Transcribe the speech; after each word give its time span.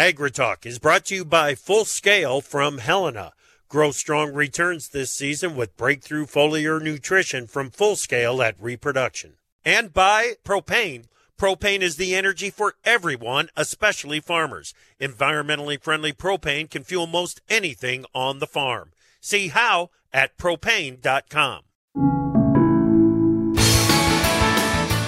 AgriTalk 0.00 0.64
is 0.64 0.78
brought 0.78 1.04
to 1.04 1.14
you 1.14 1.26
by 1.26 1.54
Full 1.54 1.84
Scale 1.84 2.40
from 2.40 2.78
Helena. 2.78 3.34
Grow 3.68 3.90
strong 3.90 4.32
returns 4.32 4.88
this 4.88 5.10
season 5.10 5.54
with 5.54 5.76
breakthrough 5.76 6.24
foliar 6.24 6.80
nutrition 6.80 7.46
from 7.46 7.68
Full 7.68 7.96
Scale 7.96 8.40
at 8.40 8.56
Reproduction. 8.58 9.34
And 9.62 9.92
by 9.92 10.36
Propane. 10.42 11.04
Propane 11.38 11.82
is 11.82 11.96
the 11.96 12.14
energy 12.14 12.48
for 12.48 12.76
everyone, 12.82 13.50
especially 13.58 14.20
farmers. 14.20 14.72
Environmentally 14.98 15.78
friendly 15.78 16.14
propane 16.14 16.70
can 16.70 16.82
fuel 16.82 17.06
most 17.06 17.42
anything 17.50 18.06
on 18.14 18.38
the 18.38 18.46
farm. 18.46 18.92
See 19.20 19.48
how 19.48 19.90
at 20.14 20.38
propane.com. 20.38 21.64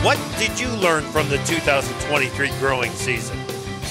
What 0.05 0.19
did 0.39 0.61
you 0.61 0.69
learn 0.69 1.05
from 1.05 1.31
the 1.31 1.39
2023 1.39 2.51
growing 2.59 2.93
season? 2.93 3.42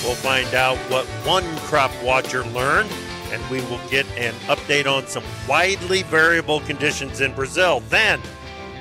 We'll 0.03 0.15
find 0.15 0.53
out 0.55 0.77
what 0.89 1.05
one 1.25 1.45
crop 1.57 1.91
watcher 2.03 2.43
learned, 2.45 2.89
and 3.31 3.47
we 3.51 3.61
will 3.61 3.79
get 3.89 4.05
an 4.17 4.33
update 4.47 4.91
on 4.91 5.05
some 5.05 5.23
widely 5.47 6.01
variable 6.03 6.59
conditions 6.61 7.21
in 7.21 7.33
Brazil. 7.33 7.81
Then 7.89 8.19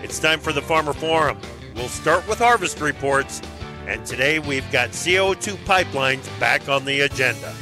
it's 0.03 0.19
time 0.19 0.41
for 0.41 0.53
the 0.53 0.63
Farmer 0.63 0.95
Forum. 0.95 1.39
We'll 1.75 1.89
start 1.89 2.27
with 2.27 2.39
harvest 2.39 2.81
reports, 2.81 3.43
and 3.87 4.05
today 4.07 4.39
we've 4.39 4.71
got 4.73 4.91
CO2 4.91 5.57
pipelines 5.65 6.27
back 6.41 6.69
on 6.71 6.87
the 6.87 7.03
agenda. 7.03 7.55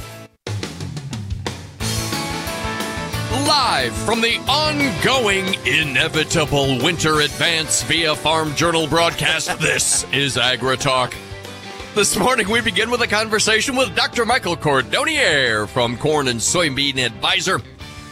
Live 3.46 3.92
from 4.04 4.20
the 4.20 4.38
ongoing, 4.48 5.54
inevitable 5.66 6.78
winter 6.78 7.20
advance 7.20 7.82
via 7.82 8.14
Farm 8.14 8.54
Journal 8.54 8.86
broadcast, 8.86 9.58
this 9.58 10.04
is 10.12 10.36
AgriTalk. 10.36 11.12
This 11.98 12.16
morning, 12.16 12.48
we 12.48 12.60
begin 12.60 12.92
with 12.92 13.00
a 13.00 13.08
conversation 13.08 13.74
with 13.74 13.96
Dr. 13.96 14.24
Michael 14.24 14.56
Cordonnier 14.56 15.66
from 15.66 15.98
Corn 15.98 16.28
and 16.28 16.38
Soybean 16.38 17.04
Advisor. 17.04 17.60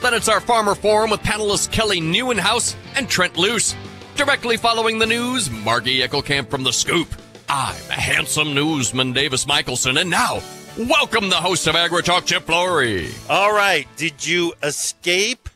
Then 0.03 0.13
it's 0.13 0.29
our 0.29 0.41
Farmer 0.41 0.75
Forum 0.75 1.11
with 1.11 1.21
panelists 1.21 1.71
Kelly 1.71 2.01
Nieuwenhuis 2.01 2.75
and 2.97 3.09
Trent 3.09 3.37
Loos. 3.37 3.77
Directly 4.17 4.57
following 4.57 4.99
the 4.99 5.07
news, 5.07 5.53
Margie 5.53 6.01
Eckelkamp 6.01 6.51
from 6.51 6.65
The 6.65 6.73
Scoop. 6.73 7.07
I'm 7.49 7.77
a 7.89 7.93
handsome 7.93 8.55
newsman, 8.55 9.13
Davis 9.13 9.47
Michaelson, 9.47 9.99
and 9.99 10.11
now, 10.11 10.41
welcome 10.77 11.29
the 11.29 11.37
host 11.37 11.69
of 11.69 11.77
AgriTalk, 11.77 12.27
Chip 12.27 12.43
Flory. 12.43 13.11
All 13.31 13.53
right, 13.53 13.87
did 13.97 14.27
you 14.27 14.53
escape 14.65 15.49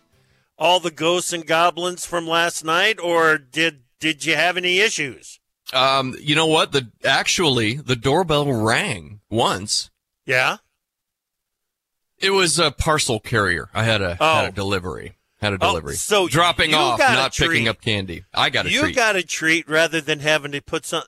all 0.57 0.79
the 0.79 0.93
ghosts 0.93 1.33
and 1.33 1.45
goblins 1.45 2.07
from 2.07 2.29
last 2.29 2.65
night, 2.65 3.01
or 3.01 3.39
did 3.39 3.81
did 3.99 4.25
you 4.25 4.37
have 4.37 4.57
any 4.57 4.79
issues? 4.79 5.40
Um, 5.73 6.17
you 6.21 6.35
know 6.35 6.47
what? 6.47 6.73
The 6.73 6.91
actually 7.05 7.75
the 7.75 7.97
doorbell 7.97 8.53
rang 8.53 9.21
once. 9.31 9.91
Yeah. 10.27 10.59
It 12.19 12.31
was 12.31 12.59
a 12.59 12.71
parcel 12.71 13.21
carrier. 13.21 13.69
I 13.73 13.85
had 13.85 14.03
a 14.03 14.17
Oh. 14.21 14.35
had 14.41 14.49
a 14.49 14.53
delivery. 14.53 15.17
Had 15.41 15.55
a 15.55 15.59
delivery. 15.59 15.95
Oh, 15.95 15.97
so 15.97 16.29
dropping 16.29 16.75
off, 16.75 16.99
not 16.99 17.35
picking 17.35 17.67
up 17.67 17.81
candy. 17.81 18.25
I 18.35 18.51
got 18.51 18.67
a 18.67 18.71
you 18.71 18.81
treat. 18.83 18.97
got 18.97 19.17
a 19.17 19.23
treat 19.23 19.67
rather 19.69 20.01
than 20.03 20.21
having 20.21 20.53
to 20.53 20.61
put 20.61 20.85
some. 20.85 21.05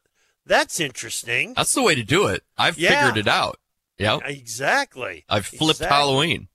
That's 0.46 0.80
interesting. 0.80 1.52
That's 1.54 1.74
the 1.74 1.82
way 1.82 1.94
to 1.94 2.02
do 2.02 2.26
it. 2.28 2.42
I've 2.56 2.78
Yeah. 2.78 3.08
figured 3.08 3.26
it 3.26 3.28
out. 3.30 3.58
Yeah. 3.98 4.18
Exactly. 4.24 5.24
I've 5.28 5.44
flipped 5.46 5.80
Exactly. 5.80 5.86
Halloween. 5.96 6.48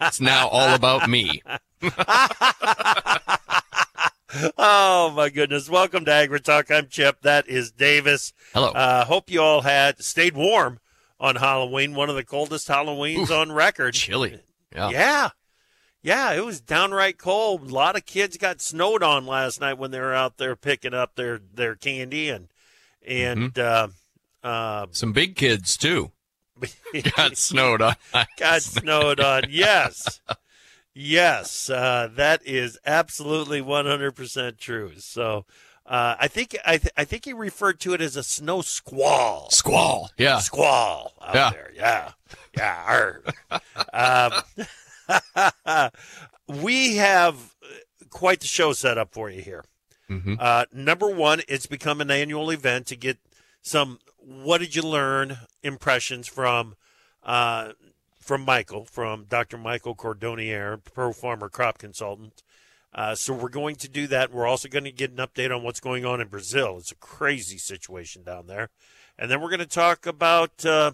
it's 0.00 0.20
now 0.20 0.48
all 0.48 0.74
about 0.74 1.08
me. 1.08 1.40
oh 4.58 5.12
my 5.16 5.28
goodness! 5.28 5.68
Welcome 5.68 6.04
to 6.04 6.12
Agri 6.12 6.40
Talk. 6.40 6.70
I'm 6.70 6.88
Chip. 6.88 7.22
That 7.22 7.48
is 7.48 7.70
Davis. 7.72 8.32
Hello. 8.52 8.68
Uh, 8.68 9.04
hope 9.04 9.30
you 9.30 9.40
all 9.40 9.62
had 9.62 10.02
stayed 10.02 10.34
warm 10.36 10.78
on 11.18 11.36
Halloween. 11.36 11.94
One 11.94 12.08
of 12.10 12.16
the 12.16 12.24
coldest 12.24 12.68
Halloweens 12.68 13.18
Oof. 13.24 13.30
on 13.30 13.52
record. 13.52 13.94
Chilly. 13.94 14.40
Yeah. 14.74 14.90
Yeah. 14.90 15.28
Yeah, 16.02 16.32
it 16.32 16.42
was 16.44 16.62
downright 16.62 17.18
cold. 17.18 17.70
A 17.70 17.74
lot 17.74 17.94
of 17.94 18.06
kids 18.06 18.38
got 18.38 18.62
snowed 18.62 19.02
on 19.02 19.26
last 19.26 19.60
night 19.60 19.74
when 19.76 19.90
they 19.90 20.00
were 20.00 20.14
out 20.14 20.38
there 20.38 20.56
picking 20.56 20.94
up 20.94 21.14
their, 21.14 21.40
their 21.52 21.74
candy 21.76 22.30
and 22.30 22.48
and 23.06 23.52
Mm-hmm. 23.52 23.96
uh, 24.42 24.48
uh, 24.48 24.86
Some 24.92 25.12
big 25.12 25.36
kids 25.36 25.76
too 25.76 26.10
got 27.16 27.36
snowed 27.36 27.82
on. 27.82 27.96
got 28.38 28.62
snowed 28.62 29.20
on. 29.20 29.42
Yes, 29.50 30.20
yes, 30.94 31.68
uh, 31.70 32.08
that 32.16 32.40
is 32.46 32.78
absolutely 32.86 33.60
one 33.60 33.86
hundred 33.86 34.12
percent 34.16 34.58
true. 34.58 34.92
So 34.98 35.44
uh, 35.86 36.16
I 36.20 36.28
think 36.28 36.56
I 36.66 36.78
th- 36.78 36.92
I 36.96 37.04
think 37.04 37.24
he 37.24 37.32
referred 37.32 37.80
to 37.80 37.94
it 37.94 38.00
as 38.00 38.16
a 38.16 38.22
snow 38.22 38.60
squall. 38.62 39.48
Squall. 39.50 40.10
Yeah. 40.18 40.38
squall 40.38 41.12
out 41.20 41.34
Yeah. 41.34 41.50
there. 41.50 41.72
Yeah, 41.74 42.12
yeah. 42.56 43.18
um, 43.92 45.90
we 46.62 46.96
have 46.96 47.54
quite 48.10 48.40
the 48.40 48.46
show 48.46 48.72
set 48.72 48.98
up 48.98 49.12
for 49.12 49.30
you 49.30 49.42
here. 49.42 49.64
hmm 50.08 50.34
Uh, 50.38 50.64
number 50.72 51.08
one, 51.08 51.42
it's 51.48 51.66
become 51.66 52.00
an 52.00 52.10
annual 52.10 52.50
event 52.50 52.86
to 52.86 52.96
get 52.96 53.18
some. 53.62 53.98
What 54.18 54.58
did 54.58 54.74
you 54.76 54.82
learn? 54.82 55.38
Impressions 55.62 56.26
from 56.28 56.74
uh, 57.22 57.72
from 58.20 58.44
Michael, 58.44 58.84
from 58.84 59.24
Dr. 59.24 59.58
Michael 59.58 59.94
Cordonnier, 59.94 60.82
Pro 60.84 61.12
Farmer 61.12 61.48
Crop 61.48 61.78
Consultant. 61.78 62.42
Uh, 62.92 63.14
so 63.14 63.32
we're 63.32 63.48
going 63.48 63.76
to 63.76 63.88
do 63.88 64.06
that. 64.08 64.32
We're 64.32 64.46
also 64.46 64.68
going 64.68 64.84
to 64.84 64.92
get 64.92 65.12
an 65.12 65.18
update 65.18 65.54
on 65.54 65.62
what's 65.62 65.80
going 65.80 66.04
on 66.04 66.20
in 66.20 66.28
Brazil. 66.28 66.76
It's 66.78 66.92
a 66.92 66.96
crazy 66.96 67.56
situation 67.56 68.22
down 68.22 68.46
there, 68.46 68.70
and 69.18 69.30
then 69.30 69.40
we're 69.40 69.48
going 69.48 69.60
to 69.60 69.66
talk 69.66 70.06
about 70.06 70.64
uh, 70.66 70.92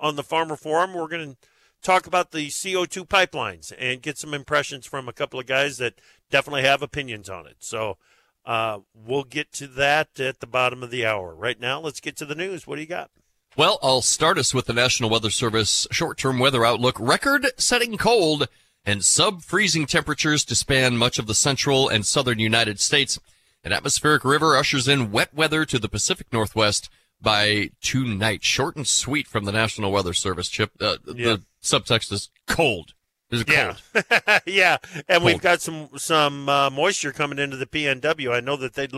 on 0.00 0.16
the 0.16 0.22
Farmer 0.22 0.56
Forum. 0.56 0.94
We're 0.94 1.08
going 1.08 1.32
to 1.32 1.36
talk 1.82 2.06
about 2.06 2.32
the 2.32 2.48
CO2 2.48 3.06
pipelines 3.06 3.72
and 3.78 4.02
get 4.02 4.16
some 4.16 4.32
impressions 4.32 4.86
from 4.86 5.06
a 5.06 5.12
couple 5.12 5.38
of 5.38 5.46
guys 5.46 5.76
that 5.78 5.94
definitely 6.30 6.62
have 6.62 6.82
opinions 6.82 7.28
on 7.28 7.46
it. 7.46 7.56
So 7.58 7.98
uh, 8.46 8.80
we'll 8.94 9.24
get 9.24 9.52
to 9.52 9.66
that 9.66 10.18
at 10.18 10.40
the 10.40 10.46
bottom 10.46 10.82
of 10.82 10.90
the 10.90 11.04
hour. 11.04 11.34
Right 11.34 11.60
now, 11.60 11.78
let's 11.78 12.00
get 12.00 12.16
to 12.16 12.24
the 12.24 12.34
news. 12.34 12.66
What 12.66 12.76
do 12.76 12.80
you 12.80 12.88
got? 12.88 13.10
Well, 13.56 13.78
I'll 13.82 14.02
start 14.02 14.36
us 14.36 14.52
with 14.52 14.66
the 14.66 14.72
National 14.72 15.08
Weather 15.08 15.30
Service 15.30 15.86
short-term 15.92 16.40
weather 16.40 16.64
outlook. 16.64 16.96
Record-setting 16.98 17.96
cold 17.98 18.48
and 18.84 19.04
sub-freezing 19.04 19.86
temperatures 19.86 20.44
to 20.46 20.56
span 20.56 20.96
much 20.96 21.20
of 21.20 21.28
the 21.28 21.36
central 21.36 21.88
and 21.88 22.04
southern 22.04 22.40
United 22.40 22.80
States. 22.80 23.20
An 23.62 23.72
atmospheric 23.72 24.24
river 24.24 24.56
ushers 24.56 24.88
in 24.88 25.12
wet 25.12 25.32
weather 25.32 25.64
to 25.66 25.78
the 25.78 25.88
Pacific 25.88 26.26
Northwest 26.32 26.90
by 27.20 27.70
tonight. 27.80 28.42
Short 28.42 28.74
and 28.74 28.88
sweet 28.88 29.28
from 29.28 29.44
the 29.44 29.52
National 29.52 29.92
Weather 29.92 30.14
Service, 30.14 30.48
Chip. 30.48 30.72
Uh, 30.80 30.96
Yeah. 31.06 31.36
The 31.36 31.42
subtext 31.62 32.12
is 32.12 32.30
cold. 32.48 32.94
Is 33.30 33.42
it 33.42 33.46
cold? 33.46 33.80
Yeah, 33.94 34.38
yeah, 34.46 34.76
and 35.08 35.24
we've 35.24 35.40
got 35.40 35.60
some 35.60 35.88
some 35.96 36.48
uh, 36.48 36.70
moisture 36.70 37.12
coming 37.12 37.38
into 37.38 37.56
the 37.56 37.66
PNW. 37.66 38.32
I 38.34 38.40
know 38.40 38.56
that 38.56 38.74
they 38.74 38.88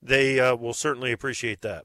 they 0.00 0.38
uh, 0.38 0.54
will 0.54 0.74
certainly 0.74 1.10
appreciate 1.10 1.62
that. 1.62 1.84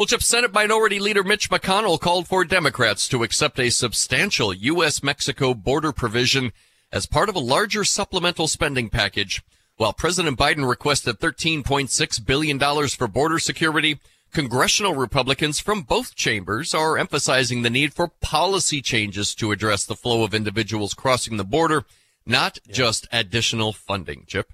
Well, 0.00 0.06
Chip, 0.06 0.22
Senate 0.22 0.54
Minority 0.54 0.98
Leader 0.98 1.22
Mitch 1.22 1.50
McConnell 1.50 2.00
called 2.00 2.26
for 2.26 2.42
Democrats 2.42 3.06
to 3.08 3.22
accept 3.22 3.60
a 3.60 3.68
substantial 3.68 4.54
U.S. 4.54 5.02
Mexico 5.02 5.52
border 5.52 5.92
provision 5.92 6.54
as 6.90 7.04
part 7.04 7.28
of 7.28 7.34
a 7.34 7.38
larger 7.38 7.84
supplemental 7.84 8.48
spending 8.48 8.88
package. 8.88 9.42
While 9.76 9.92
President 9.92 10.38
Biden 10.38 10.66
requested 10.66 11.20
$13.6 11.20 12.24
billion 12.24 12.88
for 12.88 13.08
border 13.08 13.38
security, 13.38 14.00
congressional 14.32 14.94
Republicans 14.94 15.60
from 15.60 15.82
both 15.82 16.14
chambers 16.14 16.72
are 16.72 16.96
emphasizing 16.96 17.60
the 17.60 17.68
need 17.68 17.92
for 17.92 18.08
policy 18.08 18.80
changes 18.80 19.34
to 19.34 19.52
address 19.52 19.84
the 19.84 19.94
flow 19.94 20.24
of 20.24 20.32
individuals 20.32 20.94
crossing 20.94 21.36
the 21.36 21.44
border, 21.44 21.84
not 22.24 22.58
just 22.66 23.06
additional 23.12 23.74
funding. 23.74 24.24
Chip? 24.26 24.50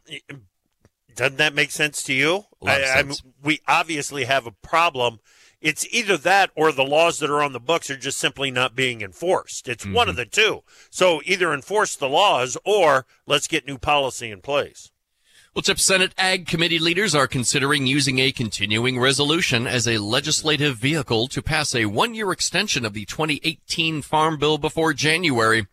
Doesn't 1.14 1.38
that 1.38 1.54
make 1.54 1.70
sense 1.70 2.02
to 2.02 2.12
you? 2.12 2.46
A 2.60 2.64
lot 2.64 2.80
of 2.80 2.88
I, 2.88 2.98
I 2.98 3.02
mean, 3.04 3.16
we 3.42 3.60
obviously 3.68 4.24
have 4.24 4.46
a 4.46 4.50
problem. 4.50 5.20
It's 5.61 5.87
either 5.91 6.17
that 6.19 6.50
or 6.55 6.71
the 6.71 6.84
laws 6.84 7.19
that 7.19 7.31
are 7.31 7.43
on 7.43 7.53
the 7.53 7.61
books 7.61 7.91
are 7.91 7.97
just 7.97 8.19
simply 8.19 8.50
not 8.50 8.77
being 8.77 9.00
enforced. 9.00 9.69
It's 9.69 9.87
one 9.87 10.08
of 10.08 10.14
Mm-hmm. 10.17 10.20
the 10.20 10.26
two. 10.26 10.62
So 10.91 11.20
either 11.25 11.53
enforce 11.53 11.97
the 11.97 12.08
laws 12.08 12.56
or 12.64 13.06
let's 13.26 13.49
get 13.49 13.67
new 13.67 13.79
policy 13.79 14.31
in 14.31 14.41
place. 14.43 14.91
Well, 15.55 15.62
Chip, 15.62 15.81
Senate 15.81 16.12
Ag 16.19 16.47
Committee 16.47 16.79
leaders 16.79 17.14
are 17.14 17.26
considering 17.26 17.87
using 17.87 18.19
a 18.19 18.31
continuing 18.31 19.00
resolution 19.00 19.67
as 19.67 19.88
a 19.88 19.97
legislative 19.97 20.76
vehicle 20.76 21.29
to 21.29 21.41
pass 21.41 21.75
a 21.75 21.87
one-year 21.87 22.31
extension 22.31 22.85
of 22.85 22.93
the 22.93 23.06
2018 23.06 24.02
Farm 24.02 24.37
Bill 24.38 24.59
before 24.59 24.93
January. 24.93 25.67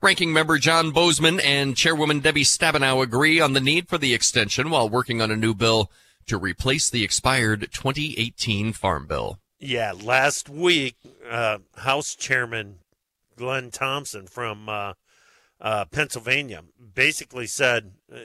Ranking 0.00 0.32
member 0.32 0.58
John 0.58 0.92
Boozman 0.92 1.40
and 1.44 1.76
Chairwoman 1.76 2.20
Debbie 2.20 2.44
Stabenow 2.44 3.02
agree 3.02 3.40
on 3.40 3.54
the 3.54 3.60
need 3.60 3.88
for 3.88 3.98
the 3.98 4.14
extension 4.14 4.70
while 4.70 4.88
working 4.88 5.20
on 5.20 5.32
a 5.32 5.36
new 5.36 5.54
bill 5.54 5.90
to 6.26 6.38
replace 6.38 6.90
the 6.90 7.04
expired 7.04 7.68
2018 7.72 8.72
Farm 8.72 9.06
Bill. 9.06 9.38
Yeah, 9.58 9.92
last 9.92 10.48
week, 10.48 10.96
uh, 11.28 11.58
House 11.76 12.14
Chairman 12.14 12.76
Glenn 13.36 13.70
Thompson 13.70 14.26
from 14.26 14.68
uh, 14.68 14.92
uh, 15.60 15.84
Pennsylvania 15.86 16.62
basically 16.94 17.46
said 17.46 17.92
uh, 18.12 18.18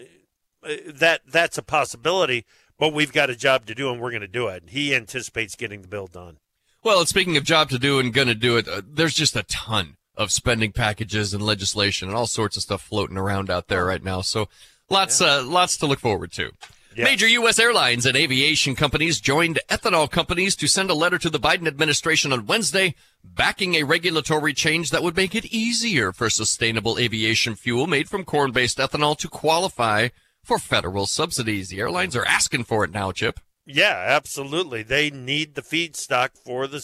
that 0.87 1.21
that's 1.27 1.57
a 1.57 1.63
possibility, 1.63 2.45
but 2.77 2.93
we've 2.93 3.13
got 3.13 3.29
a 3.29 3.35
job 3.35 3.65
to 3.67 3.75
do 3.75 3.91
and 3.91 4.01
we're 4.01 4.11
going 4.11 4.21
to 4.21 4.27
do 4.27 4.47
it. 4.47 4.63
He 4.67 4.93
anticipates 4.93 5.55
getting 5.55 5.81
the 5.81 5.87
bill 5.87 6.07
done. 6.07 6.37
Well, 6.83 7.05
speaking 7.05 7.35
of 7.35 7.43
job 7.43 7.69
to 7.71 7.79
do 7.79 7.99
and 7.99 8.13
gonna 8.13 8.35
do 8.35 8.55
it, 8.55 8.67
uh, 8.67 8.81
there's 8.87 9.13
just 9.13 9.35
a 9.35 9.43
ton 9.43 9.97
of 10.15 10.31
spending 10.31 10.71
packages 10.71 11.33
and 11.33 11.43
legislation 11.43 12.07
and 12.07 12.17
all 12.17 12.27
sorts 12.27 12.55
of 12.55 12.63
stuff 12.63 12.81
floating 12.81 13.17
around 13.17 13.49
out 13.49 13.67
there 13.67 13.85
right 13.85 14.03
now. 14.03 14.21
So 14.21 14.47
lots, 14.89 15.19
yeah. 15.19 15.37
uh, 15.37 15.43
lots 15.43 15.77
to 15.77 15.87
look 15.87 15.99
forward 15.99 16.31
to. 16.33 16.51
Yes. 16.95 17.05
Major 17.05 17.27
U.S. 17.27 17.59
airlines 17.59 18.05
and 18.05 18.17
aviation 18.17 18.75
companies 18.75 19.21
joined 19.21 19.59
ethanol 19.69 20.09
companies 20.09 20.55
to 20.55 20.67
send 20.67 20.89
a 20.89 20.95
letter 20.95 21.19
to 21.19 21.29
the 21.29 21.39
Biden 21.39 21.67
administration 21.67 22.33
on 22.33 22.47
Wednesday 22.47 22.95
backing 23.23 23.75
a 23.75 23.83
regulatory 23.83 24.53
change 24.53 24.89
that 24.89 25.03
would 25.03 25.15
make 25.15 25.35
it 25.35 25.45
easier 25.45 26.11
for 26.11 26.29
sustainable 26.29 26.97
aviation 26.97 27.55
fuel 27.55 27.85
made 27.85 28.09
from 28.09 28.25
corn-based 28.25 28.79
ethanol 28.79 29.15
to 29.17 29.27
qualify 29.27 30.09
for 30.43 30.57
federal 30.57 31.05
subsidies. 31.05 31.69
The 31.69 31.79
airlines 31.79 32.15
are 32.15 32.25
asking 32.25 32.63
for 32.63 32.83
it 32.83 32.91
now, 32.91 33.11
Chip. 33.11 33.39
Yeah, 33.65 34.03
absolutely. 34.07 34.81
They 34.81 35.11
need 35.11 35.53
the 35.53 35.61
feedstock 35.61 36.31
for 36.35 36.65
the 36.65 36.79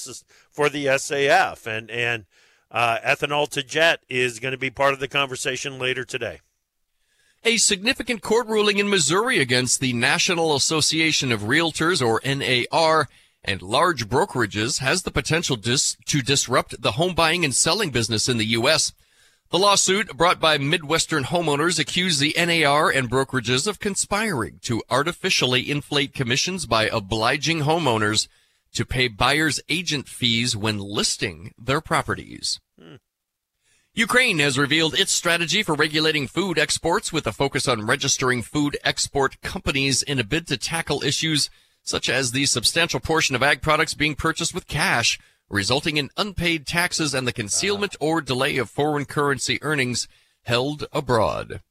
for 0.52 0.69
the 0.69 0.86
SAF, 0.86 1.66
and 1.66 1.90
and 1.90 2.25
uh, 2.69 3.00
ethanol 3.04 3.50
to 3.50 3.63
jet 3.63 4.04
is 4.07 4.40
going 4.40 4.52
to 4.52 4.57
be 4.57 4.69
part 4.69 4.94
of 4.94 5.00
the 5.00 5.07
conversation 5.07 5.80
later 5.80 6.04
today. 6.04 6.42
A 7.47 7.57
significant 7.57 8.24
court 8.24 8.47
ruling 8.47 8.80
in 8.80 8.89
Missouri 8.89 9.38
against 9.38 9.80
the 9.80 9.94
National 9.94 10.56
Association 10.56 11.31
of 11.31 11.42
Realtors, 11.42 12.03
or 12.03 12.19
NAR, 12.25 13.07
and 13.44 13.62
large 13.62 14.09
brokerages 14.09 14.80
has 14.80 15.03
the 15.03 15.12
potential 15.12 15.56
dis- 15.56 15.95
to 16.07 16.24
disrupt 16.24 16.81
the 16.81 16.94
home 16.94 17.13
buying 17.13 17.45
and 17.45 17.53
selling 17.53 17.92
business 17.92 18.27
in 18.27 18.39
the 18.39 18.47
U.S. 18.57 18.94
The 19.51 19.59
lawsuit 19.59 20.18
brought 20.18 20.39
by 20.39 20.57
Midwestern 20.57 21.25
homeowners 21.25 21.77
accused 21.77 22.19
the 22.19 22.33
NAR 22.36 22.89
and 22.89 23.12
brokerages 23.12 23.68
of 23.68 23.80
conspiring 23.80 24.57
to 24.63 24.81
artificially 24.89 25.69
inflate 25.69 26.15
commissions 26.15 26.65
by 26.65 26.88
obliging 26.88 27.59
homeowners 27.59 28.27
to 28.74 28.86
pay 28.86 29.07
buyers 29.07 29.59
agent 29.69 30.07
fees 30.07 30.57
when 30.57 30.80
listing 30.80 31.53
their 31.59 31.80
properties. 31.80 32.59
Hmm. 32.81 32.95
Ukraine 33.97 34.39
has 34.39 34.57
revealed 34.57 34.94
its 34.94 35.13
strategy 35.13 35.63
for 35.63 35.74
regulating 35.74 36.27
food 36.27 36.59
exports 36.59 37.13
with 37.13 37.25
a 37.25 37.31
focus 37.31 37.65
on 37.65 37.86
registering 37.86 38.42
food 38.42 38.77
export 38.83 39.39
companies 39.39 40.03
in 40.03 40.19
a 40.19 40.24
bid 40.25 40.47
to 40.47 40.57
tackle 40.57 41.01
issues 41.01 41.50
such 41.81 42.09
as 42.09 42.31
the 42.33 42.45
substantial 42.45 43.00
portion 43.00 43.38
of 43.38 43.44
ag 43.44 43.62
products 43.62 43.94
being 43.94 44.13
purchased 44.13 44.53
with 44.53 44.68
cash, 44.68 45.18
resulting 45.50 45.95
in 45.95 46.09
unpaid 46.18 46.68
taxes 46.68 47.13
and 47.13 47.25
the 47.25 47.31
concealment 47.31 47.95
uh-huh. 47.95 48.06
or 48.06 48.21
delay 48.21 48.57
of 48.57 48.69
foreign 48.69 49.06
currency 49.06 49.59
earnings 49.62 50.09
held 50.44 50.86
abroad. 50.92 51.62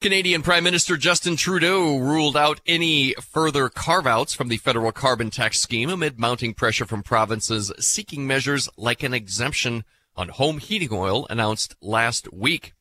Canadian 0.00 0.42
Prime 0.42 0.64
Minister 0.64 0.96
Justin 0.96 1.36
Trudeau 1.36 1.96
ruled 1.96 2.36
out 2.36 2.60
any 2.66 3.14
further 3.20 3.68
carve 3.68 4.08
outs 4.08 4.34
from 4.34 4.48
the 4.48 4.56
federal 4.56 4.90
carbon 4.90 5.30
tax 5.30 5.60
scheme 5.60 5.90
amid 5.90 6.18
mounting 6.18 6.54
pressure 6.54 6.86
from 6.86 7.04
provinces 7.04 7.70
seeking 7.78 8.26
measures 8.26 8.68
like 8.76 9.04
an 9.04 9.14
exemption 9.14 9.84
on 10.18 10.28
home 10.30 10.58
heating 10.58 10.88
oil 10.92 11.26
announced 11.30 11.76
last 11.80 12.30
week. 12.32 12.74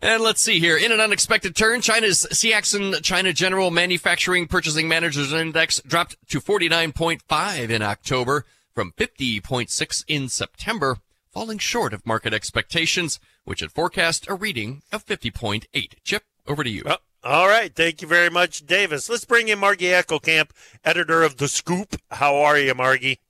And 0.00 0.22
let's 0.22 0.42
see 0.42 0.58
here. 0.58 0.76
In 0.76 0.92
an 0.92 1.00
unexpected 1.00 1.56
turn, 1.56 1.80
China's 1.80 2.26
CSI 2.30 3.02
China 3.02 3.32
General 3.32 3.70
Manufacturing 3.70 4.46
Purchasing 4.46 4.88
Managers 4.88 5.32
Index 5.32 5.80
dropped 5.86 6.16
to 6.28 6.40
49.5 6.40 7.70
in 7.70 7.82
October 7.82 8.44
from 8.74 8.92
50.6 8.92 10.04
in 10.08 10.28
September, 10.28 10.98
falling 11.30 11.58
short 11.58 11.94
of 11.94 12.04
market 12.04 12.34
expectations, 12.34 13.20
which 13.44 13.60
had 13.60 13.72
forecast 13.72 14.28
a 14.28 14.34
reading 14.34 14.82
of 14.92 15.06
50.8. 15.06 15.66
Chip, 16.02 16.24
over 16.46 16.64
to 16.64 16.70
you. 16.70 16.82
Well, 16.84 16.98
all 17.22 17.46
right. 17.46 17.72
Thank 17.72 18.02
you 18.02 18.08
very 18.08 18.28
much, 18.28 18.66
Davis. 18.66 19.08
Let's 19.08 19.24
bring 19.24 19.48
in 19.48 19.60
Margie 19.60 19.86
Eckelkamp, 19.86 20.50
editor 20.84 21.22
of 21.22 21.36
The 21.36 21.46
Scoop. 21.46 21.96
How 22.10 22.34
are 22.34 22.58
you, 22.58 22.74
Margie? 22.74 23.20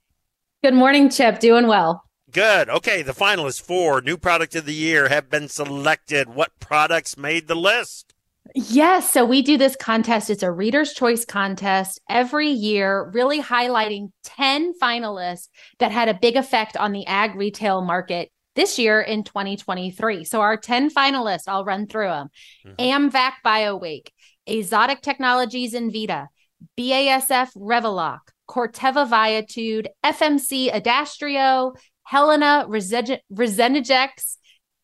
Good 0.63 0.73
morning, 0.73 1.09
Chip. 1.11 1.39
Doing 1.39 1.67
well. 1.67 2.03
Good. 2.33 2.67
Okay, 2.67 3.03
the 3.03 3.13
finalists 3.13 3.61
for 3.61 4.01
new 4.01 4.17
product 4.17 4.55
of 4.55 4.65
the 4.65 4.73
year 4.73 5.07
have 5.07 5.29
been 5.29 5.47
selected. 5.47 6.29
What 6.29 6.59
products 6.59 7.15
made 7.15 7.47
the 7.47 7.55
list? 7.55 8.15
Yes. 8.55 9.11
So 9.11 9.23
we 9.23 9.43
do 9.43 9.55
this 9.55 9.75
contest. 9.75 10.31
It's 10.31 10.41
a 10.41 10.51
reader's 10.51 10.93
choice 10.93 11.25
contest 11.25 12.01
every 12.09 12.49
year, 12.49 13.09
really 13.13 13.39
highlighting 13.39 14.11
10 14.23 14.73
finalists 14.81 15.47
that 15.77 15.91
had 15.91 16.09
a 16.09 16.13
big 16.19 16.35
effect 16.35 16.75
on 16.75 16.91
the 16.91 17.05
ag 17.05 17.35
retail 17.35 17.81
market 17.81 18.31
this 18.55 18.79
year 18.79 18.99
in 18.99 19.23
2023. 19.23 20.23
So 20.25 20.41
our 20.41 20.57
10 20.57 20.89
finalists, 20.89 21.47
I'll 21.47 21.65
run 21.65 21.85
through 21.85 22.07
them 22.07 22.29
mm-hmm. 22.65 23.09
AMVAC 23.09 23.33
BioWake, 23.45 24.09
Azotic 24.47 25.01
Technologies 25.01 25.73
Envita, 25.73 26.27
BASF 26.77 27.55
Revylok, 27.55 28.19
Corteva 28.49 29.07
Viatude, 29.07 29.87
FMC 30.03 30.71
Adastrio, 30.71 31.75
Helena 32.13 32.67
Resenigex, 32.69 34.37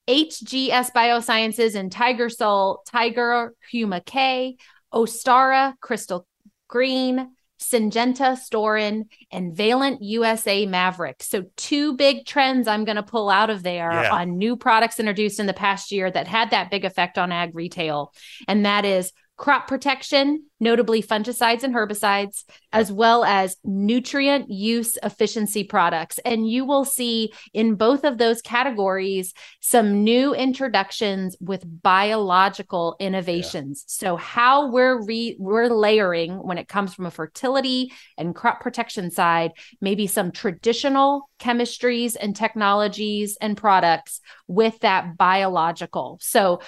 HGS 0.09 0.91
Biosciences, 0.91 1.75
and 1.75 1.91
Tiger-Sul, 1.91 2.81
Tiger 2.87 3.53
Huma 3.71 4.03
K, 4.03 4.57
Ostara, 4.91 5.75
Crystal 5.79 6.25
Green, 6.67 7.35
Syngenta, 7.61 8.35
Storen, 8.35 9.03
and 9.31 9.55
Valent 9.55 10.01
USA 10.01 10.65
Maverick. 10.65 11.21
So, 11.21 11.43
two 11.55 11.95
big 11.95 12.25
trends 12.25 12.67
I'm 12.67 12.83
going 12.83 12.95
to 12.95 13.03
pull 13.03 13.29
out 13.29 13.51
of 13.51 13.61
there 13.61 13.91
yeah. 13.91 14.11
on 14.11 14.39
new 14.39 14.55
products 14.55 14.99
introduced 14.99 15.39
in 15.39 15.45
the 15.45 15.53
past 15.53 15.91
year 15.91 16.09
that 16.09 16.27
had 16.27 16.49
that 16.49 16.71
big 16.71 16.83
effect 16.83 17.19
on 17.19 17.31
ag 17.31 17.53
retail. 17.53 18.11
And 18.47 18.65
that 18.65 18.85
is 18.85 19.13
crop 19.39 19.69
protection, 19.69 20.43
notably 20.59 21.01
fungicides 21.01 21.63
and 21.63 21.73
herbicides, 21.73 22.43
as 22.73 22.91
well 22.91 23.23
as 23.23 23.55
nutrient 23.63 24.51
use 24.51 24.97
efficiency 25.01 25.63
products. 25.63 26.19
And 26.25 26.47
you 26.47 26.65
will 26.65 26.83
see 26.83 27.31
in 27.53 27.75
both 27.75 28.03
of 28.03 28.17
those 28.17 28.41
categories 28.41 29.33
some 29.61 30.03
new 30.03 30.35
introductions 30.35 31.37
with 31.39 31.63
biological 31.81 32.97
innovations. 32.99 33.85
Yeah. 33.87 34.09
So 34.09 34.15
how 34.17 34.71
we're 34.71 35.01
re- 35.05 35.37
we're 35.39 35.69
layering 35.69 36.33
when 36.45 36.57
it 36.57 36.67
comes 36.67 36.93
from 36.93 37.05
a 37.05 37.11
fertility 37.11 37.93
and 38.17 38.35
crop 38.35 38.59
protection 38.59 39.09
side, 39.09 39.51
maybe 39.79 40.05
some 40.05 40.33
traditional 40.33 41.29
chemistries 41.39 42.17
and 42.19 42.35
technologies 42.35 43.37
and 43.39 43.55
products 43.55 44.19
with 44.47 44.77
that 44.79 45.15
biological. 45.15 46.19
So 46.21 46.59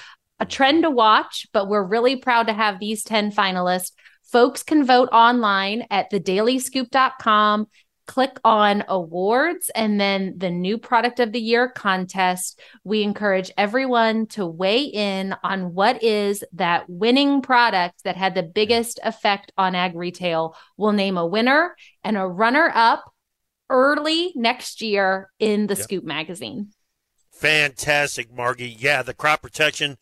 a 0.41 0.45
trend 0.45 0.83
to 0.83 0.89
watch, 0.89 1.45
but 1.53 1.69
we're 1.69 1.83
really 1.83 2.15
proud 2.15 2.47
to 2.47 2.53
have 2.53 2.79
these 2.79 3.03
10 3.03 3.31
finalists. 3.31 3.91
Folks 4.23 4.63
can 4.63 4.83
vote 4.83 5.07
online 5.11 5.85
at 5.91 6.11
thedailyscoop.com. 6.11 7.67
Click 8.07 8.39
on 8.43 8.83
awards 8.87 9.69
and 9.75 10.01
then 10.01 10.33
the 10.35 10.49
new 10.49 10.79
product 10.79 11.19
of 11.19 11.31
the 11.31 11.39
year 11.39 11.69
contest. 11.69 12.59
We 12.83 13.03
encourage 13.03 13.51
everyone 13.55 14.25
to 14.27 14.45
weigh 14.45 14.85
in 14.85 15.35
on 15.43 15.75
what 15.75 16.01
is 16.01 16.43
that 16.53 16.89
winning 16.89 17.43
product 17.43 18.03
that 18.03 18.17
had 18.17 18.33
the 18.33 18.43
biggest 18.43 18.99
effect 19.03 19.53
on 19.57 19.75
ag 19.75 19.95
retail. 19.95 20.57
We'll 20.75 20.91
name 20.91 21.17
a 21.17 21.25
winner 21.25 21.75
and 22.03 22.17
a 22.17 22.25
runner 22.25 22.71
up 22.73 23.13
early 23.69 24.33
next 24.35 24.81
year 24.81 25.29
in 25.39 25.67
the 25.67 25.75
yep. 25.75 25.83
Scoop 25.83 26.03
magazine. 26.03 26.71
Fantastic, 27.31 28.33
Margie. 28.33 28.75
Yeah, 28.77 29.03
the 29.03 29.13
crop 29.13 29.41
protection 29.41 29.97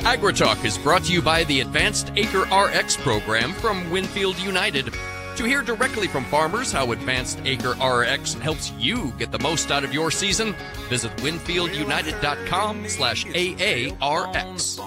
AgriTalk 0.00 0.64
is 0.64 0.78
brought 0.78 1.04
to 1.04 1.12
you 1.12 1.20
by 1.20 1.44
the 1.44 1.60
Advanced 1.60 2.10
Acre 2.16 2.44
RX 2.44 2.96
program 2.96 3.52
from 3.52 3.90
Winfield 3.90 4.38
United. 4.38 4.94
To 5.36 5.44
hear 5.44 5.60
directly 5.60 6.08
from 6.08 6.24
farmers 6.24 6.72
how 6.72 6.92
Advanced 6.92 7.38
Acre 7.44 7.72
RX 7.72 8.32
helps 8.34 8.72
you 8.78 9.12
get 9.18 9.30
the 9.30 9.38
most 9.40 9.70
out 9.70 9.84
of 9.84 9.92
your 9.92 10.10
season, 10.10 10.54
visit 10.88 11.14
winfieldunited.com 11.18 12.88
slash 12.88 13.26
AARX. 13.26 14.78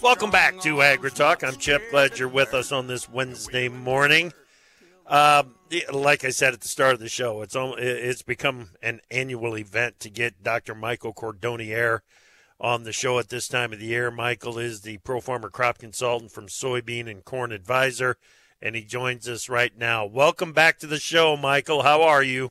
Welcome 0.00 0.30
back 0.30 0.58
to 0.60 0.76
AgriTalk. 0.76 1.46
I'm 1.46 1.56
Chip. 1.56 1.90
Glad 1.90 2.18
you're 2.18 2.28
with 2.28 2.54
us 2.54 2.72
on 2.72 2.86
this 2.86 3.06
Wednesday 3.06 3.68
morning. 3.68 4.32
Um, 5.06 5.56
like 5.92 6.24
I 6.24 6.30
said 6.30 6.54
at 6.54 6.62
the 6.62 6.68
start 6.68 6.94
of 6.94 7.00
the 7.00 7.08
show, 7.10 7.42
it's 7.42 7.54
it's 7.54 8.22
become 8.22 8.70
an 8.82 9.00
annual 9.10 9.58
event 9.58 10.00
to 10.00 10.08
get 10.08 10.42
Dr. 10.42 10.74
Michael 10.74 11.12
Cordonnier 11.12 12.00
on 12.60 12.82
the 12.82 12.92
show 12.92 13.18
at 13.18 13.30
this 13.30 13.48
time 13.48 13.72
of 13.72 13.78
the 13.78 13.86
year. 13.86 14.10
Michael 14.10 14.58
is 14.58 14.82
the 14.82 14.98
Pro 14.98 15.20
Farmer 15.20 15.48
Crop 15.48 15.78
Consultant 15.78 16.30
from 16.30 16.46
Soybean 16.46 17.10
and 17.10 17.24
Corn 17.24 17.52
Advisor, 17.52 18.16
and 18.60 18.76
he 18.76 18.84
joins 18.84 19.28
us 19.28 19.48
right 19.48 19.76
now. 19.76 20.04
Welcome 20.04 20.52
back 20.52 20.78
to 20.80 20.86
the 20.86 20.98
show, 20.98 21.36
Michael. 21.36 21.82
How 21.82 22.02
are 22.02 22.22
you? 22.22 22.50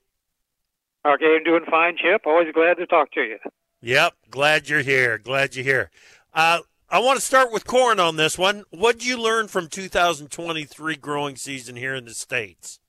Okay, 1.05 1.37
I'm 1.37 1.43
doing 1.43 1.63
fine, 1.69 1.95
Chip. 1.97 2.23
Always 2.25 2.51
glad 2.53 2.75
to 2.77 2.87
talk 2.87 3.11
to 3.11 3.21
you. 3.21 3.37
Yep, 3.81 4.13
glad 4.29 4.67
you're 4.67 4.81
here. 4.81 5.17
Glad 5.17 5.55
you're 5.55 5.63
here. 5.63 5.91
Uh, 6.33 6.59
I 6.89 6.99
want 6.99 7.19
to 7.19 7.25
start 7.25 7.51
with 7.51 7.67
corn 7.67 7.99
on 7.99 8.15
this 8.15 8.37
one. 8.37 8.63
What 8.71 8.99
did 8.99 9.07
you 9.07 9.21
learn 9.21 9.47
from 9.47 9.67
2023 9.67 10.95
growing 10.95 11.35
season 11.35 11.75
here 11.75 11.93
in 11.93 12.05
the 12.05 12.15
States? 12.15 12.79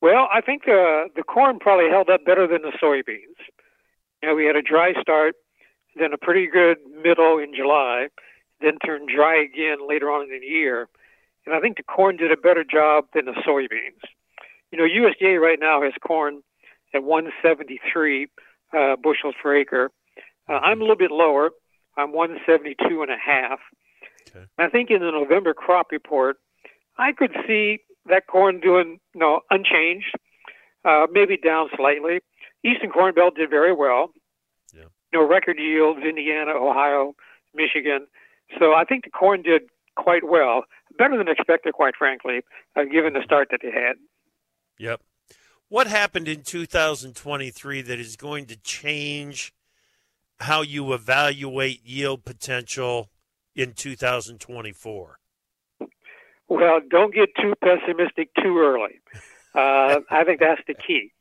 Well, 0.00 0.28
I 0.32 0.40
think 0.40 0.62
uh, 0.62 1.12
the 1.14 1.22
corn 1.26 1.58
probably 1.58 1.90
held 1.90 2.10
up 2.10 2.24
better 2.24 2.46
than 2.46 2.62
the 2.62 2.72
soybeans. 2.82 3.36
You 4.22 4.30
know, 4.30 4.34
we 4.34 4.46
had 4.46 4.56
a 4.56 4.62
dry 4.62 4.92
start 5.00 5.34
then 5.96 6.12
a 6.12 6.18
pretty 6.18 6.46
good 6.46 6.78
middle 7.02 7.38
in 7.38 7.54
July, 7.54 8.08
then 8.60 8.78
turned 8.84 9.08
dry 9.14 9.42
again 9.42 9.86
later 9.88 10.10
on 10.10 10.22
in 10.24 10.40
the 10.40 10.46
year. 10.46 10.88
And 11.46 11.54
I 11.54 11.60
think 11.60 11.76
the 11.76 11.82
corn 11.82 12.16
did 12.16 12.32
a 12.32 12.36
better 12.36 12.64
job 12.64 13.06
than 13.14 13.26
the 13.26 13.32
soybeans. 13.46 14.00
You 14.72 14.78
know, 14.78 14.84
USDA 14.84 15.40
right 15.40 15.58
now 15.60 15.82
has 15.82 15.92
corn 16.04 16.42
at 16.94 17.04
173 17.04 18.28
uh, 18.72 18.96
bushels 18.96 19.34
per 19.42 19.56
acre. 19.56 19.90
Uh, 20.48 20.54
I'm 20.54 20.78
a 20.78 20.82
little 20.82 20.96
bit 20.96 21.10
lower. 21.10 21.50
I'm 21.96 22.12
172 22.12 23.02
and 23.02 23.10
a 23.10 23.16
half. 23.16 23.60
Okay. 24.28 24.46
I 24.58 24.68
think 24.68 24.90
in 24.90 25.00
the 25.00 25.10
November 25.10 25.54
crop 25.54 25.92
report, 25.92 26.38
I 26.98 27.12
could 27.12 27.32
see 27.46 27.80
that 28.06 28.26
corn 28.26 28.60
doing 28.60 28.98
you 29.14 29.20
know 29.20 29.40
unchanged, 29.50 30.12
uh, 30.84 31.06
maybe 31.10 31.36
down 31.36 31.68
slightly. 31.76 32.20
Eastern 32.64 32.90
Corn 32.90 33.14
Belt 33.14 33.36
did 33.36 33.50
very 33.50 33.74
well 33.74 34.10
you 35.14 35.20
know, 35.20 35.26
record 35.26 35.58
yields, 35.58 36.00
Indiana, 36.04 36.50
Ohio, 36.50 37.14
Michigan. 37.54 38.06
So 38.58 38.74
I 38.74 38.84
think 38.84 39.04
the 39.04 39.10
corn 39.10 39.42
did 39.42 39.62
quite 39.96 40.24
well, 40.24 40.64
better 40.98 41.16
than 41.16 41.28
expected, 41.28 41.72
quite 41.72 41.94
frankly, 41.96 42.40
uh, 42.74 42.82
given 42.84 43.12
the 43.12 43.22
start 43.24 43.48
that 43.52 43.60
they 43.62 43.70
had. 43.70 43.94
Yep. 44.78 45.00
What 45.68 45.86
happened 45.86 46.26
in 46.26 46.42
2023 46.42 47.82
that 47.82 48.00
is 48.00 48.16
going 48.16 48.46
to 48.46 48.56
change 48.56 49.54
how 50.40 50.62
you 50.62 50.92
evaluate 50.92 51.84
yield 51.84 52.24
potential 52.24 53.08
in 53.54 53.72
2024? 53.72 55.18
Well, 56.48 56.80
don't 56.90 57.14
get 57.14 57.30
too 57.40 57.54
pessimistic 57.62 58.30
too 58.42 58.58
early. 58.58 59.00
Uh, 59.54 60.00
I 60.10 60.24
think 60.24 60.40
that's 60.40 60.60
the 60.66 60.74
key. 60.74 61.12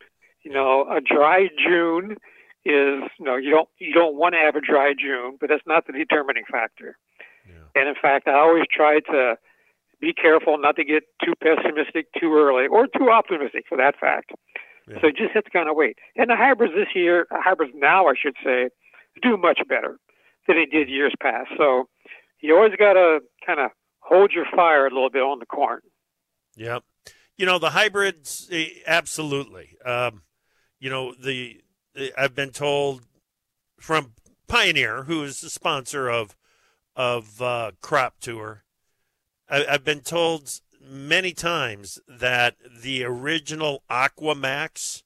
You 0.42 0.52
know, 0.52 0.88
a 0.90 1.00
dry 1.00 1.48
June 1.64 2.18
is 2.66 3.04
you 3.20 3.26
know 3.26 3.36
you 3.36 3.52
don't 3.52 3.70
you 3.80 3.94
don't 3.94 4.16
want 4.16 4.34
to 4.36 4.40
have 4.40 4.56
a 4.56 4.62
dry 4.62 4.94
June, 4.98 5.38
but 5.40 5.50
that's 5.50 5.66
not 5.66 5.86
the 5.88 5.94
determining 5.94 6.44
factor. 6.50 6.98
Yeah. 7.48 7.82
And 7.82 7.90
in 7.90 7.96
fact, 8.00 8.28
I 8.28 8.36
always 8.36 8.64
try 8.72 9.00
to 9.12 9.36
be 10.00 10.14
careful 10.14 10.58
not 10.58 10.76
to 10.76 10.84
get 10.84 11.04
too 11.24 11.34
pessimistic 11.42 12.08
too 12.20 12.34
early 12.34 12.68
or 12.68 12.88
too 12.88 13.10
optimistic 13.10 13.66
for 13.68 13.78
that 13.78 13.96
fact. 14.00 14.32
Yeah. 14.88 14.98
So 15.02 15.10
just 15.10 15.32
have 15.34 15.46
to 15.46 15.50
kind 15.50 15.70
of 15.70 15.76
wait. 15.76 15.98
And 16.16 16.30
the 16.30 16.36
hybrids 16.36 16.74
this 16.76 16.94
year, 16.94 17.26
hybrids 17.32 17.74
now, 17.76 18.08
I 18.08 18.14
should 18.22 18.36
say, 18.44 18.70
do 19.22 19.38
much 19.38 19.60
better 19.68 19.98
than 20.48 20.58
they 20.58 20.66
did 20.66 20.90
years 20.90 21.14
past. 21.22 21.50
So 21.58 21.88
you 22.42 22.56
always 22.56 22.76
got 22.78 22.94
to 22.94 23.20
kind 23.46 23.60
of 23.60 23.72
hold 24.00 24.32
your 24.34 24.46
fire 24.54 24.86
a 24.86 24.90
little 24.90 25.10
bit 25.10 25.22
on 25.22 25.40
the 25.40 25.46
corn. 25.46 25.80
Yep. 26.58 26.84
You 27.38 27.46
know 27.46 27.58
the 27.58 27.72
hybrids, 27.72 28.48
eh, 28.52 28.68
absolutely. 28.86 29.78
Um, 29.86 30.24
you 30.80 30.90
know 30.90 31.14
the 31.16 31.63
I've 32.18 32.36
been 32.36 32.52
told 32.52 33.04
from 33.80 34.14
Pioneer, 34.48 35.04
who 35.04 35.24
is 35.24 35.42
the 35.42 35.50
sponsor 35.50 36.10
of 36.10 36.36
of 36.96 37.42
uh, 37.42 37.72
Crop 37.82 38.20
Tour, 38.20 38.64
I, 39.50 39.64
have 39.70 39.84
been 39.84 40.02
told 40.02 40.60
many 40.80 41.34
times 41.34 42.00
that 42.08 42.56
the 42.82 43.04
original 43.04 43.84
Aquamax 43.90 45.04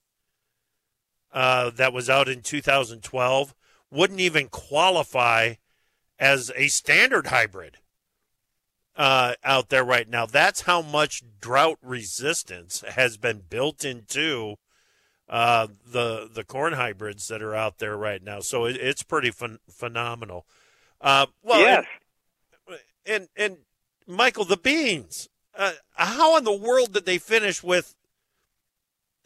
uh, 1.32 1.70
that 1.70 1.92
was 1.92 2.10
out 2.10 2.28
in 2.28 2.42
2012 2.42 3.54
wouldn't 3.90 4.20
even 4.20 4.48
qualify 4.48 5.54
as 6.18 6.50
a 6.56 6.68
standard 6.68 7.28
hybrid 7.28 7.78
uh, 8.96 9.34
out 9.44 9.68
there 9.68 9.84
right 9.84 10.08
now. 10.08 10.26
That's 10.26 10.62
how 10.62 10.82
much 10.82 11.22
drought 11.40 11.78
resistance 11.82 12.82
has 12.86 13.16
been 13.16 13.42
built 13.48 13.84
into 13.84 14.56
uh, 15.28 15.66
the 15.86 16.28
the 16.32 16.44
corn 16.44 16.72
hybrids 16.72 17.28
that 17.28 17.42
are 17.42 17.54
out 17.54 17.78
there 17.78 17.96
right 17.96 18.22
now. 18.22 18.40
So 18.40 18.64
it, 18.64 18.76
it's 18.76 19.02
pretty 19.02 19.30
ph- 19.30 19.58
phenomenal. 19.70 20.46
Uh, 21.00 21.26
well, 21.42 21.60
yes. 21.60 21.84
and, 22.66 22.78
and, 23.06 23.28
and 23.36 23.56
Michael, 24.06 24.44
the 24.44 24.56
beans. 24.56 25.28
Uh, 25.56 25.72
how 25.94 26.36
in 26.36 26.44
the 26.44 26.52
world 26.52 26.92
did 26.92 27.04
they 27.04 27.18
finish 27.18 27.62
with 27.62 27.94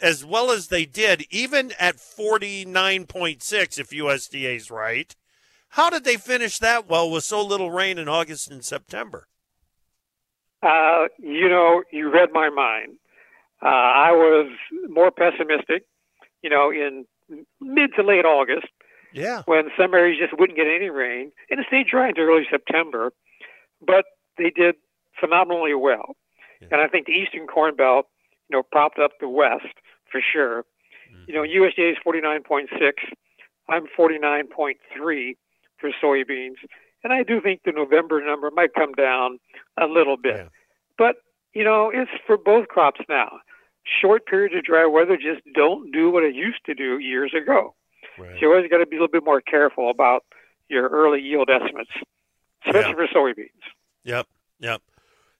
as 0.00 0.24
well 0.24 0.50
as 0.50 0.68
they 0.68 0.84
did, 0.84 1.24
even 1.30 1.72
at 1.78 2.00
forty 2.00 2.64
nine 2.64 3.06
point 3.06 3.42
six, 3.42 3.78
if 3.78 3.90
USDA's 3.90 4.70
right? 4.70 5.14
How 5.70 5.88
did 5.88 6.04
they 6.04 6.16
finish 6.16 6.58
that 6.58 6.88
well 6.88 7.10
with 7.10 7.24
so 7.24 7.42
little 7.44 7.70
rain 7.70 7.98
in 7.98 8.08
August 8.08 8.50
and 8.50 8.64
September? 8.64 9.28
Uh, 10.62 11.06
you 11.18 11.48
know, 11.48 11.82
you 11.90 12.12
read 12.12 12.30
my 12.32 12.50
mind. 12.50 12.96
Uh, 13.62 13.68
I 13.68 14.12
was 14.12 14.50
more 14.88 15.10
pessimistic 15.10 15.86
you 16.42 16.50
know, 16.50 16.70
in 16.70 17.06
mid 17.60 17.90
to 17.96 18.02
late 18.02 18.24
August. 18.24 18.68
Yeah. 19.14 19.42
When 19.44 19.68
some 19.78 19.92
areas 19.92 20.18
just 20.18 20.38
wouldn't 20.38 20.56
get 20.56 20.66
any 20.66 20.88
rain, 20.88 21.32
and 21.50 21.60
it 21.60 21.66
stayed 21.66 21.86
dry 21.86 22.08
into 22.08 22.22
early 22.22 22.46
September, 22.50 23.12
but 23.86 24.06
they 24.38 24.50
did 24.50 24.76
phenomenally 25.20 25.74
well. 25.74 26.16
Yeah. 26.60 26.68
And 26.72 26.80
I 26.80 26.88
think 26.88 27.06
the 27.06 27.12
Eastern 27.12 27.46
Corn 27.46 27.76
Belt, 27.76 28.06
you 28.48 28.56
know, 28.56 28.62
propped 28.62 28.98
up 28.98 29.12
the 29.20 29.28
West 29.28 29.74
for 30.10 30.20
sure. 30.22 30.64
Mm-hmm. 31.12 31.24
You 31.26 31.34
know, 31.34 31.42
USDA 31.42 31.92
is 31.92 31.98
49.6. 32.06 32.68
I'm 33.68 33.84
49.3 33.98 35.36
for 35.78 35.90
soybeans. 36.02 36.56
And 37.04 37.12
I 37.12 37.22
do 37.22 37.40
think 37.40 37.62
the 37.64 37.72
November 37.72 38.24
number 38.24 38.50
might 38.50 38.74
come 38.74 38.92
down 38.92 39.38
a 39.80 39.86
little 39.86 40.16
bit. 40.16 40.36
Yeah. 40.36 40.48
But, 40.96 41.16
you 41.52 41.64
know, 41.64 41.90
it's 41.92 42.10
for 42.26 42.38
both 42.38 42.68
crops 42.68 43.00
now. 43.08 43.40
Short 44.00 44.26
periods 44.26 44.54
of 44.56 44.64
dry 44.64 44.86
weather 44.86 45.16
just 45.16 45.42
don't 45.54 45.90
do 45.92 46.10
what 46.10 46.22
it 46.22 46.34
used 46.34 46.64
to 46.66 46.74
do 46.74 46.98
years 46.98 47.32
ago. 47.34 47.74
Right. 48.18 48.30
So 48.34 48.46
you 48.46 48.50
always 48.50 48.70
got 48.70 48.78
to 48.78 48.86
be 48.86 48.96
a 48.96 49.00
little 49.00 49.12
bit 49.12 49.24
more 49.24 49.40
careful 49.40 49.90
about 49.90 50.24
your 50.68 50.88
early 50.88 51.20
yield 51.20 51.50
estimates, 51.50 51.90
especially 52.66 52.90
yeah. 52.90 52.94
for 52.94 53.06
soybeans. 53.14 53.62
Yep, 54.04 54.26
yep. 54.60 54.82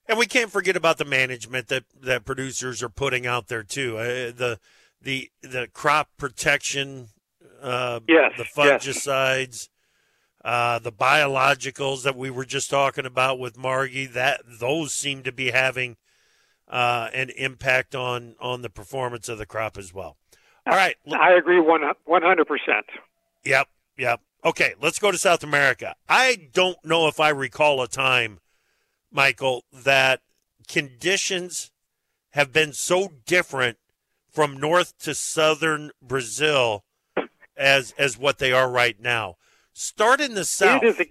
And 0.07 0.19
we 0.19 0.25
can't 0.25 0.51
forget 0.51 0.75
about 0.75 0.97
the 0.97 1.05
management 1.05 1.69
that, 1.69 1.85
that 2.01 2.25
producers 2.25 2.83
are 2.83 2.89
putting 2.89 3.25
out 3.25 3.47
there 3.47 3.63
too. 3.63 3.97
Uh, 3.97 4.31
the 4.31 4.59
the 5.01 5.29
the 5.41 5.67
crop 5.73 6.09
protection, 6.17 7.09
uh, 7.61 7.99
yes, 8.07 8.31
the 8.37 8.43
fungicides, 8.43 9.47
yes. 9.47 9.69
uh, 10.43 10.79
the 10.79 10.91
biologicals 10.91 12.03
that 12.03 12.15
we 12.15 12.29
were 12.29 12.45
just 12.45 12.69
talking 12.69 13.05
about 13.05 13.39
with 13.39 13.57
Margie. 13.57 14.05
That 14.05 14.41
those 14.45 14.93
seem 14.93 15.23
to 15.23 15.31
be 15.31 15.51
having 15.51 15.97
uh, 16.67 17.09
an 17.13 17.29
impact 17.31 17.95
on 17.95 18.35
on 18.39 18.61
the 18.61 18.69
performance 18.69 19.29
of 19.29 19.37
the 19.37 19.45
crop 19.45 19.77
as 19.77 19.93
well. 19.93 20.17
All 20.65 20.75
right, 20.75 20.95
I 21.11 21.33
agree 21.33 21.59
one 21.59 21.81
hundred 22.07 22.45
percent. 22.45 22.85
Yep, 23.43 23.67
yep. 23.97 24.21
Okay, 24.45 24.75
let's 24.81 24.99
go 24.99 25.11
to 25.11 25.17
South 25.17 25.43
America. 25.43 25.95
I 26.07 26.49
don't 26.53 26.77
know 26.83 27.07
if 27.07 27.19
I 27.19 27.29
recall 27.29 27.81
a 27.81 27.87
time 27.87 28.39
Michael, 29.13 29.63
that 29.71 30.21
conditions 30.67 31.71
have 32.31 32.51
been 32.51 32.73
so 32.73 33.13
different 33.25 33.77
from 34.29 34.57
north 34.57 34.97
to 34.99 35.13
southern 35.13 35.91
Brazil 36.01 36.83
as 37.55 37.93
as 37.99 38.17
what 38.17 38.39
they 38.39 38.51
are 38.51 38.69
right 38.69 38.99
now. 38.99 39.35
Start 39.71 40.19
in 40.19 40.33
the 40.33 40.43
south. 40.43 40.81
It 40.83 40.87
is 40.87 40.99
a, 40.99 41.05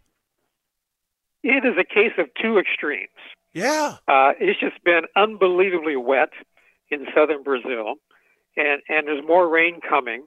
it 1.44 1.64
is 1.64 1.78
a 1.78 1.84
case 1.84 2.12
of 2.18 2.26
two 2.40 2.58
extremes. 2.58 3.08
Yeah, 3.54 3.96
uh, 4.08 4.32
it's 4.40 4.60
just 4.60 4.82
been 4.84 5.02
unbelievably 5.16 5.96
wet 5.96 6.30
in 6.90 7.06
southern 7.14 7.42
Brazil, 7.42 7.94
and 8.56 8.82
and 8.88 9.06
there's 9.06 9.24
more 9.26 9.48
rain 9.48 9.80
coming. 9.86 10.26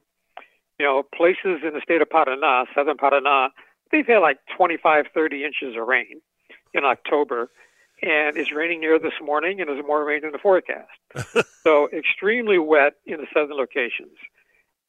You 0.78 0.86
know, 0.86 1.02
places 1.02 1.62
in 1.66 1.72
the 1.72 1.80
state 1.82 2.02
of 2.02 2.08
Paraná, 2.08 2.66
southern 2.74 2.98
Paraná, 2.98 3.48
they've 3.90 4.06
had 4.06 4.18
like 4.18 4.38
25, 4.56 5.06
30 5.14 5.44
inches 5.44 5.74
of 5.74 5.86
rain 5.86 6.20
in 6.74 6.84
October 6.84 7.48
and 8.02 8.36
it's 8.36 8.52
raining 8.52 8.82
here 8.82 8.98
this 8.98 9.14
morning, 9.22 9.60
and 9.60 9.68
there's 9.68 9.84
more 9.86 10.04
rain 10.04 10.24
in 10.24 10.32
the 10.32 10.38
forecast. 10.38 10.90
so 11.64 11.88
extremely 11.92 12.58
wet 12.58 12.94
in 13.06 13.18
the 13.18 13.26
southern 13.32 13.56
locations, 13.56 14.16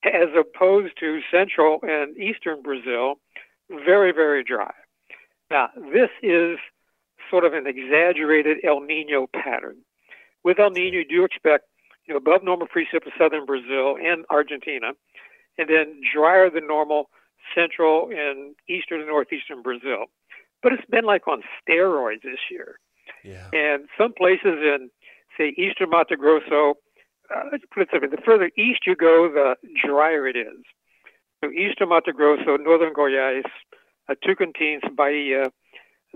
as 0.04 0.30
opposed 0.38 0.94
to 1.00 1.22
central 1.32 1.80
and 1.84 2.18
eastern 2.18 2.62
Brazil, 2.62 3.16
very 3.70 4.12
very 4.12 4.44
dry. 4.44 4.74
Now 5.50 5.70
this 5.76 6.10
is 6.22 6.58
sort 7.30 7.46
of 7.46 7.54
an 7.54 7.68
exaggerated 7.68 8.58
El 8.64 8.82
Nino 8.82 9.28
pattern. 9.28 9.78
With 10.44 10.60
El 10.60 10.72
Nino, 10.72 11.00
you 11.00 11.06
do 11.06 11.24
expect 11.24 11.66
you 12.06 12.14
know 12.14 12.18
above 12.18 12.44
normal 12.44 12.68
precip 12.68 13.06
in 13.06 13.12
southern 13.18 13.46
Brazil 13.46 13.98
and 14.02 14.26
Argentina, 14.30 14.92
and 15.58 15.70
then 15.70 16.00
drier 16.14 16.50
than 16.50 16.68
normal 16.68 17.10
central 17.56 18.10
and 18.10 18.56
eastern 18.70 19.00
and 19.00 19.10
northeastern 19.10 19.62
Brazil. 19.62 20.06
But 20.62 20.74
it's 20.74 20.86
been 20.90 21.06
like 21.06 21.28
on 21.28 21.44
steroids 21.62 22.24
this 22.24 22.40
year. 22.50 22.80
Yeah. 23.24 23.48
And 23.54 23.88
some 23.98 24.14
places 24.14 24.60
in, 24.62 24.90
say, 25.38 25.54
eastern 25.58 25.90
Mato 25.90 26.16
Grosso, 26.16 26.76
uh, 27.34 27.44
let's 27.52 27.64
put 27.74 27.84
it 27.84 27.90
simply, 27.92 28.10
the 28.10 28.22
further 28.22 28.52
east 28.58 28.82
you 28.86 28.96
go, 28.96 29.30
the 29.32 29.56
drier 29.86 30.28
it 30.28 30.36
is. 30.36 30.64
So 31.44 31.52
eastern 31.52 31.90
Mato 31.90 32.12
Grosso, 32.12 32.58
northern 32.58 32.94
Goiás, 32.94 33.44
uh, 34.10 34.16
Tocantins, 34.26 34.96
Bahia, 34.96 35.52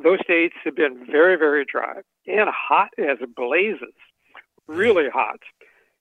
those 0.01 0.19
states 0.23 0.55
have 0.63 0.75
been 0.75 1.05
very, 1.09 1.35
very 1.35 1.65
dry 1.65 2.01
and 2.27 2.49
hot 2.49 2.89
as 2.97 3.17
blazes, 3.35 3.93
really 4.67 5.09
hot. 5.09 5.39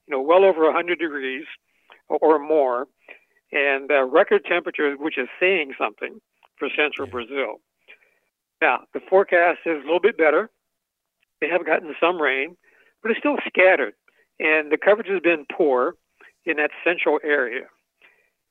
You 0.06 0.16
know, 0.16 0.22
well 0.22 0.44
over 0.44 0.64
100 0.64 0.98
degrees 0.98 1.44
or 2.08 2.38
more, 2.38 2.88
and 3.52 3.90
uh, 3.90 4.04
record 4.04 4.44
temperatures, 4.44 4.96
which 4.98 5.18
is 5.18 5.28
saying 5.38 5.74
something 5.78 6.20
for 6.58 6.68
central. 6.76 7.08
Brazil. 7.08 7.60
Now, 8.60 8.80
the 8.92 9.00
forecast 9.08 9.60
is 9.64 9.76
a 9.76 9.86
little 9.86 10.00
bit 10.00 10.18
better. 10.18 10.50
They 11.40 11.48
have 11.48 11.64
gotten 11.64 11.94
some 12.00 12.20
rain, 12.20 12.56
but 13.02 13.10
it's 13.10 13.20
still 13.20 13.36
scattered, 13.46 13.94
and 14.38 14.70
the 14.70 14.76
coverage 14.76 15.08
has 15.08 15.20
been 15.20 15.46
poor 15.50 15.94
in 16.44 16.56
that 16.56 16.70
central 16.84 17.18
area. 17.24 17.66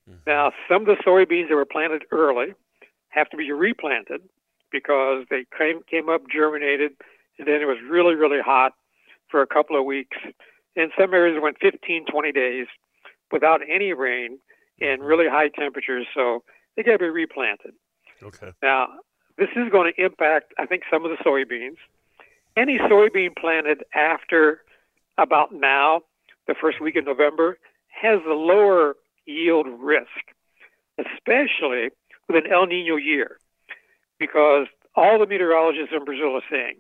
Mm-hmm. 0.09 0.19
Now, 0.25 0.51
some 0.67 0.81
of 0.81 0.87
the 0.87 1.03
soybeans 1.05 1.49
that 1.49 1.55
were 1.55 1.65
planted 1.65 2.03
early 2.11 2.53
have 3.09 3.29
to 3.29 3.37
be 3.37 3.51
replanted 3.51 4.21
because 4.71 5.25
they 5.29 5.45
came, 5.57 5.81
came 5.89 6.09
up, 6.09 6.21
germinated, 6.31 6.91
and 7.37 7.47
then 7.47 7.61
it 7.61 7.65
was 7.65 7.77
really, 7.89 8.15
really 8.15 8.41
hot 8.41 8.73
for 9.29 9.41
a 9.41 9.47
couple 9.47 9.77
of 9.77 9.85
weeks. 9.85 10.17
In 10.75 10.89
some 10.97 11.13
areas, 11.13 11.37
it 11.37 11.41
went 11.41 11.57
15, 11.59 12.05
20 12.05 12.31
days 12.31 12.67
without 13.31 13.61
any 13.69 13.93
rain 13.93 14.39
and 14.81 14.99
mm-hmm. 14.99 15.07
really 15.07 15.27
high 15.27 15.49
temperatures, 15.49 16.05
so 16.13 16.43
they 16.75 16.83
got 16.83 16.93
to 16.93 16.99
be 16.99 17.09
replanted. 17.09 17.73
Okay. 18.21 18.51
Now, 18.61 18.87
this 19.37 19.49
is 19.55 19.69
going 19.71 19.91
to 19.93 20.03
impact, 20.03 20.53
I 20.57 20.65
think, 20.65 20.83
some 20.91 21.05
of 21.05 21.11
the 21.11 21.17
soybeans 21.23 21.77
any 22.59 22.77
soybean 22.77 23.35
planted 23.37 23.83
after 23.93 24.61
about 25.17 25.53
now, 25.53 26.01
the 26.47 26.55
first 26.59 26.81
week 26.81 26.95
of 26.95 27.05
November, 27.05 27.57
has 27.87 28.19
a 28.27 28.33
lower 28.33 28.95
yield 29.25 29.67
risk, 29.79 30.07
especially 30.97 31.89
with 32.27 32.43
an 32.43 32.51
El 32.51 32.65
Nino 32.65 32.95
year, 32.95 33.37
because 34.19 34.67
all 34.95 35.19
the 35.19 35.25
meteorologists 35.25 35.93
in 35.95 36.05
Brazil 36.05 36.35
are 36.35 36.49
saying 36.51 36.75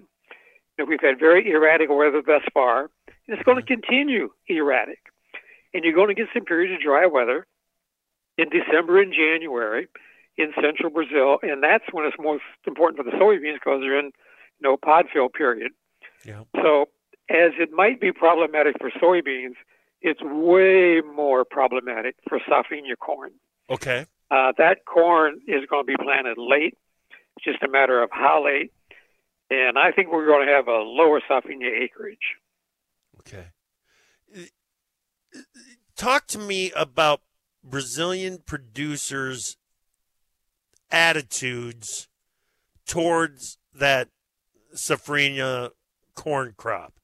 that 0.77 0.87
we've 0.87 1.01
had 1.01 1.19
very 1.19 1.49
erratic 1.49 1.89
weather 1.89 2.21
thus 2.25 2.43
far, 2.53 2.89
and 3.07 3.37
it's 3.37 3.43
going 3.43 3.57
to 3.57 3.65
continue 3.65 4.29
erratic. 4.47 4.99
And 5.73 5.83
you're 5.83 5.93
going 5.93 6.07
to 6.07 6.15
get 6.15 6.27
some 6.33 6.45
periods 6.45 6.73
of 6.73 6.81
dry 6.81 7.05
weather 7.05 7.45
in 8.37 8.49
December 8.49 9.01
and 9.01 9.13
January 9.13 9.87
in 10.37 10.53
central 10.61 10.89
Brazil, 10.89 11.37
and 11.43 11.61
that's 11.61 11.83
when 11.91 12.05
it's 12.05 12.15
most 12.19 12.43
important 12.65 12.97
for 12.97 13.03
the 13.03 13.17
soybeans 13.17 13.55
because 13.55 13.81
they're 13.81 13.99
in 13.99 14.11
no 14.61 14.77
pod 14.77 15.05
fill 15.13 15.29
period. 15.29 15.73
Yeah. 16.25 16.43
So, 16.55 16.87
as 17.29 17.51
it 17.59 17.71
might 17.71 17.99
be 17.99 18.11
problematic 18.11 18.75
for 18.79 18.89
soybeans, 18.89 19.55
it's 20.01 20.21
way 20.23 21.01
more 21.01 21.43
problematic 21.43 22.15
for 22.27 22.39
safrinha 22.39 22.97
corn. 22.99 23.31
Okay. 23.69 24.05
Uh, 24.31 24.53
that 24.57 24.85
corn 24.85 25.41
is 25.47 25.65
going 25.69 25.85
to 25.85 25.87
be 25.87 25.95
planted 26.01 26.37
late. 26.37 26.77
It's 27.39 27.45
just 27.45 27.63
a 27.63 27.71
matter 27.71 28.03
of 28.03 28.09
how 28.11 28.43
late. 28.45 28.73
And 29.49 29.77
I 29.77 29.91
think 29.91 30.11
we're 30.11 30.27
going 30.27 30.45
to 30.45 30.53
have 30.53 30.67
a 30.67 30.79
lower 30.79 31.21
safrinha 31.21 31.83
acreage. 31.83 32.35
Okay. 33.19 33.45
Talk 35.95 36.27
to 36.27 36.39
me 36.39 36.71
about 36.75 37.21
Brazilian 37.63 38.39
producers' 38.45 39.57
attitudes 40.91 42.09
towards 42.85 43.57
that 43.73 44.09
safrinha 44.75 45.69
corn 46.15 46.53
crop? 46.57 46.99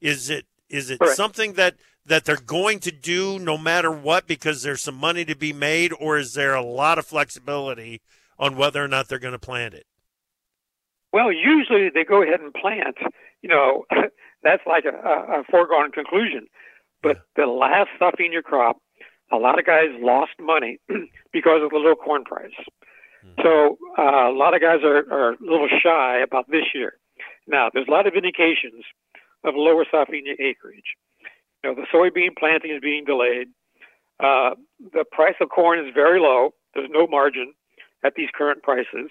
Is 0.00 0.28
it 0.30 0.46
is 0.68 0.90
it 0.90 0.98
Correct. 0.98 1.16
something 1.16 1.52
that 1.52 1.76
that 2.04 2.24
they're 2.24 2.36
going 2.36 2.80
to 2.80 2.90
do 2.90 3.38
no 3.38 3.56
matter 3.56 3.90
what 3.90 4.26
because 4.26 4.62
there's 4.62 4.82
some 4.82 4.96
money 4.96 5.24
to 5.24 5.36
be 5.36 5.52
made, 5.52 5.92
or 5.98 6.18
is 6.18 6.34
there 6.34 6.54
a 6.54 6.64
lot 6.64 6.98
of 6.98 7.06
flexibility 7.06 8.00
on 8.38 8.56
whether 8.56 8.82
or 8.82 8.88
not 8.88 9.08
they're 9.08 9.18
going 9.18 9.32
to 9.32 9.38
plant 9.38 9.74
it? 9.74 9.86
Well, 11.12 11.32
usually 11.32 11.88
they 11.92 12.04
go 12.04 12.22
ahead 12.22 12.40
and 12.40 12.52
plant. 12.52 12.96
You 13.42 13.48
know, 13.48 13.84
that's 14.42 14.62
like 14.66 14.84
a, 14.84 14.96
a 14.96 15.44
foregone 15.50 15.92
conclusion. 15.92 16.46
But 17.02 17.18
the 17.36 17.46
last 17.46 17.90
safrinha 18.00 18.42
crop, 18.42 18.78
a 19.32 19.36
lot 19.36 19.58
of 19.58 19.66
guys 19.66 19.88
lost 19.98 20.32
money 20.40 20.78
because 21.32 21.62
of 21.62 21.70
the 21.70 21.76
low 21.76 21.94
corn 21.94 22.24
price. 22.24 22.54
So 23.42 23.76
uh, 23.98 24.30
a 24.30 24.36
lot 24.36 24.54
of 24.54 24.60
guys 24.60 24.80
are, 24.84 25.04
are 25.10 25.32
a 25.32 25.36
little 25.40 25.68
shy 25.82 26.20
about 26.22 26.48
this 26.50 26.64
year. 26.74 26.94
Now, 27.46 27.70
there's 27.72 27.88
a 27.88 27.90
lot 27.90 28.06
of 28.06 28.14
indications 28.14 28.84
of 29.44 29.54
lower 29.56 29.84
safrinha 29.84 30.38
acreage. 30.38 30.96
You 31.62 31.70
know, 31.70 31.74
the 31.74 31.86
soybean 31.92 32.36
planting 32.38 32.72
is 32.72 32.80
being 32.80 33.04
delayed. 33.04 33.48
Uh, 34.20 34.50
the 34.92 35.04
price 35.10 35.34
of 35.40 35.48
corn 35.48 35.78
is 35.78 35.92
very 35.94 36.20
low. 36.20 36.54
There's 36.74 36.90
no 36.90 37.06
margin 37.06 37.52
at 38.04 38.14
these 38.14 38.28
current 38.34 38.62
prices. 38.62 39.10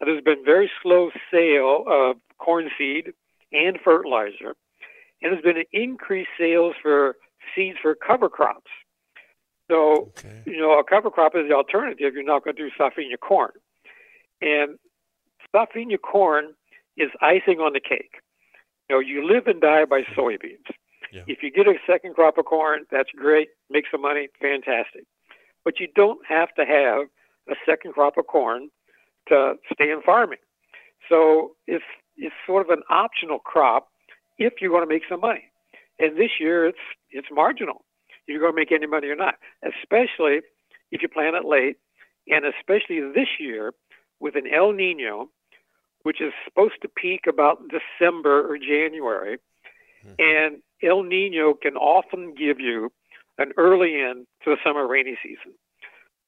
Uh, 0.00 0.06
there's 0.06 0.22
been 0.22 0.44
very 0.44 0.70
slow 0.82 1.10
sale 1.30 1.84
of 1.86 2.16
corn 2.38 2.70
seed 2.76 3.12
and 3.52 3.78
fertilizer, 3.82 4.54
and 5.22 5.32
there's 5.32 5.42
been 5.42 5.58
an 5.58 5.64
increased 5.72 6.30
sales 6.38 6.74
for 6.82 7.16
seeds 7.54 7.78
for 7.80 7.94
cover 7.94 8.28
crops. 8.28 8.70
So, 9.70 10.12
okay. 10.18 10.42
you 10.46 10.58
know, 10.58 10.78
a 10.78 10.84
cover 10.84 11.10
crop 11.10 11.34
is 11.34 11.48
the 11.48 11.54
alternative. 11.54 12.12
You're 12.14 12.22
not 12.22 12.44
going 12.44 12.56
to 12.56 12.62
do 12.62 12.70
safrinha 12.78 13.18
corn. 13.20 13.52
And 14.42 14.78
safrinha 15.54 15.98
corn 16.00 16.54
is 16.96 17.10
icing 17.22 17.60
on 17.60 17.72
the 17.72 17.80
cake. 17.80 18.20
You 18.88 18.96
know, 18.96 19.00
you 19.00 19.26
live 19.26 19.46
and 19.46 19.60
die 19.60 19.86
by 19.86 20.02
soybeans. 20.16 20.68
Yeah. 21.12 21.22
If 21.26 21.42
you 21.42 21.50
get 21.50 21.66
a 21.66 21.74
second 21.86 22.14
crop 22.14 22.36
of 22.38 22.44
corn, 22.44 22.84
that's 22.90 23.10
great, 23.16 23.48
make 23.70 23.84
some 23.90 24.02
money, 24.02 24.28
fantastic. 24.40 25.04
But 25.64 25.80
you 25.80 25.88
don't 25.94 26.20
have 26.26 26.52
to 26.56 26.64
have 26.66 27.06
a 27.48 27.54
second 27.66 27.92
crop 27.94 28.16
of 28.16 28.26
corn 28.26 28.68
to 29.28 29.54
stay 29.72 29.90
in 29.90 30.02
farming. 30.02 30.38
So 31.08 31.52
it's 31.66 31.84
it's 32.16 32.34
sort 32.46 32.64
of 32.68 32.70
an 32.70 32.82
optional 32.90 33.38
crop 33.38 33.88
if 34.38 34.54
you 34.60 34.72
want 34.72 34.88
to 34.88 34.92
make 34.92 35.02
some 35.08 35.20
money. 35.20 35.44
And 35.98 36.16
this 36.16 36.30
year, 36.40 36.66
it's 36.66 36.78
it's 37.10 37.28
marginal. 37.30 37.84
You're 38.26 38.40
going 38.40 38.52
to 38.52 38.56
make 38.56 38.72
any 38.72 38.86
money 38.86 39.08
or 39.08 39.16
not, 39.16 39.34
especially 39.62 40.40
if 40.90 41.02
you 41.02 41.08
plant 41.08 41.36
it 41.36 41.44
late, 41.44 41.76
and 42.28 42.44
especially 42.46 43.00
this 43.00 43.28
year 43.38 43.72
with 44.18 44.34
an 44.34 44.44
El 44.52 44.72
Nino, 44.72 45.28
which 46.02 46.20
is 46.20 46.32
supposed 46.44 46.80
to 46.82 46.88
peak 46.88 47.22
about 47.28 47.62
December 47.68 48.50
or 48.50 48.56
January. 48.58 49.38
Mm-hmm. 50.06 50.14
And 50.18 50.62
El 50.82 51.02
Nino 51.02 51.54
can 51.54 51.76
often 51.76 52.34
give 52.34 52.60
you 52.60 52.90
an 53.38 53.52
early 53.56 54.00
end 54.00 54.26
to 54.44 54.50
the 54.50 54.56
summer 54.64 54.86
rainy 54.86 55.18
season. 55.22 55.54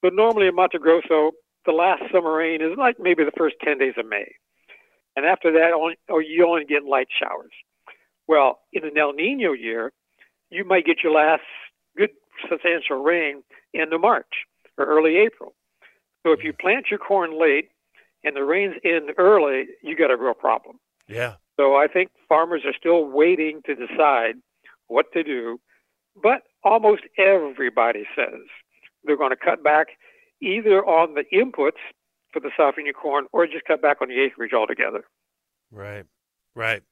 But 0.07 0.15
normally 0.15 0.47
in 0.47 0.55
Mato 0.55 0.79
Grosso, 0.79 1.33
the 1.65 1.73
last 1.73 2.01
summer 2.13 2.33
rain 2.37 2.63
is 2.63 2.79
like 2.79 2.95
maybe 3.01 3.25
the 3.25 3.33
first 3.37 3.57
10 3.65 3.79
days 3.79 3.95
of 3.99 4.07
May. 4.07 4.37
And 5.17 5.27
after 5.27 5.51
that, 5.51 5.73
only, 5.73 5.97
or 6.09 6.23
you 6.23 6.47
only 6.47 6.65
get 6.65 6.85
light 6.85 7.09
showers. 7.11 7.51
Well, 8.29 8.61
in 8.73 8.85
an 8.85 8.97
El 8.97 9.15
Nino 9.15 9.51
year, 9.51 9.93
you 10.49 10.65
might 10.65 10.87
get 10.87 10.99
your 11.03 11.13
last 11.13 11.43
good 11.97 12.11
substantial 12.49 13.03
rain 13.03 13.43
in 13.75 13.91
the 13.91 13.99
March 13.99 14.47
or 14.79 14.85
early 14.85 15.17
April. 15.17 15.57
So 16.25 16.31
if 16.31 16.45
you 16.45 16.53
plant 16.53 16.87
your 16.89 17.01
corn 17.01 17.37
late 17.37 17.71
and 18.23 18.37
the 18.37 18.45
rains 18.45 18.77
end 18.85 19.11
early, 19.19 19.65
you 19.83 19.97
got 19.97 20.13
a 20.13 20.17
real 20.17 20.35
problem. 20.35 20.79
Yeah. 21.09 21.35
So 21.57 21.75
I 21.75 21.89
think 21.89 22.11
farmers 22.29 22.63
are 22.65 22.75
still 22.79 23.07
waiting 23.07 23.61
to 23.67 23.75
decide 23.75 24.37
what 24.87 25.13
to 25.15 25.25
do, 25.25 25.59
but 26.23 26.43
almost 26.63 27.03
everybody 27.19 28.05
says 28.15 28.43
they're 29.07 29.17
going 29.17 29.31
to 29.31 29.37
cut 29.37 29.63
back 29.63 29.89
either 30.41 30.85
on 30.85 31.15
the 31.15 31.25
inputs 31.33 31.81
for 32.33 32.41
the 32.41 32.51
safrinha 32.59 32.93
corn 32.93 33.27
or 33.33 33.47
just 33.47 33.65
cut 33.65 33.81
back 33.81 34.03
on 34.03 34.09
the 34.09 34.21
acreage 34.21 34.53
altogether. 34.53 35.05
Right, 35.71 36.05
right. 36.55 36.83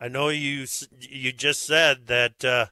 I 0.00 0.08
know 0.08 0.28
you 0.30 0.66
you 0.98 1.32
just 1.32 1.62
said 1.62 2.06
that 2.06 2.44
uh, 2.44 2.66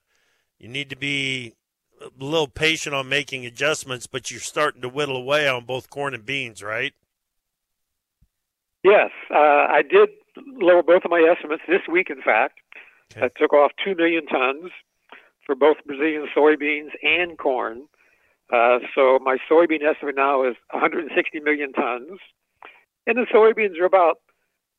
you 0.59 0.68
need 0.68 0.90
to 0.90 0.96
be 0.96 1.55
a 2.01 2.09
little 2.18 2.48
patient 2.48 2.94
on 2.94 3.09
making 3.09 3.44
adjustments, 3.44 4.07
but 4.07 4.31
you're 4.31 4.40
starting 4.40 4.83
to 4.83 4.88
whittle 4.88 5.16
away 5.16 5.46
on 5.46 5.64
both 5.64 5.90
corn 5.90 6.14
and 6.14 6.24
beans, 6.24 6.62
right? 6.62 6.94
Yes, 8.83 9.11
uh, 9.31 9.37
I 9.37 9.83
did 9.83 10.09
lower 10.37 10.83
both 10.83 11.05
of 11.05 11.11
my 11.11 11.20
estimates 11.20 11.62
this 11.68 11.83
week. 11.90 12.11
In 12.11 12.22
fact, 12.22 12.61
okay. 13.12 13.27
I 13.27 13.29
took 13.38 13.53
off 13.53 13.72
two 13.85 13.94
million 13.94 14.27
tons 14.27 14.70
for 15.44 15.55
both 15.55 15.77
Brazilian 15.87 16.27
soybeans 16.37 16.90
and 17.03 17.37
corn. 17.37 17.88
Uh, 18.52 18.78
so 18.94 19.18
my 19.22 19.37
soybean 19.50 19.82
estimate 19.82 20.16
now 20.16 20.44
is 20.44 20.56
160 20.70 21.40
million 21.40 21.72
tons, 21.72 22.18
and 23.06 23.18
the 23.18 23.26
soybeans 23.32 23.78
are 23.80 23.84
about 23.84 24.18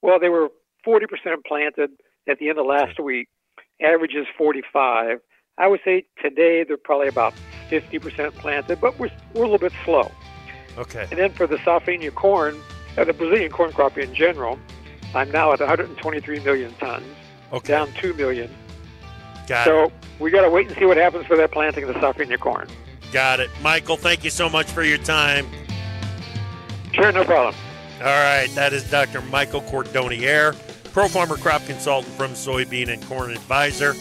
well, 0.01 0.19
they 0.19 0.29
were 0.29 0.49
40% 0.87 1.07
planted 1.45 1.91
at 2.27 2.39
the 2.39 2.49
end 2.49 2.59
of 2.59 2.65
last 2.65 2.99
week. 2.99 3.27
Average 3.81 4.15
is 4.15 4.27
45. 4.37 5.19
I 5.57 5.67
would 5.67 5.81
say 5.83 6.05
today 6.21 6.63
they're 6.63 6.77
probably 6.77 7.07
about 7.07 7.33
50% 7.69 8.33
planted, 8.35 8.79
but 8.79 8.97
we're, 8.97 9.11
we're 9.33 9.43
a 9.43 9.49
little 9.49 9.57
bit 9.57 9.73
slow. 9.83 10.09
Okay. 10.77 11.07
And 11.11 11.19
then 11.19 11.31
for 11.31 11.47
the 11.47 11.57
Safrinha 11.57 12.13
corn, 12.13 12.57
uh, 12.97 13.03
the 13.03 13.13
Brazilian 13.13 13.51
corn 13.51 13.73
crop 13.73 13.97
in 13.97 14.13
general, 14.13 14.57
I'm 15.13 15.31
now 15.31 15.51
at 15.51 15.59
123 15.59 16.39
million 16.41 16.73
tons, 16.75 17.05
okay. 17.51 17.67
down 17.73 17.91
2 17.99 18.13
million. 18.13 18.49
Got 19.47 19.65
so 19.65 19.85
it. 19.85 19.93
we 20.19 20.31
got 20.31 20.43
to 20.43 20.49
wait 20.49 20.67
and 20.67 20.77
see 20.77 20.85
what 20.85 20.97
happens 20.97 21.25
for 21.25 21.35
that 21.35 21.51
planting 21.51 21.83
of 21.83 21.93
the 21.93 21.99
Safrinha 21.99 22.39
corn. 22.39 22.67
Got 23.11 23.39
it. 23.39 23.49
Michael, 23.61 23.97
thank 23.97 24.23
you 24.23 24.29
so 24.29 24.49
much 24.49 24.67
for 24.67 24.83
your 24.83 24.99
time. 24.99 25.47
Sure, 26.93 27.11
no 27.11 27.23
problem. 27.23 27.55
All 27.99 28.05
right, 28.05 28.49
that 28.55 28.71
is 28.71 28.89
Dr. 28.89 29.21
Michael 29.23 29.61
Cordonnier, 29.61 30.55
Pro 30.93 31.07
Farmer 31.07 31.37
Crop 31.37 31.65
Consultant 31.65 32.13
from 32.15 32.31
Soybean 32.31 32.87
and 32.87 33.03
Corn 33.03 33.31
Advisor. 33.31 33.93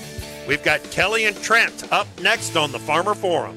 We've 0.47 0.63
got 0.63 0.83
Kelly 0.91 1.27
and 1.27 1.37
Trent 1.43 1.93
up 1.93 2.07
next 2.21 2.57
on 2.57 2.73
the 2.73 2.79
Farmer 2.79 3.15
Forum. 3.15 3.57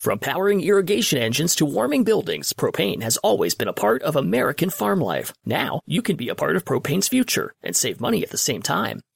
From 0.00 0.20
powering 0.20 0.60
irrigation 0.60 1.18
engines 1.18 1.56
to 1.56 1.64
warming 1.64 2.04
buildings, 2.04 2.52
propane 2.52 3.02
has 3.02 3.16
always 3.16 3.56
been 3.56 3.66
a 3.66 3.72
part 3.72 4.02
of 4.02 4.14
American 4.14 4.70
farm 4.70 5.00
life. 5.00 5.32
Now, 5.44 5.80
you 5.86 6.02
can 6.02 6.14
be 6.16 6.28
a 6.28 6.36
part 6.36 6.54
of 6.54 6.64
propane's 6.64 7.08
future 7.08 7.52
and 7.62 7.74
save 7.74 8.00
money 8.00 8.22
at 8.22 8.30
the 8.30 8.38
same 8.38 8.62
time. 8.62 9.00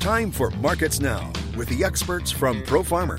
Time 0.00 0.30
for 0.30 0.48
Markets 0.52 0.98
Now 0.98 1.30
with 1.58 1.68
the 1.68 1.84
experts 1.84 2.30
from 2.30 2.62
Pro 2.62 2.82
Farmer. 2.82 3.18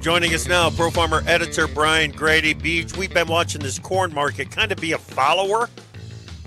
Joining 0.00 0.34
us 0.34 0.48
now, 0.48 0.70
Pro 0.70 0.90
Farmer 0.90 1.22
editor 1.24 1.68
Brian 1.68 2.10
Grete 2.10 2.60
Beach, 2.60 2.96
we've 2.96 3.14
been 3.14 3.28
watching 3.28 3.60
this 3.60 3.78
corn 3.78 4.12
market 4.12 4.50
kind 4.50 4.72
of 4.72 4.80
be 4.80 4.90
a 4.90 4.98
follower, 4.98 5.70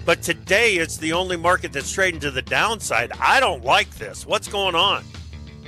but 0.06 0.22
today 0.22 0.76
it's 0.76 0.98
the 0.98 1.14
only 1.14 1.38
market 1.38 1.72
that's 1.72 1.94
trading 1.94 2.20
to 2.20 2.30
the 2.30 2.42
downside. 2.42 3.14
I 3.22 3.40
don't 3.40 3.64
like 3.64 3.90
this. 3.92 4.26
What's 4.26 4.50
going 4.50 4.76
on? 4.76 5.06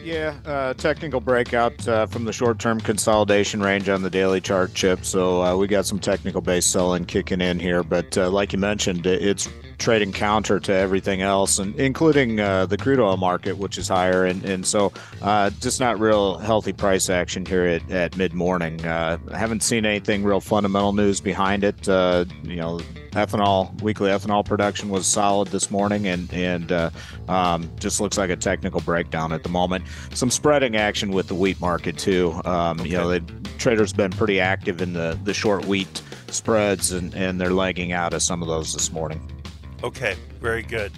Yeah, 0.03 0.35
uh, 0.45 0.73
technical 0.73 1.21
breakout 1.21 1.87
uh, 1.87 2.05
from 2.05 2.25
the 2.25 2.33
short 2.33 2.59
term 2.59 2.81
consolidation 2.81 3.61
range 3.61 3.87
on 3.87 4.01
the 4.01 4.09
daily 4.09 4.41
chart 4.41 4.73
chip. 4.73 5.05
So 5.05 5.41
uh, 5.41 5.55
we 5.55 5.67
got 5.67 5.85
some 5.85 5.99
technical 5.99 6.41
base 6.41 6.65
selling 6.65 7.05
kicking 7.05 7.39
in 7.39 7.59
here. 7.59 7.81
But 7.81 8.17
uh, 8.17 8.29
like 8.29 8.51
you 8.51 8.59
mentioned, 8.59 9.05
it's 9.05 9.47
trading 9.81 10.11
counter 10.11 10.59
to 10.59 10.71
everything 10.71 11.21
else, 11.21 11.57
and 11.59 11.77
including 11.79 12.39
uh, 12.39 12.65
the 12.67 12.77
crude 12.77 12.99
oil 12.99 13.17
market, 13.17 13.57
which 13.57 13.77
is 13.77 13.87
higher, 13.87 14.25
and 14.25 14.45
and 14.45 14.65
so 14.65 14.93
uh, 15.21 15.49
just 15.59 15.79
not 15.79 15.99
real 15.99 16.37
healthy 16.37 16.71
price 16.71 17.09
action 17.09 17.45
here 17.45 17.65
at, 17.65 17.91
at 17.91 18.15
mid 18.15 18.33
morning. 18.33 18.85
Uh, 18.85 19.17
haven't 19.31 19.63
seen 19.63 19.85
anything 19.85 20.23
real 20.23 20.39
fundamental 20.39 20.93
news 20.93 21.19
behind 21.19 21.63
it. 21.63 21.89
Uh, 21.89 22.25
you 22.43 22.57
know, 22.57 22.77
ethanol 23.13 23.81
weekly 23.81 24.09
ethanol 24.09 24.45
production 24.45 24.89
was 24.89 25.07
solid 25.07 25.47
this 25.49 25.71
morning, 25.71 26.07
and 26.07 26.31
and 26.31 26.71
uh, 26.71 26.91
um, 27.27 27.69
just 27.79 27.99
looks 27.99 28.17
like 28.17 28.29
a 28.29 28.37
technical 28.37 28.81
breakdown 28.81 29.33
at 29.33 29.41
the 29.41 29.49
moment. 29.49 29.83
Some 30.13 30.29
spreading 30.29 30.75
action 30.77 31.11
with 31.11 31.27
the 31.27 31.35
wheat 31.35 31.59
market 31.59 31.97
too. 31.97 32.39
Um, 32.45 32.79
okay. 32.79 32.89
You 32.89 32.97
know, 32.97 33.09
the 33.09 33.19
traders 33.57 33.93
been 33.93 34.11
pretty 34.11 34.39
active 34.39 34.79
in 34.79 34.93
the 34.93 35.19
the 35.23 35.33
short 35.33 35.65
wheat 35.65 36.03
spreads, 36.27 36.91
and 36.91 37.15
and 37.15 37.41
they're 37.41 37.53
lagging 37.53 37.93
out 37.93 38.13
of 38.13 38.21
some 38.21 38.43
of 38.43 38.47
those 38.47 38.73
this 38.73 38.91
morning. 38.91 39.40
Okay, 39.83 40.15
very 40.39 40.63
good. 40.63 40.91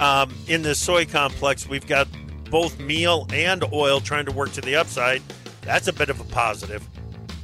Um, 0.00 0.34
in 0.48 0.62
the 0.62 0.74
soy 0.74 1.04
complex, 1.04 1.68
we've 1.68 1.86
got 1.86 2.08
both 2.50 2.78
meal 2.80 3.26
and 3.32 3.64
oil 3.72 4.00
trying 4.00 4.26
to 4.26 4.32
work 4.32 4.52
to 4.52 4.60
the 4.60 4.76
upside. 4.76 5.22
That's 5.62 5.88
a 5.88 5.92
bit 5.92 6.08
of 6.10 6.20
a 6.20 6.24
positive. 6.24 6.86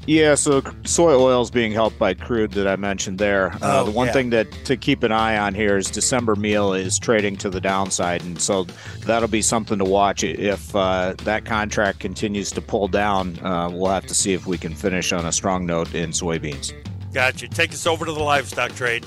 Yeah, 0.07 0.37
so 0.37 0.62
soy 0.87 1.12
oil 1.12 1.42
is 1.42 1.51
being 1.51 1.70
helped 1.70 1.98
by 1.98 2.14
crude 2.14 2.53
that 2.53 2.66
I 2.66 2.77
mentioned 2.77 3.18
there. 3.18 3.53
Uh, 3.62 3.81
Oh, 3.81 3.85
the 3.85 3.90
one 3.90 4.07
yeah. 4.07 4.12
thing 4.14 4.31
that 4.31 4.51
to 4.64 4.74
keep 4.74 5.03
an 5.03 5.12
eye 5.12 5.37
on 5.37 5.55
here 5.55 5.77
is 5.77 5.90
December 5.90 6.35
meal 6.35 6.72
is 6.72 6.98
trading 6.98 7.37
to 7.37 7.51
the 7.51 7.61
downside, 7.61 8.22
and 8.22 8.40
so 8.40 8.64
that'll 9.05 9.29
be 9.29 9.42
something 9.42 9.77
to 9.79 9.85
watch. 9.85 10.24
If 10.24 10.74
uh, 10.74 11.14
that 11.24 11.44
contract 11.44 12.01
continues 12.01 12.51
to 12.53 12.62
pull 12.62 12.88
down, 12.88 13.38
uh, 13.40 13.68
we'll 13.70 13.90
have 13.92 14.07
to 14.07 14.14
see 14.14 14.33
if 14.33 14.46
we 14.46 14.57
can 14.57 14.74
finish 14.74 15.12
on 15.12 15.27
a 15.27 15.33
strong 15.33 15.66
note 15.66 15.94
in 15.94 16.11
soybeans. 16.11 16.72
Gotcha. 17.12 17.46
Take 17.48 17.72
us 17.72 17.87
over 17.87 18.07
to 18.07 18.12
the 18.12 18.22
livestock 18.22 18.74
trade. 18.74 19.05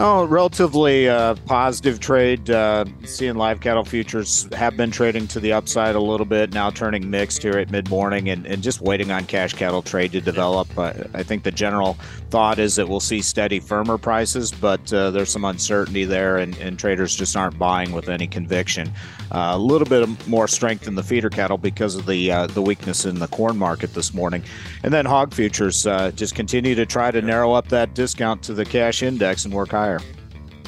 Oh, 0.00 0.26
relatively 0.26 1.08
uh, 1.08 1.34
positive 1.46 1.98
trade. 1.98 2.48
Uh, 2.48 2.84
seeing 3.04 3.34
live 3.34 3.60
cattle 3.60 3.84
futures 3.84 4.46
have 4.54 4.76
been 4.76 4.92
trading 4.92 5.26
to 5.26 5.40
the 5.40 5.52
upside 5.52 5.96
a 5.96 6.00
little 6.00 6.24
bit, 6.24 6.52
now 6.52 6.70
turning 6.70 7.10
mixed 7.10 7.42
here 7.42 7.58
at 7.58 7.72
mid 7.72 7.90
morning 7.90 8.28
and, 8.28 8.46
and 8.46 8.62
just 8.62 8.80
waiting 8.80 9.10
on 9.10 9.24
cash 9.24 9.54
cattle 9.54 9.82
trade 9.82 10.12
to 10.12 10.20
develop. 10.20 10.68
Uh, 10.78 10.92
I 11.14 11.24
think 11.24 11.42
the 11.42 11.50
general 11.50 11.94
thought 12.30 12.60
is 12.60 12.76
that 12.76 12.88
we'll 12.88 13.00
see 13.00 13.20
steady, 13.20 13.58
firmer 13.58 13.98
prices, 13.98 14.52
but 14.52 14.92
uh, 14.92 15.10
there's 15.10 15.30
some 15.30 15.44
uncertainty 15.44 16.04
there, 16.04 16.36
and, 16.36 16.56
and 16.58 16.78
traders 16.78 17.16
just 17.16 17.34
aren't 17.34 17.58
buying 17.58 17.90
with 17.90 18.08
any 18.08 18.28
conviction. 18.28 18.92
Uh, 19.32 19.50
a 19.54 19.58
little 19.58 19.88
bit 19.88 20.28
more 20.28 20.46
strength 20.46 20.86
in 20.86 20.94
the 20.94 21.02
feeder 21.02 21.28
cattle 21.28 21.58
because 21.58 21.96
of 21.96 22.06
the 22.06 22.30
uh, 22.30 22.46
the 22.46 22.62
weakness 22.62 23.04
in 23.04 23.18
the 23.18 23.26
corn 23.26 23.58
market 23.58 23.92
this 23.94 24.14
morning, 24.14 24.44
and 24.84 24.94
then 24.94 25.04
hog 25.04 25.34
futures 25.34 25.82
just 26.14 26.36
continue 26.36 26.76
to 26.76 26.86
try 26.86 27.10
to 27.10 27.20
narrow 27.20 27.52
up 27.52 27.66
that 27.66 27.94
discount 27.94 28.44
to 28.44 28.54
the 28.54 28.64
cash 28.64 29.02
index 29.02 29.44
and 29.44 29.52
work 29.52 29.70
higher. 29.70 29.87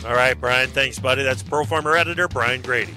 All 0.06 0.14
right, 0.14 0.38
Brian. 0.38 0.68
Thanks, 0.70 0.98
buddy. 0.98 1.22
That's 1.22 1.42
Pro 1.42 1.64
Farmer 1.64 1.96
editor 1.96 2.28
Brian 2.28 2.62
Grete. 2.62 2.88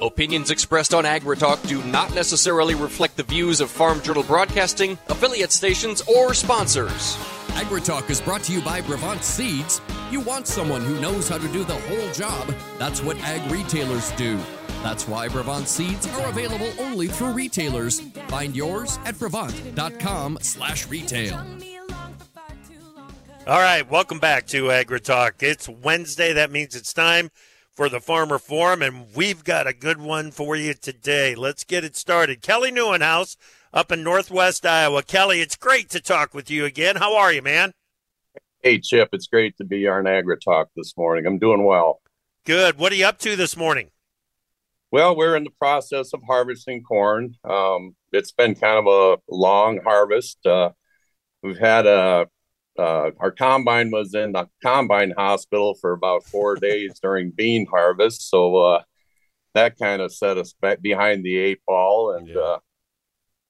Opinions 0.00 0.50
expressed 0.52 0.94
on 0.94 1.04
AgriTalk 1.04 1.66
do 1.66 1.82
not 1.84 2.14
necessarily 2.14 2.76
reflect 2.76 3.16
the 3.16 3.24
views 3.24 3.60
of 3.60 3.68
Farm 3.68 4.00
Journal 4.00 4.22
Broadcasting, 4.22 4.96
affiliate 5.08 5.50
stations, 5.50 6.02
or 6.02 6.34
sponsors. 6.34 7.16
AgriTalk 7.58 8.08
is 8.08 8.20
brought 8.20 8.44
to 8.44 8.52
you 8.52 8.62
by 8.62 8.80
Brevant 8.80 9.24
Seeds. 9.24 9.80
You 10.12 10.20
want 10.20 10.46
someone 10.46 10.82
who 10.82 11.00
knows 11.00 11.28
how 11.28 11.38
to 11.38 11.48
do 11.48 11.64
the 11.64 11.74
whole 11.74 12.12
job. 12.12 12.54
That's 12.78 13.02
what 13.02 13.18
ag 13.22 13.50
retailers 13.50 14.12
do. 14.12 14.38
That's 14.82 15.08
why 15.08 15.28
Brevant 15.28 15.68
Seeds 15.68 16.06
are 16.06 16.28
available 16.28 16.70
only 16.78 17.08
through 17.08 17.32
retailers. 17.32 18.00
Find 18.28 18.56
yours 18.56 18.98
at 19.04 19.18
brevant.com 19.18 20.38
slash 20.40 20.88
retail. 20.88 21.44
All 23.46 23.60
right, 23.60 23.90
welcome 23.90 24.18
back 24.18 24.46
to 24.48 24.64
AgriTalk. 24.64 25.42
It's 25.42 25.68
Wednesday. 25.68 26.34
That 26.34 26.50
means 26.50 26.76
it's 26.76 26.92
time 26.92 27.30
for 27.72 27.88
the 27.88 28.00
Farmer 28.00 28.38
Forum, 28.38 28.82
and 28.82 29.06
we've 29.16 29.42
got 29.42 29.66
a 29.66 29.72
good 29.72 30.00
one 30.00 30.30
for 30.30 30.54
you 30.54 30.74
today. 30.74 31.34
Let's 31.34 31.64
get 31.64 31.84
it 31.84 31.96
started. 31.96 32.42
Kelly 32.42 32.70
Nieuwenhuis 32.70 33.36
up 33.72 33.90
in 33.90 34.02
Northwest 34.02 34.66
Iowa. 34.66 35.02
Kelly, 35.02 35.40
it's 35.40 35.56
great 35.56 35.88
to 35.90 36.00
talk 36.00 36.34
with 36.34 36.50
you 36.50 36.64
again. 36.64 36.96
How 36.96 37.16
are 37.16 37.32
you, 37.32 37.40
man? 37.40 37.72
Hey, 38.62 38.80
Chip, 38.80 39.10
it's 39.12 39.28
great 39.28 39.56
to 39.58 39.64
be 39.64 39.86
on 39.86 40.06
Agri 40.06 40.36
Talk 40.44 40.68
this 40.76 40.96
morning. 40.96 41.24
I'm 41.24 41.38
doing 41.38 41.64
well. 41.64 42.00
Good. 42.44 42.78
What 42.78 42.92
are 42.92 42.96
you 42.96 43.06
up 43.06 43.18
to 43.20 43.36
this 43.36 43.56
morning? 43.56 43.90
Well, 44.90 45.16
we're 45.16 45.36
in 45.36 45.44
the 45.44 45.50
process 45.50 46.14
of 46.14 46.22
harvesting 46.26 46.82
corn. 46.82 47.34
Um, 47.44 47.94
it's 48.12 48.32
been 48.32 48.54
kind 48.54 48.78
of 48.78 48.86
a 48.86 49.18
long 49.28 49.80
harvest. 49.84 50.44
Uh, 50.46 50.70
we've 51.42 51.58
had 51.58 51.86
a 51.86 52.26
uh, 52.78 53.10
our 53.18 53.32
combine 53.32 53.90
was 53.90 54.14
in 54.14 54.32
the 54.32 54.48
combine 54.62 55.12
hospital 55.16 55.74
for 55.80 55.92
about 55.92 56.24
four 56.24 56.54
days 56.54 56.98
during 57.02 57.32
bean 57.32 57.66
harvest, 57.66 58.30
so 58.30 58.56
uh, 58.56 58.82
that 59.54 59.76
kind 59.78 60.00
of 60.00 60.14
set 60.14 60.38
us 60.38 60.54
back 60.62 60.80
behind 60.80 61.24
the 61.24 61.36
eight 61.36 61.58
ball, 61.66 62.12
and 62.12 62.34
uh, 62.36 62.58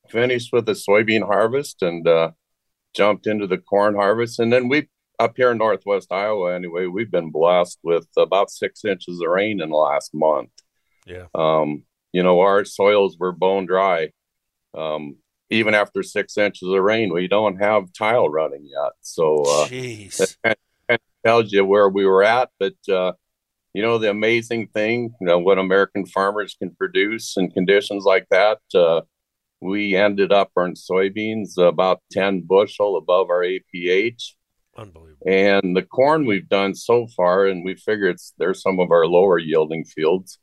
finished 0.09 0.51
with 0.53 0.66
the 0.66 0.72
soybean 0.72 1.24
harvest 1.27 1.83
and 1.83 2.09
uh, 2.09 2.31
jumped 2.94 3.27
into 3.27 3.46
the 3.46 3.59
corn 3.59 3.94
harvest, 3.94 4.40
and 4.40 4.53
then 4.53 4.68
we 4.68 4.88
up 5.18 5.35
here 5.37 5.51
in 5.53 5.59
Northwest 5.59 6.11
Iowa 6.11 6.55
anyway, 6.55 6.87
we've 6.87 7.11
been 7.11 7.31
blessed 7.31 7.79
with 7.83 8.09
about 8.16 8.51
six 8.51 8.85
inches 8.85 9.20
of 9.20 9.29
rain 9.29 9.61
in 9.61 9.70
the 9.70 9.77
last 9.77 10.12
month. 10.14 10.51
Yeah. 11.09 11.27
Um, 11.35 11.85
you 12.12 12.23
know, 12.23 12.40
our 12.40 12.64
soils 12.64 13.16
were 13.18 13.33
bone 13.33 13.66
dry. 13.66 14.11
Um, 14.77 15.16
even 15.51 15.75
after 15.75 16.03
six 16.03 16.37
inches 16.37 16.68
of 16.68 16.83
rain, 16.83 17.12
we 17.12 17.27
don't 17.27 17.57
have 17.57 17.92
tile 17.92 18.29
running 18.29 18.66
yet. 18.66 18.92
So 19.01 19.42
uh, 19.42 19.68
Jeez. 19.68 20.37
that 20.44 20.59
kind 20.88 21.01
of 21.01 21.01
tells 21.25 21.53
you 21.53 21.64
where 21.64 21.88
we 21.88 22.05
were 22.05 22.23
at. 22.23 22.51
But 22.59 22.77
uh, 22.88 23.12
you 23.75 23.83
know, 23.83 23.99
the 23.99 24.11
amazing 24.11 24.68
thing, 24.68 25.14
you 25.21 25.27
know, 25.27 25.38
what 25.38 25.59
American 25.59 26.07
farmers 26.07 26.57
can 26.59 26.75
produce 26.75 27.37
in 27.37 27.51
conditions 27.51 28.05
like 28.05 28.27
that. 28.31 28.59
Uh, 28.75 29.03
we 29.61 29.97
ended 29.97 30.33
up 30.33 30.51
on 30.57 30.75
soybeans 30.75 31.59
about 31.59 32.01
10 32.12 32.42
bushel 32.42 32.97
above 32.97 33.31
our 33.31 33.42
APH. 33.42 34.35
Unbelievable. 34.77 35.27
And 35.27 35.77
the 35.77 35.83
corn 35.83 36.27
we've 36.27 36.49
done 36.49 36.75
so 36.75 37.09
far, 37.16 37.47
and 37.47 37.64
we 37.64 37.75
figure 37.75 38.09
it's 38.09 38.33
there's 38.38 38.62
some 38.62 38.79
of 38.79 38.92
our 38.92 39.07
lower 39.07 39.38
yielding 39.38 39.85
fields, 39.85 40.38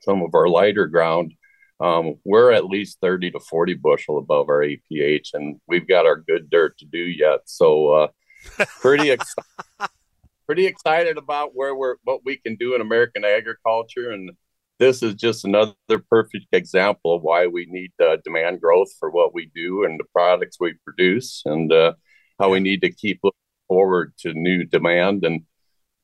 some 0.00 0.22
of 0.22 0.34
our 0.34 0.48
lighter 0.48 0.86
ground. 0.86 1.34
Um, 1.80 2.16
we're 2.24 2.52
at 2.52 2.66
least 2.66 2.98
30 3.00 3.30
to 3.32 3.40
40 3.40 3.74
bushel 3.74 4.18
above 4.18 4.48
our 4.48 4.62
APH, 4.62 5.28
and 5.32 5.58
we've 5.66 5.88
got 5.88 6.06
our 6.06 6.16
good 6.16 6.50
dirt 6.50 6.76
to 6.78 6.84
do 6.84 6.98
yet. 6.98 7.40
So, 7.46 7.92
uh, 7.92 8.08
pretty 8.80 9.10
ex- 9.10 9.34
pretty 10.46 10.66
excited 10.66 11.16
about 11.16 11.54
where 11.54 11.74
we're 11.74 11.96
what 12.04 12.24
we 12.24 12.36
can 12.36 12.56
do 12.56 12.74
in 12.74 12.80
American 12.80 13.24
agriculture, 13.24 14.10
and 14.10 14.30
this 14.78 15.02
is 15.02 15.14
just 15.14 15.44
another 15.44 15.74
perfect 16.10 16.46
example 16.52 17.14
of 17.14 17.22
why 17.22 17.46
we 17.46 17.66
need 17.66 17.92
uh, 18.02 18.16
demand 18.24 18.60
growth 18.60 18.88
for 18.98 19.10
what 19.10 19.34
we 19.34 19.50
do 19.54 19.84
and 19.84 20.00
the 20.00 20.04
products 20.12 20.56
we 20.58 20.74
produce, 20.84 21.42
and 21.44 21.72
uh, 21.72 21.92
how 22.38 22.50
we 22.50 22.60
need 22.60 22.82
to 22.82 22.92
keep 22.92 23.20
looking 23.22 23.38
forward 23.68 24.12
to 24.18 24.34
new 24.34 24.64
demand. 24.64 25.24
And 25.24 25.42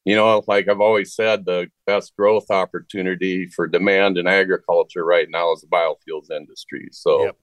you 0.06 0.14
know, 0.16 0.42
like 0.46 0.68
I've 0.68 0.80
always 0.80 1.14
said, 1.14 1.44
the 1.44 1.68
best 1.84 2.16
growth 2.16 2.50
opportunity 2.50 3.46
for 3.48 3.66
demand 3.66 4.16
in 4.16 4.26
agriculture 4.26 5.04
right 5.04 5.28
now 5.28 5.52
is 5.52 5.60
the 5.60 5.66
biofuels 5.66 6.30
industry. 6.30 6.88
So 6.92 7.24
Yep. 7.24 7.36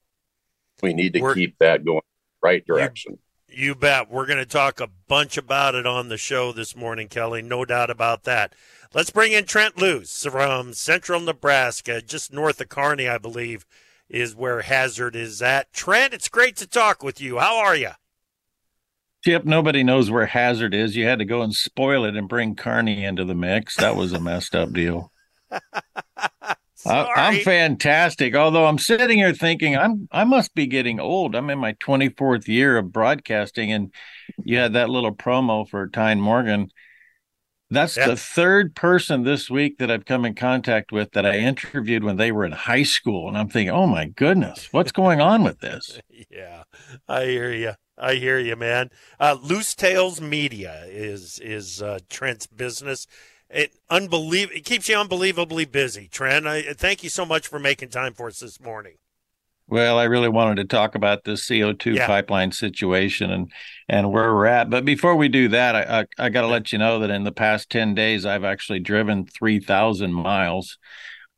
we 0.82 0.94
need 0.94 1.12
to 1.12 1.20
We're- 1.20 1.34
keep 1.34 1.58
that 1.58 1.84
going 1.84 2.00
right 2.42 2.66
direction. 2.66 3.18
You 3.48 3.74
bet. 3.76 4.10
We're 4.10 4.26
going 4.26 4.38
to 4.38 4.46
talk 4.46 4.80
a 4.80 4.88
bunch 5.06 5.36
about 5.36 5.74
it 5.76 5.86
on 5.86 6.08
the 6.08 6.16
show 6.16 6.50
this 6.50 6.74
morning, 6.74 7.06
Kelly. 7.08 7.40
No 7.42 7.64
doubt 7.64 7.88
about 7.90 8.24
that. 8.24 8.54
Let's 8.92 9.10
bring 9.10 9.30
in 9.32 9.44
Trent 9.44 9.76
Loos 9.78 10.24
from 10.26 10.72
central 10.72 11.20
Nebraska, 11.20 12.00
just 12.02 12.32
north 12.32 12.60
of 12.60 12.68
Kearney, 12.68 13.06
I 13.08 13.18
believe, 13.18 13.64
is 14.08 14.34
where 14.34 14.62
Hazard 14.62 15.14
is 15.14 15.40
at. 15.40 15.72
Trent, 15.72 16.12
it's 16.14 16.28
great 16.28 16.56
to 16.56 16.66
talk 16.66 17.02
with 17.02 17.20
you. 17.20 17.38
How 17.38 17.56
are 17.58 17.76
you? 17.76 17.90
Chip, 19.24 19.46
nobody 19.46 19.82
knows 19.82 20.10
where 20.10 20.26
Hazard 20.26 20.74
is. 20.74 20.96
You 20.96 21.06
had 21.06 21.18
to 21.18 21.24
go 21.24 21.40
and 21.40 21.54
spoil 21.54 22.04
it 22.04 22.14
and 22.14 22.28
bring 22.28 22.54
Kearney 22.54 23.04
into 23.04 23.24
the 23.24 23.34
mix. 23.34 23.76
That 23.76 23.96
was 23.96 24.12
a 24.12 24.20
messed 24.20 24.54
up 24.54 24.72
deal. 24.72 25.10
I, 26.86 27.08
I'm 27.16 27.40
fantastic. 27.40 28.34
Although 28.34 28.66
I'm 28.66 28.76
sitting 28.78 29.16
here 29.16 29.32
thinking 29.32 29.76
I'm 29.78 30.06
I 30.12 30.24
must 30.24 30.54
be 30.54 30.66
getting 30.66 31.00
old. 31.00 31.34
I'm 31.34 31.48
in 31.48 31.58
my 31.58 31.72
24th 31.74 32.46
year 32.48 32.76
of 32.76 32.92
broadcasting, 32.92 33.72
and 33.72 33.94
you 34.44 34.58
had 34.58 34.74
that 34.74 34.90
little 34.90 35.14
promo 35.14 35.66
for 35.66 35.88
Tyne 35.88 36.20
Morgan. 36.20 36.68
That's 37.70 37.96
Yeah. 37.96 38.08
the 38.08 38.16
third 38.16 38.74
person 38.74 39.22
this 39.22 39.48
week 39.48 39.78
that 39.78 39.90
I've 39.90 40.04
come 40.04 40.26
in 40.26 40.34
contact 40.34 40.92
with 40.92 41.12
that 41.12 41.24
I 41.24 41.38
interviewed 41.38 42.04
when 42.04 42.18
they 42.18 42.30
were 42.30 42.44
in 42.44 42.52
high 42.52 42.82
school, 42.82 43.26
and 43.28 43.38
I'm 43.38 43.48
thinking, 43.48 43.74
oh 43.74 43.86
my 43.86 44.04
goodness, 44.04 44.68
what's 44.70 44.92
going 44.92 45.22
on 45.22 45.42
with 45.42 45.60
this? 45.60 45.98
Yeah, 46.30 46.64
I 47.08 47.24
hear 47.26 47.52
you. 47.52 47.72
I 47.96 48.14
hear 48.14 48.38
you, 48.38 48.56
man. 48.56 48.90
Uh, 49.20 49.36
Loos 49.40 49.74
Tales 49.74 50.20
Media 50.20 50.84
is 50.88 51.38
is 51.42 51.80
uh, 51.80 51.98
Trent's 52.08 52.46
business. 52.46 53.06
It 53.48 53.72
unbelievable. 53.88 54.56
It 54.56 54.64
keeps 54.64 54.88
you 54.88 54.96
unbelievably 54.96 55.66
busy, 55.66 56.08
Trent. 56.08 56.46
I 56.46 56.62
thank 56.74 57.04
you 57.04 57.10
so 57.10 57.24
much 57.24 57.46
for 57.46 57.58
making 57.58 57.90
time 57.90 58.14
for 58.14 58.26
us 58.26 58.40
this 58.40 58.60
morning. 58.60 58.94
Well, 59.66 59.98
I 59.98 60.04
really 60.04 60.28
wanted 60.28 60.56
to 60.56 60.64
talk 60.64 60.94
about 60.94 61.24
this 61.24 61.46
CO2 61.48 61.94
Yeah. 61.94 62.06
pipeline 62.06 62.52
situation 62.52 63.30
and 63.30 63.50
and 63.88 64.10
where 64.10 64.34
we're 64.34 64.46
at. 64.46 64.70
But 64.70 64.84
before 64.84 65.14
we 65.16 65.28
do 65.28 65.48
that, 65.48 65.76
I 65.76 66.00
I, 66.00 66.26
I 66.26 66.28
got 66.30 66.42
to 66.42 66.48
let 66.48 66.72
you 66.72 66.78
know 66.78 66.98
that 66.98 67.10
in 67.10 67.24
the 67.24 67.32
past 67.32 67.70
10 67.70 67.94
days 67.94 68.26
I've 68.26 68.44
actually 68.44 68.80
driven 68.80 69.24
3000 69.26 70.12
miles. 70.12 70.78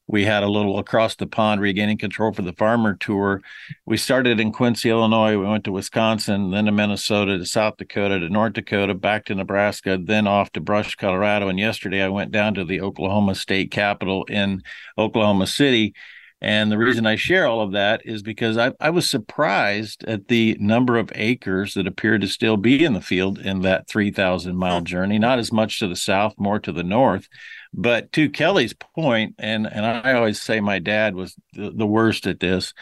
We 0.09 0.25
had 0.25 0.45
a 0.45 0.49
little 0.49 0.79
across 0.79 1.17
the 1.17 1.27
pond 1.27 1.61
regaining 1.61 1.99
control 1.99 2.33
for 2.33 2.43
the 2.43 2.53
farmer 2.53 2.95
tour. 2.95 3.43
We 3.87 3.97
started 3.97 4.39
in 4.39 4.53
Quincy, 4.53 4.89
Illinois. 4.89 5.37
We 5.37 5.47
went 5.47 5.65
to 5.65 5.73
Wisconsin, 5.73 6.53
then 6.53 6.67
to 6.67 6.73
Minnesota, 6.73 7.39
to 7.39 7.47
South 7.47 7.77
Dakota, 7.77 8.21
to 8.21 8.29
North 8.29 8.53
Dakota, 8.53 8.95
back 8.95 9.25
to 9.27 9.35
Nebraska, 9.35 9.99
then 10.01 10.27
off 10.29 10.53
to 10.53 10.61
Brush, 10.61 10.95
Colorado. 10.95 11.49
And 11.49 11.59
yesterday 11.59 12.03
I 12.03 12.09
went 12.09 12.31
down 12.31 12.55
to 12.55 12.65
the 12.65 12.81
Oklahoma 12.81 13.35
State 13.35 13.73
Capitol 13.73 14.25
in 14.25 14.63
Oklahoma 14.97 15.47
City 15.49 15.95
And 16.41 16.71
the 16.71 16.79
reason 16.79 17.07
I 17.07 17.17
share 17.17 17.47
all 17.47 17.63
of 17.63 17.73
that 17.73 18.03
is 18.05 18.23
because 18.23 18.59
I, 18.59 18.73
I 18.79 18.91
was 18.91 19.09
surprised 19.09 20.05
at 20.05 20.29
the 20.29 20.57
number 20.61 20.99
of 20.99 21.11
acres 21.15 21.75
that 21.75 21.87
appeared 21.87 22.21
to 22.21 22.29
still 22.29 22.59
be 22.59 22.85
in 22.85 22.93
the 22.93 23.01
field 23.01 23.39
in 23.39 23.63
that 23.63 23.89
3,000 23.89 24.55
mile 24.55 24.81
hmm. 24.81 24.85
journey, 24.85 25.19
not 25.19 25.39
as 25.39 25.51
much 25.51 25.79
to 25.81 25.89
the 25.89 25.97
south, 25.97 26.35
more 26.39 26.59
to 26.61 26.73
the 26.73 26.85
north. 26.85 27.29
But 27.77 28.11
to 28.13 28.31
Kelly's 28.31 28.73
point, 28.73 29.35
and, 29.39 29.67
and 29.67 29.85
I 29.85 30.15
always 30.15 30.41
say 30.41 30.61
my 30.61 30.79
dad 30.79 31.15
was 31.15 31.37
the, 31.53 31.71
the 31.71 31.87
worst 31.87 32.27
at 32.27 32.41
this 32.41 32.73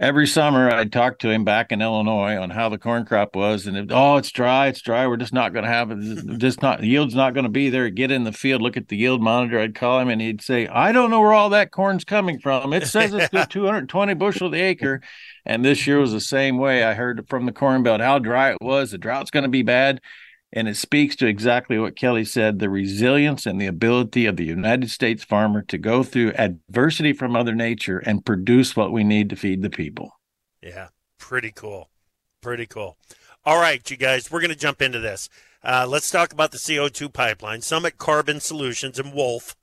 every 0.00 0.26
summer 0.26 0.70
I'd 0.70 0.92
talk 0.92 1.18
to 1.20 1.30
him 1.30 1.44
back 1.44 1.70
in 1.70 1.82
Illinois 1.82 2.36
on 2.36 2.50
how 2.50 2.68
the 2.70 2.78
corn 2.78 3.04
crop 3.04 3.36
was, 3.36 3.66
and 3.66 3.76
it, 3.76 3.90
oh, 3.92 4.16
it's 4.16 4.32
dry, 4.32 4.68
it's 4.68 4.80
dry. 4.80 5.06
We're 5.06 5.18
just 5.18 5.34
not 5.34 5.52
going 5.52 5.64
to 5.64 5.70
have 5.70 5.90
it. 5.90 6.38
Just 6.38 6.62
not 6.62 6.80
the 6.80 6.86
yield's 6.86 7.14
not 7.14 7.34
going 7.34 7.44
to 7.44 7.50
be 7.50 7.68
there. 7.68 7.88
Get 7.90 8.10
in 8.10 8.24
the 8.24 8.32
field, 8.32 8.62
look 8.62 8.76
at 8.76 8.88
the 8.88 8.96
yield 8.96 9.22
monitor. 9.22 9.60
I'd 9.60 9.74
call 9.74 10.00
him, 10.00 10.08
and 10.08 10.20
he'd 10.20 10.40
say, 10.40 10.66
"I 10.66 10.90
don't 10.90 11.10
know 11.10 11.20
where 11.20 11.34
all 11.34 11.50
that 11.50 11.70
corn's 11.70 12.04
coming 12.04 12.40
from. 12.40 12.72
It 12.72 12.86
says 12.86 13.12
it's 13.12 13.30
220 13.48 14.14
bushel 14.14 14.50
the 14.50 14.60
acre." 14.60 15.02
And 15.46 15.64
this 15.64 15.86
year 15.86 15.98
was 15.98 16.12
the 16.12 16.20
same 16.20 16.58
way. 16.58 16.82
I 16.82 16.94
heard 16.94 17.28
from 17.28 17.46
the 17.46 17.52
corn 17.52 17.82
belt 17.82 18.00
how 18.00 18.18
dry 18.18 18.50
it 18.50 18.58
was. 18.60 18.90
The 18.90 18.98
drought's 18.98 19.30
going 19.30 19.44
to 19.44 19.48
be 19.48 19.62
bad. 19.62 20.00
And 20.52 20.68
it 20.68 20.76
speaks 20.76 21.14
to 21.16 21.26
exactly 21.26 21.78
what 21.78 21.96
Kelly 21.96 22.24
said 22.24 22.58
the 22.58 22.68
resilience 22.68 23.46
and 23.46 23.60
the 23.60 23.66
ability 23.66 24.26
of 24.26 24.36
the 24.36 24.44
United 24.44 24.90
States 24.90 25.22
farmer 25.22 25.62
to 25.62 25.78
go 25.78 26.02
through 26.02 26.32
adversity 26.32 27.12
from 27.12 27.32
Mother 27.32 27.54
Nature 27.54 27.98
and 27.98 28.26
produce 28.26 28.74
what 28.74 28.92
we 28.92 29.04
need 29.04 29.30
to 29.30 29.36
feed 29.36 29.62
the 29.62 29.70
people. 29.70 30.10
Yeah, 30.60 30.88
pretty 31.18 31.52
cool. 31.52 31.88
Pretty 32.40 32.66
cool. 32.66 32.96
All 33.44 33.60
right, 33.60 33.88
you 33.88 33.96
guys, 33.96 34.30
we're 34.30 34.40
going 34.40 34.50
to 34.50 34.56
jump 34.56 34.82
into 34.82 34.98
this. 34.98 35.28
Uh, 35.62 35.86
let's 35.88 36.10
talk 36.10 36.32
about 36.32 36.50
the 36.52 36.58
CO2 36.58 37.12
pipeline. 37.12 37.60
Summit 37.60 37.96
Carbon 37.96 38.40
Solutions 38.40 38.98
and 38.98 39.12
Wolf 39.14 39.56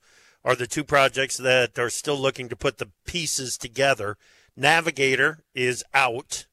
are 0.44 0.54
the 0.54 0.66
two 0.66 0.84
projects 0.84 1.36
that 1.36 1.78
are 1.78 1.90
still 1.90 2.16
looking 2.16 2.48
to 2.48 2.56
put 2.56 2.78
the 2.78 2.90
pieces 3.04 3.58
together. 3.58 4.16
Navigator 4.56 5.44
is 5.54 5.84
out 5.92 6.46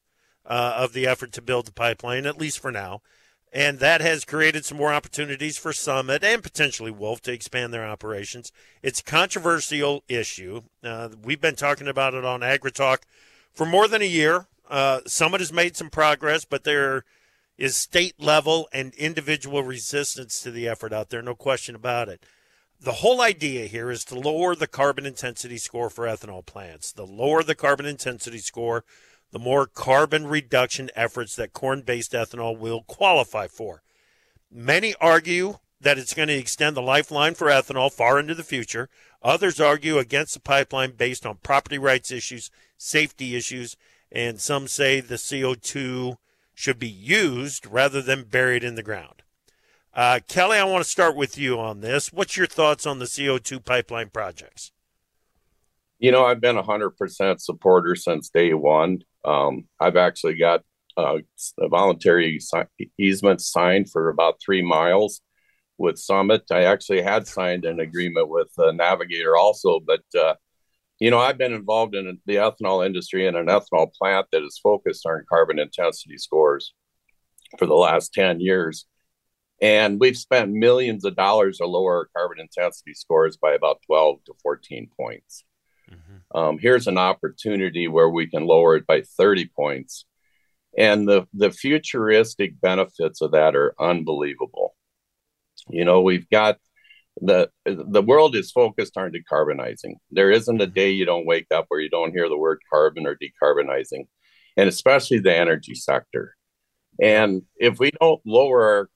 uh, 0.45 0.73
of 0.77 0.93
the 0.93 1.07
effort 1.07 1.31
to 1.33 1.41
build 1.41 1.65
the 1.65 1.71
pipeline, 1.71 2.25
at 2.25 2.37
least 2.37 2.59
for 2.59 2.71
now. 2.71 3.01
And 3.53 3.79
that 3.79 4.01
has 4.01 4.25
created 4.25 4.65
some 4.65 4.77
more 4.77 4.93
opportunities 4.93 5.57
for 5.57 5.71
Summit 5.71 6.23
and 6.23 6.43
potentially 6.43 6.91
Wolf 6.91 7.21
to 7.21 7.31
expand 7.31 7.73
their 7.73 7.85
operations. 7.85 8.51
It's 8.83 8.99
a 8.99 9.03
controversial 9.03 10.03
issue. 10.09 10.63
Uh, 10.83 11.09
we've 11.23 11.39
been 11.39 11.55
talking 11.55 11.87
about 11.87 12.13
it 12.13 12.25
on 12.25 12.41
AgriTalk 12.41 13.03
for 13.53 13.65
more 13.65 13.87
than 13.87 14.01
a 14.01 14.05
year. 14.05 14.47
Uh, 14.69 15.01
Summit 15.05 15.39
has 15.39 15.53
made 15.53 15.77
some 15.77 15.89
progress, 15.89 16.43
but 16.43 16.65
there 16.65 17.05
is 17.57 17.77
state 17.77 18.15
level 18.19 18.67
and 18.73 18.93
individual 18.95 19.63
resistance 19.63 20.41
to 20.41 20.51
the 20.51 20.67
effort 20.67 20.91
out 20.91 21.09
there, 21.09 21.21
no 21.21 21.35
question 21.35 21.75
about 21.75 22.09
it. 22.09 22.25
The 22.81 22.93
whole 22.93 23.21
idea 23.21 23.67
here 23.67 23.89
is 23.89 24.03
to 24.05 24.19
lower 24.19 24.53
the 24.53 24.67
carbon 24.67 25.05
intensity 25.05 25.57
score 25.57 25.89
for 25.89 26.05
ethanol 26.05 26.45
plants. 26.45 26.91
The 26.91 27.05
lower 27.05 27.41
the 27.41 27.55
carbon 27.55 27.85
intensity 27.85 28.39
score, 28.39 28.83
the 29.31 29.39
more 29.39 29.67
carbon 29.67 30.27
reduction 30.27 30.89
efforts 30.95 31.35
that 31.35 31.53
corn 31.53 31.81
based 31.81 32.13
ethanol 32.13 32.57
will 32.57 32.83
qualify 32.83 33.47
for. 33.47 33.83
Many 34.51 34.95
argue 35.01 35.59
that 35.81 35.97
it's 35.97 36.13
going 36.13 36.29
to 36.29 36.33
extend 36.33 36.75
the 36.75 36.81
lifeline 36.81 37.35
for 37.35 37.47
ethanol 37.47 37.91
far 37.91 38.17
into 38.17 38.33
the 38.33 38.43
future. 38.43 38.89
Others 39.21 39.59
argue 39.59 39.97
against 39.97 40.33
the 40.33 40.39
pipeline 40.39 40.91
based 40.91 41.25
on 41.25 41.37
property 41.37 41.77
rights 41.77 42.11
issues, 42.11 42.49
safety 42.77 43.35
issues, 43.35 43.75
and 44.11 44.39
some 44.39 44.67
say 44.67 44.99
the 44.99 45.15
CO2 45.15 46.17
should 46.53 46.79
be 46.79 46.87
used 46.87 47.65
rather 47.65 48.01
than 48.01 48.23
buried 48.23 48.63
in 48.63 48.75
the 48.75 48.83
ground. 48.83 49.23
Uh, 49.93 50.19
Kelly, 50.27 50.57
I 50.57 50.63
want 50.63 50.83
to 50.83 50.89
start 50.89 51.15
with 51.15 51.37
you 51.37 51.59
on 51.59 51.81
this. 51.81 52.11
What's 52.11 52.35
your 52.35 52.47
thoughts 52.47 52.85
on 52.85 52.99
the 52.99 53.05
CO2 53.05 53.63
pipeline 53.63 54.09
projects? 54.09 54.71
You 55.99 56.11
know, 56.11 56.25
I've 56.25 56.41
been 56.41 56.57
a 56.57 56.63
100% 56.63 57.39
supporter 57.39 57.95
since 57.95 58.29
day 58.29 58.53
one. 58.53 58.99
Um, 59.23 59.67
I've 59.79 59.95
actually 59.95 60.35
got 60.35 60.61
uh, 60.97 61.17
a 61.59 61.67
voluntary 61.67 62.39
easement 62.97 63.41
signed 63.41 63.89
for 63.91 64.09
about 64.09 64.39
three 64.43 64.61
miles 64.61 65.21
with 65.77 65.97
Summit. 65.97 66.43
I 66.51 66.63
actually 66.63 67.01
had 67.01 67.27
signed 67.27 67.65
an 67.65 67.79
agreement 67.79 68.29
with 68.29 68.51
uh, 68.57 68.71
Navigator 68.71 69.35
also, 69.35 69.79
but 69.79 70.03
uh, 70.17 70.35
you 70.99 71.11
know, 71.11 71.19
I've 71.19 71.37
been 71.37 71.53
involved 71.53 71.95
in 71.95 72.19
the 72.25 72.35
ethanol 72.35 72.85
industry 72.85 73.27
in 73.27 73.35
an 73.35 73.47
ethanol 73.47 73.93
plant 73.93 74.27
that 74.31 74.43
is 74.43 74.59
focused 74.61 75.05
on 75.05 75.25
carbon 75.27 75.59
intensity 75.59 76.17
scores 76.17 76.73
for 77.57 77.65
the 77.65 77.73
last 77.73 78.13
10 78.13 78.39
years. 78.39 78.85
And 79.61 79.99
we've 79.99 80.17
spent 80.17 80.51
millions 80.51 81.05
of 81.05 81.15
dollars 81.15 81.57
to 81.57 81.65
lower 81.65 82.09
carbon 82.15 82.39
intensity 82.39 82.93
scores 82.93 83.37
by 83.37 83.53
about 83.53 83.81
12 83.87 84.23
to 84.25 84.33
14 84.41 84.89
points. 84.97 85.43
Um, 86.35 86.57
here's 86.59 86.87
an 86.87 86.97
opportunity 86.97 87.87
where 87.87 88.09
we 88.09 88.27
can 88.27 88.45
lower 88.45 88.75
it 88.75 88.85
by 88.85 89.03
30 89.17 89.49
points. 89.55 90.05
And 90.77 91.07
the, 91.07 91.25
the 91.33 91.49
futuristic 91.49 92.59
benefits 92.59 93.21
of 93.21 93.31
that 93.31 93.55
are 93.55 93.73
unbelievable. 93.79 94.75
You 95.69 95.85
know, 95.85 96.01
we've 96.01 96.29
got 96.29 96.57
the 97.21 97.49
the 97.65 98.01
world 98.01 98.35
is 98.35 98.51
focused 98.51 98.97
on 98.97 99.13
decarbonizing. 99.13 99.95
There 100.11 100.31
isn't 100.31 100.61
a 100.61 100.67
day 100.67 100.91
you 100.91 101.05
don't 101.05 101.25
wake 101.25 101.47
up 101.49 101.65
where 101.69 101.79
you 101.79 101.89
don't 101.89 102.11
hear 102.11 102.27
the 102.27 102.37
word 102.37 102.59
carbon 102.69 103.07
or 103.07 103.15
decarbonizing, 103.15 104.07
and 104.57 104.67
especially 104.67 105.19
the 105.19 105.33
energy 105.33 105.75
sector. 105.75 106.35
And 107.01 107.43
if 107.55 107.79
we 107.79 107.91
don't 108.01 108.21
lower 108.25 108.63
our 108.63 108.89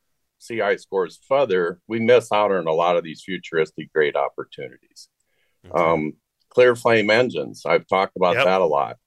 CI 0.46 0.78
scores 0.78 1.20
further, 1.30 1.80
we 1.88 2.00
miss 2.00 2.30
out 2.32 2.52
on 2.52 2.68
a 2.68 2.74
lot 2.74 2.98
of 2.98 3.06
these 3.06 3.24
futuristic 3.26 3.92
great 3.94 4.18
opportunities. 4.18 5.08
Mm-hmm. 5.66 5.78
Um, 5.78 6.14
ClearFlame 6.56 7.12
engines. 7.12 7.64
I've 7.66 7.88
talked 7.88 8.16
about 8.16 8.36
yep. 8.36 8.46
that 8.46 8.62
a 8.62 8.66
lot. 8.66 8.98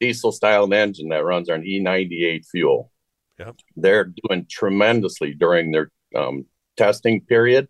Diesel 0.00 0.32
styled 0.32 0.72
engine 0.72 1.08
that 1.08 1.24
runs 1.24 1.50
on 1.50 1.62
E98 1.62 2.44
fuel. 2.46 2.92
Yep. 3.38 3.56
They're 3.76 4.12
doing 4.22 4.46
tremendously 4.50 5.34
during 5.34 5.70
their 5.70 5.90
um, 6.14 6.46
testing 6.76 7.20
period. 7.20 7.68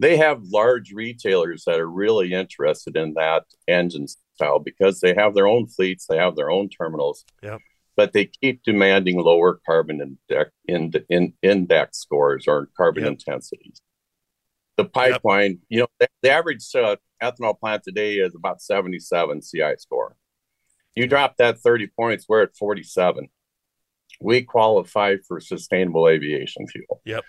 They 0.00 0.16
have 0.16 0.42
large 0.44 0.92
retailers 0.92 1.64
that 1.66 1.78
are 1.78 1.88
really 1.88 2.32
interested 2.32 2.96
in 2.96 3.14
that 3.14 3.44
engine 3.68 4.08
style 4.08 4.58
because 4.58 5.00
they 5.00 5.14
have 5.14 5.34
their 5.34 5.46
own 5.46 5.68
fleets, 5.68 6.06
they 6.06 6.16
have 6.16 6.36
their 6.36 6.50
own 6.50 6.68
terminals. 6.68 7.24
Yep. 7.42 7.60
But 7.94 8.12
they 8.12 8.24
keep 8.24 8.62
demanding 8.62 9.20
lower 9.20 9.60
carbon 9.66 10.16
index, 10.30 10.50
in, 10.66 10.92
in, 11.10 11.34
index 11.42 11.98
scores 11.98 12.46
or 12.48 12.68
carbon 12.76 13.04
yep. 13.04 13.12
intensities. 13.12 13.80
The 14.76 14.86
pipeline, 14.86 15.58
you 15.68 15.80
know, 15.80 15.86
the, 16.00 16.08
the 16.22 16.30
average 16.30 16.64
uh, 16.74 16.96
ethanol 17.22 17.58
plant 17.58 17.82
today 17.84 18.14
is 18.16 18.34
about 18.34 18.60
77 18.60 19.40
CI 19.40 19.74
score. 19.78 20.16
You 20.94 21.06
drop 21.06 21.36
that 21.38 21.58
30 21.58 21.88
points, 21.98 22.26
we're 22.28 22.42
at 22.42 22.56
47. 22.56 23.28
We 24.20 24.42
qualify 24.42 25.16
for 25.26 25.40
sustainable 25.40 26.08
aviation 26.08 26.66
fuel. 26.68 27.00
Yep. 27.04 27.24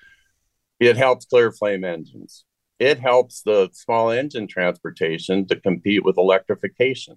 It 0.80 0.98
helps 0.98 1.26
ClearFlame 1.26 1.86
engines. 1.86 2.46
It 2.80 3.00
helps 3.00 3.42
the 3.44 3.70
small 3.72 4.10
engine 4.10 4.48
transportation 4.48 5.48
to 5.48 5.56
compete 5.60 6.04
with 6.04 6.18
electrification. 6.18 7.16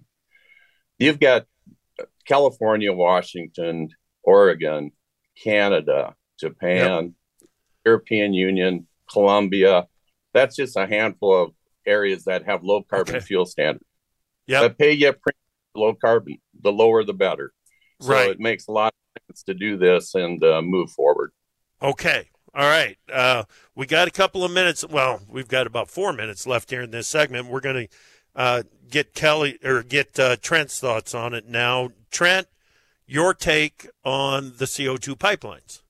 You've 0.97 1.19
got 1.19 1.45
California, 2.25 2.93
Washington, 2.93 3.89
Oregon, 4.23 4.91
Canada, 5.43 6.15
Japan, 6.39 7.13
yep. 7.41 7.49
European 7.85 8.33
Union, 8.33 8.87
Colombia. 9.11 9.87
That's 10.33 10.55
just 10.55 10.77
a 10.77 10.87
handful 10.87 11.43
of 11.43 11.51
areas 11.87 12.25
that 12.25 12.45
have 12.45 12.63
low 12.63 12.83
carbon 12.83 13.15
okay. 13.15 13.25
fuel 13.25 13.45
standards. 13.45 13.85
Yeah. 14.45 14.61
That 14.61 14.77
pay 14.77 14.91
you 14.91 15.13
low 15.75 15.93
carbon, 15.93 16.37
the 16.61 16.71
lower 16.71 17.03
the 17.03 17.13
better. 17.13 17.53
So 18.01 18.11
right. 18.11 18.29
it 18.29 18.39
makes 18.39 18.67
a 18.67 18.71
lot 18.71 18.93
of 19.15 19.21
sense 19.27 19.43
to 19.43 19.53
do 19.53 19.77
this 19.77 20.15
and 20.15 20.43
uh, 20.43 20.61
move 20.61 20.91
forward. 20.91 21.31
Okay. 21.81 22.29
All 22.53 22.67
right. 22.67 22.97
Uh, 23.11 23.43
we 23.75 23.85
got 23.85 24.07
a 24.07 24.11
couple 24.11 24.43
of 24.43 24.51
minutes. 24.51 24.83
Well, 24.87 25.21
we've 25.29 25.47
got 25.47 25.67
about 25.67 25.89
four 25.89 26.13
minutes 26.13 26.47
left 26.47 26.69
here 26.69 26.81
in 26.81 26.91
this 26.91 27.07
segment. 27.07 27.47
We're 27.47 27.59
going 27.59 27.87
to 27.87 27.95
uh, 28.35 28.63
get 28.89 29.13
Kelly 29.13 29.59
or 29.63 29.83
get 29.83 30.19
uh, 30.19 30.37
Trent's 30.37 30.79
thoughts 30.79 31.13
on 31.13 31.33
it 31.33 31.47
now. 31.47 31.89
Trent, 32.09 32.47
your 33.05 33.33
take 33.33 33.87
on 34.03 34.53
the 34.57 34.65
CO2 34.65 35.17
pipelines. 35.17 35.81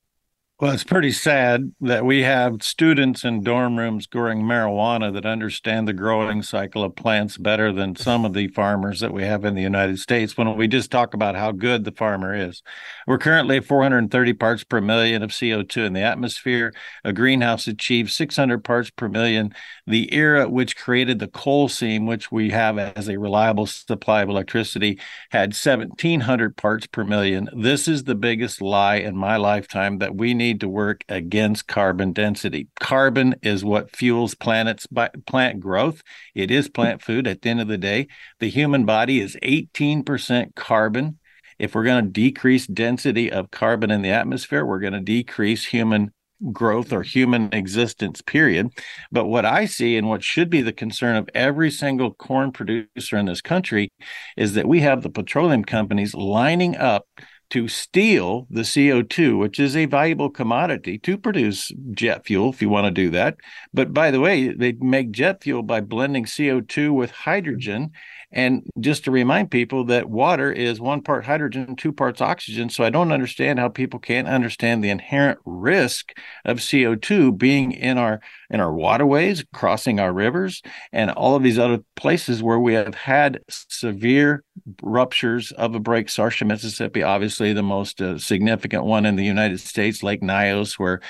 Well, 0.60 0.72
it's 0.72 0.84
pretty 0.84 1.12
sad 1.12 1.72
that 1.82 2.04
we 2.04 2.24
have 2.24 2.64
students 2.64 3.24
in 3.24 3.44
dorm 3.44 3.78
rooms 3.78 4.08
growing 4.08 4.42
marijuana 4.42 5.14
that 5.14 5.24
understand 5.24 5.88
the 5.88 5.94
growing 5.94 6.42
cycle 6.42 6.84
of 6.84 6.96
plants 6.96 7.38
better 7.38 7.72
than 7.72 7.96
some 7.96 8.26
of 8.26 8.34
the 8.34 8.48
farmers 8.48 9.00
that 9.02 9.14
we 9.14 9.22
have 9.22 9.46
in 9.46 9.54
the 9.54 9.62
United 9.62 10.00
States 10.00 10.36
when 10.36 10.58
we 10.58 10.68
just 10.68 10.90
talk 10.90 11.14
about 11.14 11.36
how 11.36 11.52
good 11.52 11.84
the 11.84 11.92
farmer 11.92 12.34
is. 12.34 12.64
We're 13.06 13.20
currently 13.20 13.58
at 13.58 13.66
430 13.66 14.34
parts 14.34 14.64
per 14.64 14.82
million 14.82 15.22
of 15.22 15.30
CO2 15.30 15.86
in 15.86 15.94
the 15.94 16.02
atmosphere. 16.02 16.74
A 17.04 17.14
greenhouse 17.14 17.68
achieves 17.68 18.16
600 18.16 18.64
parts 18.64 18.90
per 18.90 19.08
million. 19.08 19.54
The 19.86 20.12
era 20.12 20.50
which 20.50 20.76
created 20.76 21.20
the 21.20 21.28
coal 21.28 21.70
seam, 21.70 22.08
which 22.08 22.32
we 22.32 22.50
have 22.50 22.80
as 22.80 23.08
a 23.08 23.20
reliable 23.20 23.68
supply 23.68 24.24
of 24.24 24.30
electricity, 24.30 25.00
had 25.30 25.54
1700 25.54 26.58
parts 26.58 26.88
per 26.88 27.04
million. 27.04 27.48
This 27.56 27.88
is 27.88 28.06
the 28.06 28.16
biggest 28.16 28.60
lie 28.60 28.96
in 28.96 29.16
my 29.16 29.38
lifetime 29.38 30.00
that 30.00 30.16
we 30.16 30.34
need 30.34 30.47
need 30.48 30.62
to 30.62 30.70
work 30.70 31.04
against 31.10 31.68
carbon 31.68 32.14
density. 32.14 32.68
Carbon 32.80 33.36
is 33.42 33.66
what 33.66 33.96
fuels 33.96 34.36
planets 34.36 34.88
plant 35.26 35.60
growth. 35.60 36.02
It 36.34 36.52
is 36.52 36.70
plant 36.70 37.02
food 37.02 37.28
at 37.28 37.42
the 37.42 37.50
end 37.50 37.62
of 37.62 37.68
the 37.68 37.78
day. 37.78 38.08
The 38.40 38.50
human 38.50 38.86
body 38.86 39.20
is 39.20 39.38
18% 39.44 40.56
carbon. 40.56 41.20
If 41.60 41.74
we're 41.74 41.84
going 41.84 42.06
to 42.06 42.12
decrease 42.12 42.68
density 42.68 43.32
of 43.32 43.52
carbon 43.52 43.92
in 43.92 44.02
the 44.02 44.12
atmosphere, 44.12 44.66
we're 44.66 44.80
going 44.80 44.94
to 44.94 45.00
decrease 45.00 45.66
human 45.66 46.12
growth 46.52 46.94
or 46.94 47.02
human 47.02 47.50
existence, 47.52 48.22
period. 48.22 48.70
But 49.12 49.26
what 49.26 49.46
I 49.46 49.66
see 49.66 49.98
and 49.98 50.08
what 50.08 50.24
should 50.24 50.50
be 50.50 50.62
the 50.62 50.72
concern 50.72 51.16
of 51.16 51.30
every 51.34 51.72
single 51.72 52.14
corn 52.14 52.52
producer 52.52 53.18
in 53.18 53.26
this 53.26 53.42
country 53.42 53.92
is 54.36 54.54
that 54.54 54.68
we 54.68 54.82
have 54.82 55.02
the 55.02 55.10
petroleum 55.10 55.64
companies 55.64 56.14
lining 56.14 56.78
up 56.78 57.08
to 57.50 57.68
steal 57.68 58.48
the 58.50 58.62
CO2, 58.62 59.40
which 59.40 59.60
is 59.60 59.76
a 59.76 59.86
valuable 59.86 60.30
commodity 60.30 60.98
to 61.00 61.18
produce 61.18 61.72
jet 61.92 62.26
fuel 62.26 62.50
if 62.50 62.62
you 62.62 62.70
want 62.70 62.86
to 62.86 62.92
do 62.92 63.10
that. 63.12 63.38
But 63.74 63.94
by 63.94 64.12
the 64.12 64.20
way, 64.20 64.50
they 64.50 64.74
make 64.74 65.12
jet 65.12 65.44
fuel 65.44 65.64
by 65.64 65.82
blending 65.82 66.26
CO2 66.26 66.94
with 66.94 67.12
hydrogen 67.12 67.92
and 68.32 68.64
just 68.80 69.06
to 69.06 69.12
remind 69.12 69.52
people 69.52 69.86
that 69.86 70.10
water 70.10 70.52
is 70.52 70.82
one 70.82 71.02
part 71.02 71.26
hydrogen, 71.26 71.76
two 71.78 71.94
parts 71.94 72.20
oxygen. 72.20 72.70
So 72.70 72.84
I 72.84 72.90
don't 72.90 73.14
understand 73.14 73.58
how 73.58 73.70
people 73.70 74.00
can't 74.00 74.28
understand 74.28 74.84
the 74.84 74.90
inherent 74.90 75.40
risk 75.46 76.12
of 76.44 76.58
CO2 76.58 77.38
being 77.38 77.72
in 77.72 77.98
our 77.98 78.20
in 78.50 78.60
our 78.60 78.74
waterways, 78.74 79.44
crossing 79.54 80.00
our 80.00 80.14
rivers, 80.14 80.62
and 80.92 81.12
all 81.12 81.36
of 81.36 81.44
these 81.44 81.60
other 81.60 81.80
places 81.96 82.42
where 82.42 82.60
we 82.60 82.74
have 82.74 82.96
had 82.96 83.40
severe 83.50 84.44
ruptures 84.82 85.52
of 85.52 85.76
a 85.76 85.80
break. 85.80 86.08
Satartia, 86.08 86.48
Mississippi, 86.48 87.04
obviously 87.04 87.54
the 87.54 87.64
most 87.64 88.02
uh, 88.02 88.18
significant 88.18 88.86
one 88.86 89.06
in 89.06 89.16
the 89.16 89.26
United 89.26 89.60
States, 89.60 90.04
Lake 90.04 90.22
Nyos, 90.22 90.80
where 90.80 91.02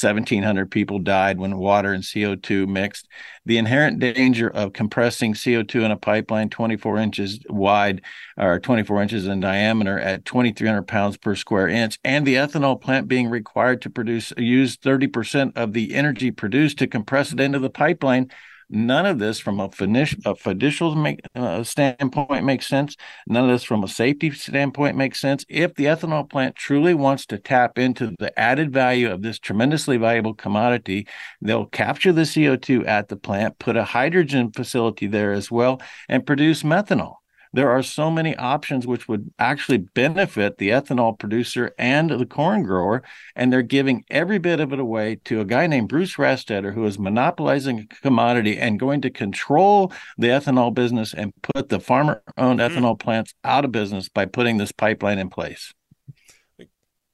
1,700 0.00 0.70
people 0.70 0.98
died 0.98 1.38
when 1.38 1.56
water 1.56 1.92
and 1.92 2.04
CO2 2.04 2.68
mixed. 2.68 3.08
The 3.46 3.56
inherent 3.56 3.98
danger 3.98 4.50
of 4.50 4.74
compressing 4.74 5.32
CO2 5.32 5.84
in 5.84 5.90
a 5.90 5.96
pipeline 5.96 6.50
24 6.50 6.98
inches 6.98 7.40
wide 7.48 8.02
or 8.36 8.60
24 8.60 9.02
inches 9.02 9.26
in 9.26 9.40
diameter 9.40 9.98
at 9.98 10.24
2,300 10.26 10.82
pounds 10.82 11.16
per 11.16 11.34
square 11.34 11.68
inch, 11.68 11.98
and 12.04 12.26
the 12.26 12.34
ethanol 12.34 12.78
plant 12.78 13.08
being 13.08 13.30
required 13.30 13.80
to 13.82 13.90
produce 13.90 14.32
use 14.36 14.76
30% 14.76 15.52
of 15.56 15.72
the 15.72 15.94
energy 15.94 16.30
produced 16.30 16.78
to 16.78 16.85
compress 16.88 17.32
it 17.32 17.40
into 17.40 17.58
the 17.58 17.70
pipeline 17.70 18.30
None 18.68 19.06
of 19.06 19.20
this 19.20 19.38
from 19.38 19.60
a, 19.60 19.64
a 19.64 19.68
fiducial 19.68 21.00
make, 21.00 21.20
uh, 21.36 21.62
standpoint 21.62 22.44
makes 22.44 22.66
sense. 22.66 22.96
None 23.28 23.44
of 23.44 23.50
this 23.50 23.62
from 23.62 23.84
a 23.84 23.88
safety 23.88 24.30
standpoint 24.32 24.96
makes 24.96 25.20
sense. 25.20 25.44
If 25.48 25.74
the 25.74 25.84
ethanol 25.84 26.28
plant 26.28 26.56
truly 26.56 26.92
wants 26.92 27.26
to 27.26 27.38
tap 27.38 27.78
into 27.78 28.14
the 28.18 28.36
added 28.38 28.72
value 28.72 29.10
of 29.10 29.22
this 29.22 29.38
tremendously 29.38 29.98
valuable 29.98 30.34
commodity, 30.34 31.06
they'll 31.40 31.66
capture 31.66 32.12
the 32.12 32.22
CO2 32.22 32.86
at 32.88 33.08
the 33.08 33.16
plant, 33.16 33.58
put 33.60 33.76
a 33.76 33.84
hydrogen 33.84 34.50
facility 34.50 35.06
there 35.06 35.32
as 35.32 35.48
well, 35.48 35.80
and 36.08 36.26
produce 36.26 36.64
methanol 36.64 37.16
there 37.56 37.70
are 37.70 37.82
so 37.82 38.10
many 38.10 38.36
options 38.36 38.86
which 38.86 39.08
would 39.08 39.32
actually 39.38 39.78
benefit 39.78 40.58
the 40.58 40.68
ethanol 40.68 41.18
producer 41.18 41.72
and 41.78 42.10
the 42.10 42.26
corn 42.26 42.62
grower. 42.62 43.02
And 43.34 43.50
they're 43.50 43.62
giving 43.62 44.04
every 44.10 44.38
bit 44.38 44.60
of 44.60 44.74
it 44.74 44.78
away 44.78 45.20
to 45.24 45.40
a 45.40 45.44
guy 45.46 45.66
named 45.66 45.88
Bruce 45.88 46.16
Rastetter, 46.16 46.74
who 46.74 46.84
is 46.84 46.98
monopolizing 46.98 47.78
a 47.78 47.94
commodity 48.02 48.58
and 48.58 48.78
going 48.78 49.00
to 49.00 49.10
control 49.10 49.90
the 50.18 50.26
ethanol 50.26 50.74
business 50.74 51.14
and 51.14 51.32
put 51.54 51.70
the 51.70 51.80
farmer 51.80 52.22
owned 52.36 52.60
mm-hmm. 52.60 52.76
ethanol 52.76 52.98
plants 52.98 53.32
out 53.42 53.64
of 53.64 53.72
business 53.72 54.10
by 54.10 54.26
putting 54.26 54.58
this 54.58 54.72
pipeline 54.72 55.18
in 55.18 55.30
place. 55.30 55.72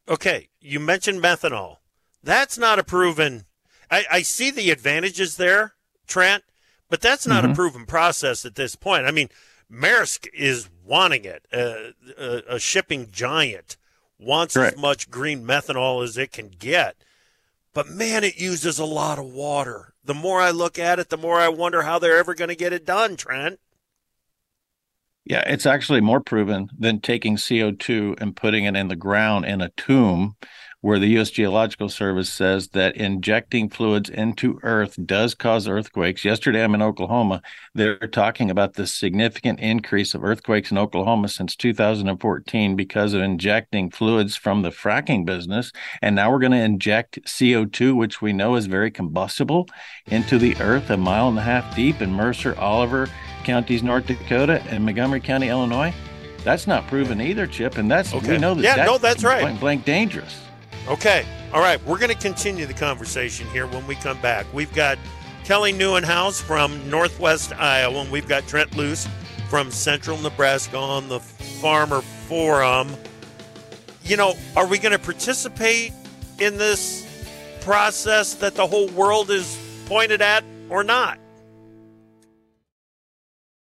Okay. 0.09 0.49
You 0.61 0.81
mentioned 0.81 1.23
methanol. 1.23 1.77
That's 2.21 2.59
not 2.59 2.81
a 2.81 2.85
proven. 2.85 3.45
I, 3.93 4.05
I 4.11 4.23
see 4.23 4.51
the 4.51 4.71
advantages 4.71 5.37
there, 5.37 5.75
Trent, 6.09 6.43
but 6.91 7.01
that's 7.01 7.29
not 7.29 7.45
mm-hmm. 7.45 7.53
a 7.53 7.55
proven 7.55 7.87
process 7.87 8.45
at 8.45 8.57
this 8.57 8.75
point. 8.75 9.07
I 9.07 9.13
mean, 9.13 9.29
Maersk 9.73 10.29
is 10.35 10.69
wanting 10.85 11.25
it. 11.25 11.47
Uh, 11.53 11.93
a, 12.19 12.43
a, 12.57 12.59
shipping 12.59 13.09
giant 13.11 13.77
wants 14.19 14.57
as 14.57 14.77
much 14.77 15.11
green 15.11 15.45
methanol 15.45 16.05
as 16.05 16.19
it 16.19 16.33
can 16.33 16.49
get. 16.49 16.97
But 17.73 17.89
man, 17.89 18.23
it 18.23 18.39
uses 18.39 18.79
a 18.79 18.85
lot 18.85 19.19
of 19.19 19.25
water. 19.25 19.95
The 20.05 20.15
more 20.15 20.41
I 20.41 20.51
look 20.51 20.79
at 20.79 20.99
it, 20.99 21.09
the 21.09 21.17
more 21.17 21.41
I 21.41 21.49
wonder 21.49 21.83
how 21.83 21.99
they're 21.99 22.19
ever 22.19 22.35
going 22.35 22.51
to 22.51 22.55
get 22.57 22.73
it 22.73 22.85
done, 22.85 23.17
Trent. 23.17 23.61
Yeah, 25.25 25.43
it's 25.47 25.67
actually 25.67 26.01
more 26.01 26.21
proven 26.21 26.69
than 26.77 27.01
taking 27.01 27.37
CO2 27.37 28.21
and 28.21 28.37
putting 28.37 28.65
it 28.65 28.77
in 28.77 28.89
the 28.89 28.97
ground 28.97 29.45
in 29.45 29.61
a 29.61 29.71
tomb 29.71 30.37
where 30.83 30.99
the 30.99 31.07
U.S. 31.11 31.31
Geological 31.31 31.89
Service 31.89 32.31
says 32.31 32.69
that 32.69 32.97
injecting 32.97 33.71
fluids 33.71 34.11
into 34.11 34.59
Earth 34.65 34.99
does 35.07 35.33
cause 35.33 35.69
earthquakes. 35.69 36.25
Yesterday, 36.25 36.63
I'm 36.63 36.75
in 36.75 36.83
Oklahoma. 36.83 37.41
They're 37.73 37.97
talking 37.99 38.51
about 38.51 38.75
the 38.75 38.89
significant 38.89 39.61
increase 39.61 40.13
of 40.13 40.25
earthquakes 40.25 40.73
in 40.73 40.79
Oklahoma 40.79 41.29
since 41.29 41.55
2014 41.55 42.75
because 42.75 43.15
of 43.15 43.23
injecting 43.23 43.91
fluids 43.91 44.37
from 44.37 44.63
the 44.63 44.71
fracking 44.71 45.25
business. 45.25 45.71
And 46.03 46.17
now 46.17 46.33
we're 46.33 46.41
going 46.41 46.53
to 46.53 46.59
inject 46.59 47.23
CO2, 47.27 47.95
which 47.97 48.21
we 48.21 48.33
know 48.33 48.57
is 48.57 48.67
very 48.67 48.91
combustible, 48.91 49.69
into 50.07 50.37
the 50.37 50.57
Earth 50.57 50.91
a 50.91 50.97
mile 50.97 51.29
and 51.29 51.39
a 51.39 51.43
half 51.43 51.77
deep 51.77 52.03
in 52.03 52.13
Mercer, 52.13 52.59
Oliver 52.59 53.09
counties, 53.45 53.85
North 53.85 54.07
Dakota, 54.07 54.61
and 54.69 54.85
Montgomery 54.85 55.21
County, 55.21 55.49
Illinois. 55.49 55.95
That's 56.43 56.67
not 56.67 56.89
proven 56.89 57.21
either, 57.21 57.47
Chip, 57.47 57.79
and 57.79 57.89
that's 57.89 58.13
okay. 58.15 58.33
we 58.33 58.39
know 58.39 58.55
that. 58.55 58.63
Yeah, 58.63 58.77
that's 58.77 58.91
no, 58.91 58.99
that's 58.99 59.23
right. 59.23 59.43
Blank, 59.43 59.61
blank 59.61 59.85
dangerous. 59.85 60.42
Okay. 60.89 61.25
All 61.53 61.61
right. 61.61 61.83
We're 61.85 61.99
going 61.99 62.11
to 62.11 62.19
continue 62.19 62.67
the 62.67 62.75
conversation 62.75 63.47
here 63.49 63.67
when 63.67 63.87
we 63.87 63.95
come 63.95 64.21
back. 64.21 64.47
We've 64.53 64.73
got 64.75 64.99
Kelly 65.45 65.73
Nieuwenhuis 65.73 66.43
from 66.43 66.89
Northwest 66.91 67.53
Iowa, 67.53 68.01
and 68.01 68.11
we've 68.11 68.29
got 68.29 68.47
Trent 68.47 68.77
Loos 68.77 69.09
from 69.49 69.71
Central 69.71 70.19
Nebraska 70.19 70.77
on 70.77 71.09
the 71.09 71.21
Farmer 71.21 72.01
Forum. 72.01 72.91
You 74.05 74.17
know, 74.17 74.35
are 74.57 74.67
we 74.67 74.79
going 74.79 74.93
to 74.93 74.99
participate 74.99 75.93
in 76.39 76.59
this 76.59 77.07
process 77.61 78.35
that 78.35 78.55
the 78.55 78.67
whole 78.67 78.89
world 78.89 79.31
is 79.31 79.59
pointed 79.87 80.23
at 80.23 80.43
or 80.71 80.83
not? 80.83 81.19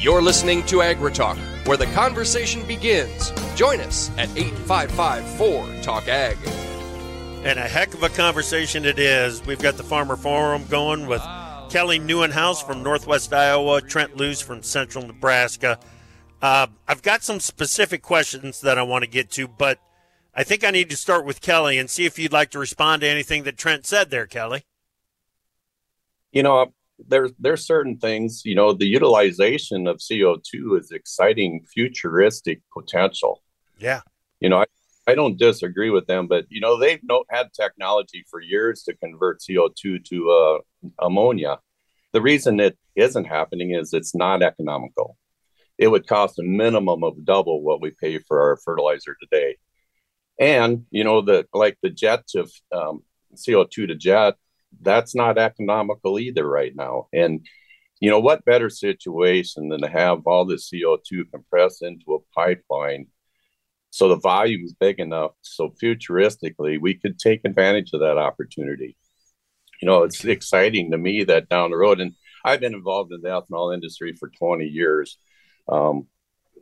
You're 0.00 0.22
listening 0.22 0.64
to 0.66 0.76
AgriTalk, 0.76 1.36
where 1.66 1.76
the 1.76 1.86
conversation 1.86 2.64
begins. 2.68 3.32
Join 3.56 3.80
us 3.80 4.10
at 4.16 4.28
855 4.38 5.24
4 5.36 5.82
Talk 5.82 6.06
Ag. 6.06 6.36
And 7.42 7.58
a 7.58 7.62
heck 7.62 7.92
of 7.94 8.04
a 8.04 8.08
conversation 8.08 8.84
it 8.84 9.00
is. 9.00 9.44
We've 9.44 9.58
got 9.58 9.76
the 9.76 9.82
Farmer 9.82 10.14
Forum 10.14 10.64
going 10.68 11.08
with 11.08 11.20
Kelly 11.68 11.98
Nieuwenhuis 11.98 12.64
from 12.64 12.84
Northwest 12.84 13.32
Iowa, 13.32 13.80
Trent 13.80 14.16
Loos 14.16 14.40
from 14.40 14.62
Central 14.62 15.04
Nebraska. 15.04 15.80
Uh, 16.40 16.68
I've 16.86 17.02
got 17.02 17.24
some 17.24 17.40
specific 17.40 18.00
questions 18.00 18.60
that 18.60 18.78
I 18.78 18.82
want 18.82 19.02
to 19.02 19.10
get 19.10 19.32
to, 19.32 19.48
but 19.48 19.80
I 20.32 20.44
think 20.44 20.62
I 20.62 20.70
need 20.70 20.90
to 20.90 20.96
start 20.96 21.24
with 21.24 21.40
Kelly 21.40 21.76
and 21.76 21.90
see 21.90 22.04
if 22.04 22.20
you'd 22.20 22.32
like 22.32 22.52
to 22.52 22.60
respond 22.60 23.02
to 23.02 23.08
anything 23.08 23.42
that 23.42 23.58
Trent 23.58 23.84
said 23.84 24.10
there, 24.10 24.28
Kelly. 24.28 24.64
You 26.30 26.44
know, 26.44 26.72
there's 27.06 27.32
there's 27.38 27.66
certain 27.66 27.98
things. 27.98 28.42
You 28.44 28.54
know, 28.54 28.72
the 28.72 28.86
utilization 28.86 29.86
of 29.86 30.00
CO 30.06 30.36
two 30.42 30.76
is 30.76 30.90
exciting, 30.90 31.64
futuristic 31.72 32.62
potential. 32.72 33.42
Yeah. 33.78 34.00
You 34.40 34.48
know, 34.48 34.58
I, 34.58 34.66
I 35.06 35.14
don't 35.14 35.38
disagree 35.38 35.90
with 35.90 36.06
them, 36.06 36.26
but 36.26 36.46
you 36.48 36.60
know 36.60 36.78
they've 36.78 37.00
no, 37.02 37.24
had 37.30 37.52
technology 37.52 38.24
for 38.30 38.40
years 38.40 38.82
to 38.84 38.96
convert 38.96 39.42
CO 39.46 39.68
two 39.74 39.98
to 40.00 40.30
uh, 40.30 40.58
ammonia. 41.00 41.60
The 42.12 42.20
reason 42.20 42.60
it 42.60 42.76
isn't 42.96 43.26
happening 43.26 43.74
is 43.74 43.92
it's 43.92 44.14
not 44.14 44.42
economical. 44.42 45.16
It 45.78 45.88
would 45.88 46.06
cost 46.06 46.38
a 46.38 46.42
minimum 46.42 47.04
of 47.04 47.24
double 47.24 47.62
what 47.62 47.80
we 47.80 47.90
pay 47.90 48.18
for 48.18 48.40
our 48.40 48.56
fertilizer 48.56 49.16
today. 49.20 49.56
And 50.38 50.84
you 50.90 51.04
know 51.04 51.22
the 51.22 51.46
like 51.54 51.78
the 51.82 51.90
jet 51.90 52.26
to 52.28 52.46
um, 52.72 53.02
CO 53.44 53.64
two 53.64 53.86
to 53.86 53.94
jet, 53.94 54.34
that's 54.80 55.14
not 55.14 55.38
economical 55.38 56.18
either 56.18 56.48
right 56.48 56.74
now. 56.74 57.08
And 57.12 57.46
you 58.00 58.10
know 58.10 58.20
what 58.20 58.44
better 58.44 58.70
situation 58.70 59.68
than 59.68 59.80
to 59.80 59.88
have 59.88 60.26
all 60.26 60.44
the 60.44 60.58
CO 60.58 60.98
two 61.04 61.24
compressed 61.26 61.82
into 61.82 62.14
a 62.14 62.34
pipeline 62.34 63.06
so 63.90 64.08
the 64.08 64.16
volume 64.16 64.62
is 64.64 64.74
big 64.74 65.00
enough 65.00 65.32
so 65.40 65.70
futuristically 65.82 66.78
we 66.80 66.94
could 66.94 67.18
take 67.18 67.40
advantage 67.44 67.90
of 67.92 68.00
that 68.00 68.18
opportunity? 68.18 68.96
You 69.82 69.86
know 69.86 70.04
it's 70.04 70.24
exciting 70.24 70.90
to 70.92 70.98
me 70.98 71.24
that 71.24 71.48
down 71.48 71.70
the 71.70 71.76
road 71.76 72.00
and 72.00 72.12
i've 72.44 72.60
been 72.60 72.74
involved 72.74 73.12
in 73.12 73.20
the 73.20 73.28
ethanol 73.28 73.74
industry 73.74 74.12
for 74.12 74.30
20 74.30 74.64
years. 74.64 75.18
Um, 75.68 76.06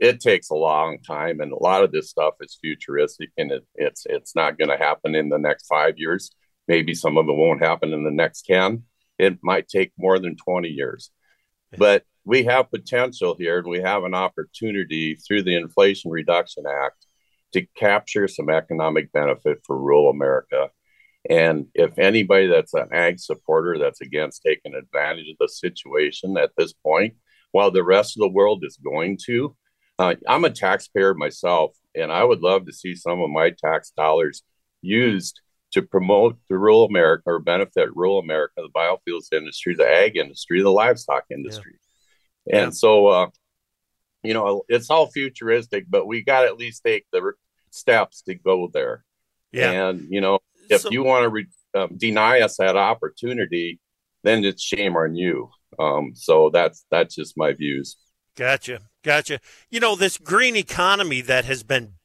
it 0.00 0.20
takes 0.20 0.50
a 0.50 0.54
long 0.54 0.98
time 1.06 1.40
and 1.40 1.52
a 1.52 1.62
lot 1.62 1.82
of 1.84 1.92
this 1.92 2.10
stuff 2.10 2.34
is 2.40 2.58
futuristic 2.60 3.30
and 3.36 3.52
it, 3.52 3.66
it's 3.74 4.06
it's 4.06 4.34
not 4.34 4.58
going 4.58 4.68
to 4.68 4.76
happen 4.76 5.14
in 5.14 5.28
the 5.28 5.38
next 5.38 5.66
five 5.66 5.94
years 5.96 6.30
maybe 6.68 6.94
some 6.94 7.16
of 7.16 7.28
it 7.28 7.36
won't 7.36 7.62
happen 7.62 7.92
in 7.92 8.04
the 8.04 8.10
next 8.10 8.42
10 8.46 8.82
it 9.18 9.38
might 9.42 9.68
take 9.68 9.92
more 9.98 10.18
than 10.18 10.36
20 10.36 10.68
years. 10.68 11.10
But 11.76 12.04
we 12.24 12.44
have 12.44 12.70
potential 12.70 13.36
here. 13.38 13.58
And 13.58 13.68
we 13.68 13.80
have 13.80 14.04
an 14.04 14.14
opportunity 14.14 15.14
through 15.14 15.44
the 15.44 15.56
inflation 15.56 16.10
reduction 16.10 16.64
act 16.66 17.06
to 17.52 17.66
capture 17.76 18.28
some 18.28 18.50
economic 18.50 19.12
benefit 19.12 19.58
for 19.64 19.78
rural 19.78 20.10
America. 20.10 20.70
And 21.28 21.66
if 21.74 21.98
anybody 21.98 22.46
that's 22.46 22.74
an 22.74 22.88
ag 22.92 23.18
supporter 23.18 23.78
that's 23.78 24.00
against 24.00 24.42
taking 24.42 24.74
advantage 24.74 25.28
of 25.28 25.36
the 25.40 25.48
situation 25.48 26.36
at 26.36 26.50
this 26.56 26.72
point, 26.72 27.14
while 27.52 27.70
the 27.70 27.82
rest 27.82 28.16
of 28.16 28.20
the 28.20 28.28
world 28.28 28.64
is 28.64 28.76
going 28.76 29.18
to, 29.26 29.56
uh, 29.98 30.14
I'm 30.28 30.44
a 30.44 30.50
taxpayer 30.50 31.14
myself, 31.14 31.74
and 31.94 32.12
I 32.12 32.22
would 32.22 32.42
love 32.42 32.66
to 32.66 32.72
see 32.72 32.94
some 32.94 33.22
of 33.22 33.30
my 33.30 33.50
tax 33.50 33.92
dollars 33.96 34.42
used 34.82 35.40
to 35.76 35.82
promote 35.82 36.38
the 36.48 36.56
rural 36.56 36.86
America 36.86 37.24
or 37.26 37.38
benefit 37.38 37.94
rural 37.94 38.18
America, 38.18 38.54
the 38.56 38.70
biofuels 38.74 39.30
industry, 39.30 39.74
the 39.74 39.86
ag 39.86 40.16
industry, 40.16 40.62
the 40.62 40.70
livestock 40.70 41.24
industry. 41.30 41.74
Yeah. 42.46 42.60
And 42.60 42.66
yeah. 42.68 42.70
so, 42.70 43.06
uh, 43.08 43.26
you 44.22 44.32
know, 44.32 44.62
it's 44.70 44.88
all 44.88 45.08
futuristic, 45.08 45.84
but 45.86 46.06
we 46.06 46.22
got 46.22 46.40
to 46.40 46.46
at 46.46 46.56
least 46.56 46.82
take 46.82 47.04
the 47.12 47.34
steps 47.68 48.22
to 48.22 48.34
go 48.34 48.70
there. 48.72 49.04
Yeah. 49.52 49.90
And, 49.90 50.06
you 50.08 50.22
know, 50.22 50.38
if 50.70 50.80
so, 50.80 50.90
you 50.90 51.04
want 51.04 51.24
to 51.24 51.28
re- 51.28 51.46
um, 51.74 51.90
deny 51.98 52.40
us 52.40 52.56
that 52.56 52.74
opportunity, 52.74 53.78
then 54.24 54.42
it's 54.46 54.62
shame 54.62 54.96
on 54.96 55.14
you. 55.14 55.50
Um, 55.78 56.12
so 56.14 56.48
that's 56.48 56.86
that's 56.90 57.14
just 57.14 57.36
my 57.36 57.52
views. 57.52 57.98
Gotcha, 58.34 58.80
gotcha. 59.04 59.40
You 59.68 59.80
know, 59.80 59.94
this 59.94 60.16
green 60.16 60.56
economy 60.56 61.20
that 61.20 61.44
has 61.44 61.62
been, 61.62 61.96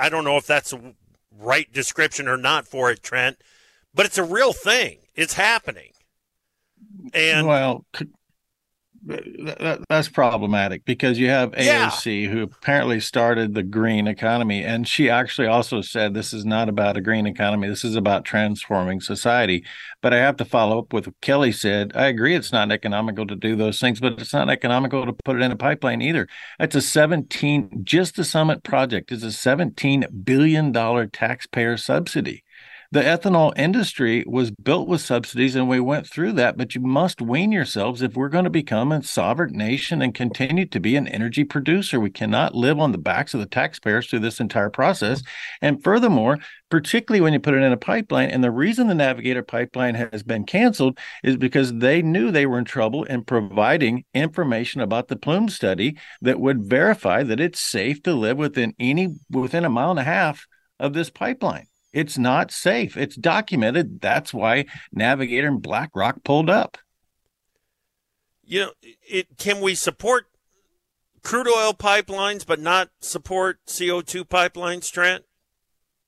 I 0.00 0.08
don't 0.08 0.22
know 0.22 0.36
if 0.36 0.46
that's 0.46 0.72
a 0.72 0.94
right 1.42 1.70
description 1.72 2.28
or 2.28 2.36
not 2.36 2.66
for 2.66 2.90
it, 2.90 3.02
Trent, 3.02 3.38
but 3.94 4.06
it's 4.06 4.18
a 4.18 4.24
real 4.24 4.52
thing. 4.52 4.98
It's 5.14 5.34
happening. 5.34 5.90
And 7.12 7.46
well, 7.46 7.84
that, 9.04 9.80
that's 9.88 10.08
problematic 10.08 10.84
because 10.84 11.18
you 11.18 11.28
have 11.28 11.50
AOC 11.52 12.22
yeah. 12.22 12.28
who 12.28 12.42
apparently 12.42 13.00
started 13.00 13.54
the 13.54 13.62
green 13.62 14.06
economy, 14.06 14.62
and 14.62 14.86
she 14.86 15.10
actually 15.10 15.48
also 15.48 15.80
said 15.80 16.14
this 16.14 16.32
is 16.32 16.44
not 16.44 16.68
about 16.68 16.96
a 16.96 17.00
green 17.00 17.26
economy. 17.26 17.68
This 17.68 17.84
is 17.84 17.96
about 17.96 18.24
transforming 18.24 19.00
society. 19.00 19.64
But 20.00 20.12
I 20.12 20.18
have 20.18 20.36
to 20.36 20.44
follow 20.44 20.78
up 20.78 20.92
with 20.92 21.06
what 21.06 21.20
Kelly 21.20 21.52
said. 21.52 21.92
I 21.94 22.06
agree 22.06 22.34
it's 22.34 22.52
not 22.52 22.70
economical 22.70 23.26
to 23.26 23.36
do 23.36 23.56
those 23.56 23.80
things, 23.80 24.00
but 24.00 24.20
it's 24.20 24.32
not 24.32 24.50
economical 24.50 25.04
to 25.06 25.12
put 25.24 25.36
it 25.36 25.42
in 25.42 25.52
a 25.52 25.56
pipeline 25.56 26.02
either. 26.02 26.28
It's 26.60 26.76
a 26.76 26.80
17, 26.80 27.80
just 27.82 28.16
the 28.16 28.24
Summit 28.24 28.62
project 28.62 29.10
is 29.12 29.22
a 29.24 29.28
$17 29.28 30.24
billion 30.24 30.72
taxpayer 31.10 31.76
subsidy 31.76 32.44
the 32.92 33.00
ethanol 33.00 33.54
industry 33.56 34.22
was 34.26 34.50
built 34.50 34.86
with 34.86 35.00
subsidies 35.00 35.56
and 35.56 35.66
we 35.66 35.80
went 35.80 36.06
through 36.06 36.30
that 36.30 36.58
but 36.58 36.74
you 36.74 36.80
must 36.82 37.22
wean 37.22 37.50
yourselves 37.50 38.02
if 38.02 38.14
we're 38.14 38.28
going 38.28 38.44
to 38.44 38.50
become 38.50 38.92
a 38.92 39.02
sovereign 39.02 39.56
nation 39.56 40.02
and 40.02 40.14
continue 40.14 40.66
to 40.66 40.78
be 40.78 40.94
an 40.94 41.08
energy 41.08 41.42
producer. 41.42 41.98
We 41.98 42.10
cannot 42.10 42.54
live 42.54 42.78
on 42.78 42.92
the 42.92 42.98
backs 42.98 43.32
of 43.32 43.40
the 43.40 43.46
taxpayers 43.46 44.08
through 44.08 44.18
this 44.18 44.40
entire 44.40 44.68
process. 44.68 45.22
And 45.62 45.82
furthermore 45.82 46.38
particularly 46.68 47.22
when 47.22 47.32
you 47.32 47.40
put 47.40 47.54
it 47.54 47.62
in 47.62 47.72
a 47.72 47.78
pipeline 47.78 48.28
and 48.28 48.44
the 48.44 48.50
reason 48.50 48.88
the 48.88 48.94
navigator 48.94 49.42
pipeline 49.42 49.94
has 49.94 50.22
been 50.22 50.44
canceled 50.44 50.98
is 51.24 51.38
because 51.38 51.72
they 51.72 52.02
knew 52.02 52.30
they 52.30 52.44
were 52.44 52.58
in 52.58 52.64
trouble 52.66 53.04
in 53.04 53.24
providing 53.24 54.04
information 54.12 54.82
about 54.82 55.08
the 55.08 55.16
plume 55.16 55.48
study 55.48 55.96
that 56.20 56.40
would 56.40 56.62
verify 56.62 57.22
that 57.22 57.40
it's 57.40 57.60
safe 57.60 58.02
to 58.02 58.12
live 58.12 58.36
within 58.36 58.74
any 58.78 59.08
within 59.30 59.64
a 59.64 59.70
mile 59.70 59.90
and 59.90 60.00
a 60.00 60.04
half 60.04 60.46
of 60.78 60.92
this 60.92 61.08
pipeline 61.08 61.66
it's 61.92 62.16
not 62.16 62.50
safe. 62.50 62.96
It's 62.96 63.16
documented. 63.16 64.00
That's 64.00 64.32
why 64.32 64.66
Navigator 64.92 65.48
and 65.48 65.62
BlackRock 65.62 66.24
pulled 66.24 66.50
up. 66.50 66.78
You 68.44 68.60
know, 68.60 68.72
it 68.82 69.38
can 69.38 69.60
we 69.60 69.74
support 69.74 70.26
crude 71.22 71.48
oil 71.48 71.72
pipelines 71.72 72.46
but 72.46 72.60
not 72.60 72.90
support 73.00 73.58
CO2 73.66 74.24
pipelines, 74.24 74.90
Trent? 74.90 75.24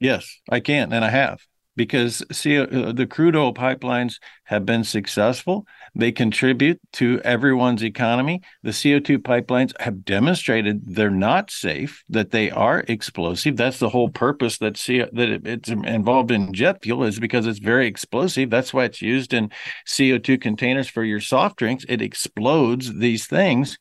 Yes, 0.00 0.40
I 0.50 0.60
can 0.60 0.92
and 0.92 1.04
I 1.04 1.10
have 1.10 1.40
because 1.76 2.24
see 2.32 2.58
uh, 2.58 2.92
the 2.92 3.06
crude 3.06 3.36
oil 3.36 3.54
pipelines 3.54 4.14
have 4.44 4.66
been 4.66 4.84
successful 4.84 5.66
they 5.94 6.12
contribute 6.12 6.80
to 6.94 7.20
everyone's 7.24 7.84
economy. 7.84 8.42
The 8.62 8.70
CO2 8.70 9.18
pipelines 9.18 9.72
have 9.80 10.04
demonstrated 10.04 10.82
they're 10.84 11.10
not 11.10 11.50
safe, 11.50 12.02
that 12.08 12.30
they 12.30 12.50
are 12.50 12.84
explosive. 12.88 13.56
That's 13.56 13.78
the 13.78 13.88
whole 13.88 14.08
purpose 14.08 14.58
that 14.58 14.80
CO, 14.84 15.08
that 15.12 15.46
it's 15.46 15.68
involved 15.68 16.30
in 16.30 16.52
jet 16.52 16.82
fuel 16.82 17.04
is 17.04 17.18
because 17.18 17.46
it's 17.46 17.58
very 17.58 17.86
explosive. 17.86 18.50
That's 18.50 18.74
why 18.74 18.84
it's 18.84 19.02
used 19.02 19.32
in 19.32 19.50
CO2 19.86 20.40
containers 20.40 20.88
for 20.88 21.04
your 21.04 21.20
soft 21.20 21.58
drinks. 21.58 21.84
It 21.88 22.02
explodes 22.02 22.94
these 22.94 23.26
things, 23.26 23.78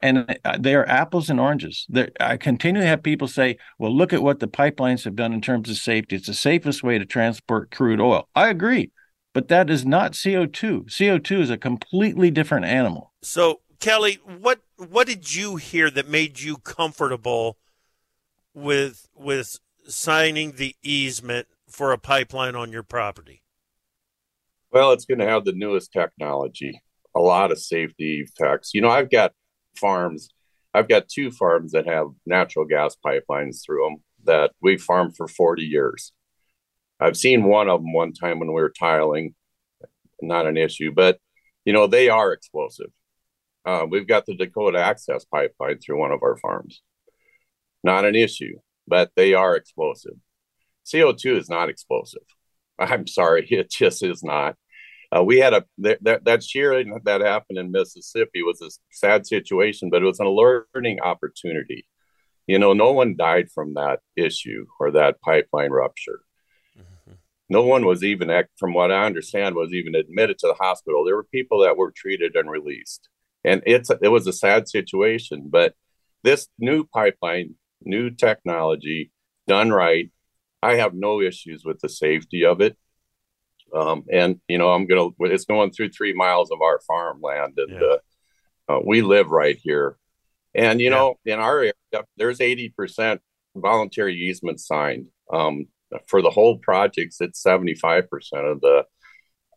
and 0.00 0.38
uh, 0.44 0.58
they 0.58 0.74
are 0.74 0.88
apples 0.88 1.30
and 1.30 1.40
oranges. 1.40 1.86
They're, 1.88 2.10
I 2.20 2.36
continue 2.36 2.80
to 2.80 2.86
have 2.86 3.02
people 3.02 3.28
say, 3.28 3.58
"Well, 3.78 3.94
look 3.94 4.12
at 4.12 4.22
what 4.22 4.40
the 4.40 4.48
pipelines 4.48 5.04
have 5.04 5.16
done 5.16 5.32
in 5.32 5.40
terms 5.40 5.68
of 5.68 5.76
safety. 5.76 6.16
It's 6.16 6.26
the 6.26 6.34
safest 6.34 6.82
way 6.82 6.98
to 6.98 7.06
transport 7.06 7.70
crude 7.70 8.00
oil." 8.00 8.28
I 8.34 8.48
agree 8.48 8.90
but 9.36 9.48
that 9.48 9.68
is 9.68 9.84
not 9.84 10.12
CO2. 10.12 10.86
CO2 10.86 11.40
is 11.42 11.50
a 11.50 11.58
completely 11.58 12.30
different 12.30 12.64
animal. 12.64 13.12
So, 13.20 13.60
Kelly, 13.80 14.18
what 14.24 14.62
what 14.78 15.06
did 15.06 15.34
you 15.34 15.56
hear 15.56 15.90
that 15.90 16.08
made 16.08 16.40
you 16.40 16.56
comfortable 16.56 17.58
with 18.54 19.06
with 19.14 19.60
signing 19.86 20.52
the 20.52 20.74
easement 20.82 21.48
for 21.68 21.92
a 21.92 21.98
pipeline 21.98 22.56
on 22.56 22.72
your 22.72 22.82
property? 22.82 23.42
Well, 24.70 24.92
it's 24.92 25.04
going 25.04 25.18
to 25.18 25.28
have 25.28 25.44
the 25.44 25.52
newest 25.52 25.92
technology, 25.92 26.80
a 27.14 27.20
lot 27.20 27.52
of 27.52 27.58
safety 27.58 28.24
effects. 28.26 28.70
You 28.72 28.80
know, 28.80 28.88
I've 28.88 29.10
got 29.10 29.34
farms. 29.78 30.30
I've 30.72 30.88
got 30.88 31.10
two 31.10 31.30
farms 31.30 31.72
that 31.72 31.86
have 31.86 32.06
natural 32.24 32.64
gas 32.64 32.96
pipelines 33.04 33.62
through 33.62 33.84
them 33.84 33.96
that 34.24 34.52
we 34.62 34.78
farmed 34.78 35.14
for 35.14 35.28
40 35.28 35.60
years. 35.60 36.12
I've 37.00 37.16
seen 37.16 37.44
one 37.44 37.68
of 37.68 37.80
them 37.82 37.92
one 37.92 38.12
time 38.12 38.38
when 38.38 38.48
we 38.48 38.54
were 38.54 38.72
tiling, 38.78 39.34
not 40.22 40.46
an 40.46 40.56
issue, 40.56 40.92
but 40.94 41.18
you 41.64 41.72
know 41.72 41.86
they 41.86 42.08
are 42.08 42.32
explosive. 42.32 42.90
Uh, 43.64 43.86
we've 43.88 44.06
got 44.08 44.26
the 44.26 44.36
Dakota 44.36 44.78
Access 44.78 45.24
pipeline 45.24 45.78
through 45.80 45.98
one 46.00 46.12
of 46.12 46.22
our 46.22 46.36
farms, 46.36 46.82
not 47.82 48.04
an 48.04 48.14
issue, 48.14 48.58
but 48.86 49.10
they 49.16 49.34
are 49.34 49.56
explosive. 49.56 50.14
CO2 50.86 51.38
is 51.38 51.50
not 51.50 51.68
explosive. 51.68 52.22
I'm 52.78 53.06
sorry, 53.06 53.46
it 53.50 53.70
just 53.70 54.02
is 54.02 54.22
not. 54.22 54.56
uh, 55.16 55.22
we 55.24 55.38
had 55.38 55.54
a 55.54 55.64
that 55.78 56.24
that 56.24 56.42
shearing 56.44 56.98
that 57.04 57.20
happened 57.20 57.58
in 57.58 57.70
Mississippi 57.72 58.42
was 58.42 58.60
a 58.62 58.70
sad 58.92 59.26
situation, 59.26 59.90
but 59.90 60.02
it 60.02 60.06
was 60.06 60.20
a 60.20 60.24
learning 60.28 61.00
opportunity. 61.00 61.86
You 62.46 62.58
know, 62.58 62.72
no 62.74 62.92
one 62.92 63.16
died 63.16 63.48
from 63.54 63.74
that 63.74 64.00
issue 64.16 64.66
or 64.80 64.92
that 64.92 65.20
pipeline 65.20 65.70
rupture. 65.70 66.20
No 67.48 67.62
one 67.62 67.86
was 67.86 68.02
even, 68.02 68.30
from 68.58 68.72
what 68.72 68.90
I 68.90 69.06
understand, 69.06 69.54
was 69.54 69.72
even 69.72 69.94
admitted 69.94 70.38
to 70.38 70.48
the 70.48 70.54
hospital. 70.54 71.04
There 71.04 71.16
were 71.16 71.24
people 71.24 71.60
that 71.62 71.76
were 71.76 71.92
treated 71.92 72.34
and 72.34 72.50
released, 72.50 73.08
and 73.44 73.62
it's 73.66 73.90
it 74.02 74.08
was 74.08 74.26
a 74.26 74.32
sad 74.32 74.68
situation. 74.68 75.46
But 75.48 75.74
this 76.24 76.48
new 76.58 76.84
pipeline, 76.84 77.54
new 77.82 78.10
technology, 78.10 79.12
done 79.46 79.70
right, 79.70 80.10
I 80.62 80.76
have 80.76 80.94
no 80.94 81.20
issues 81.20 81.64
with 81.64 81.80
the 81.80 81.88
safety 81.88 82.44
of 82.44 82.60
it. 82.60 82.76
Um, 83.72 84.04
and 84.10 84.40
you 84.48 84.58
know, 84.58 84.72
I'm 84.72 84.86
gonna. 84.86 85.10
It's 85.20 85.44
going 85.44 85.70
through 85.70 85.90
three 85.90 86.12
miles 86.12 86.50
of 86.50 86.60
our 86.62 86.80
farmland, 86.86 87.54
and 87.58 87.70
yeah. 87.70 87.80
uh, 88.68 88.76
uh, 88.76 88.80
we 88.84 89.02
live 89.02 89.30
right 89.30 89.56
here. 89.56 89.96
And 90.54 90.80
you 90.80 90.90
yeah. 90.90 90.96
know, 90.96 91.18
in 91.24 91.38
our 91.38 91.58
area, 91.58 91.72
there's 92.16 92.40
80 92.40 92.70
percent 92.70 93.20
voluntary 93.54 94.14
easement 94.16 94.60
signed. 94.60 95.06
Um, 95.32 95.66
for 96.06 96.22
the 96.22 96.30
whole 96.30 96.58
projects, 96.58 97.20
it's 97.20 97.42
75 97.42 98.10
percent 98.10 98.46
of 98.46 98.60
the 98.60 98.84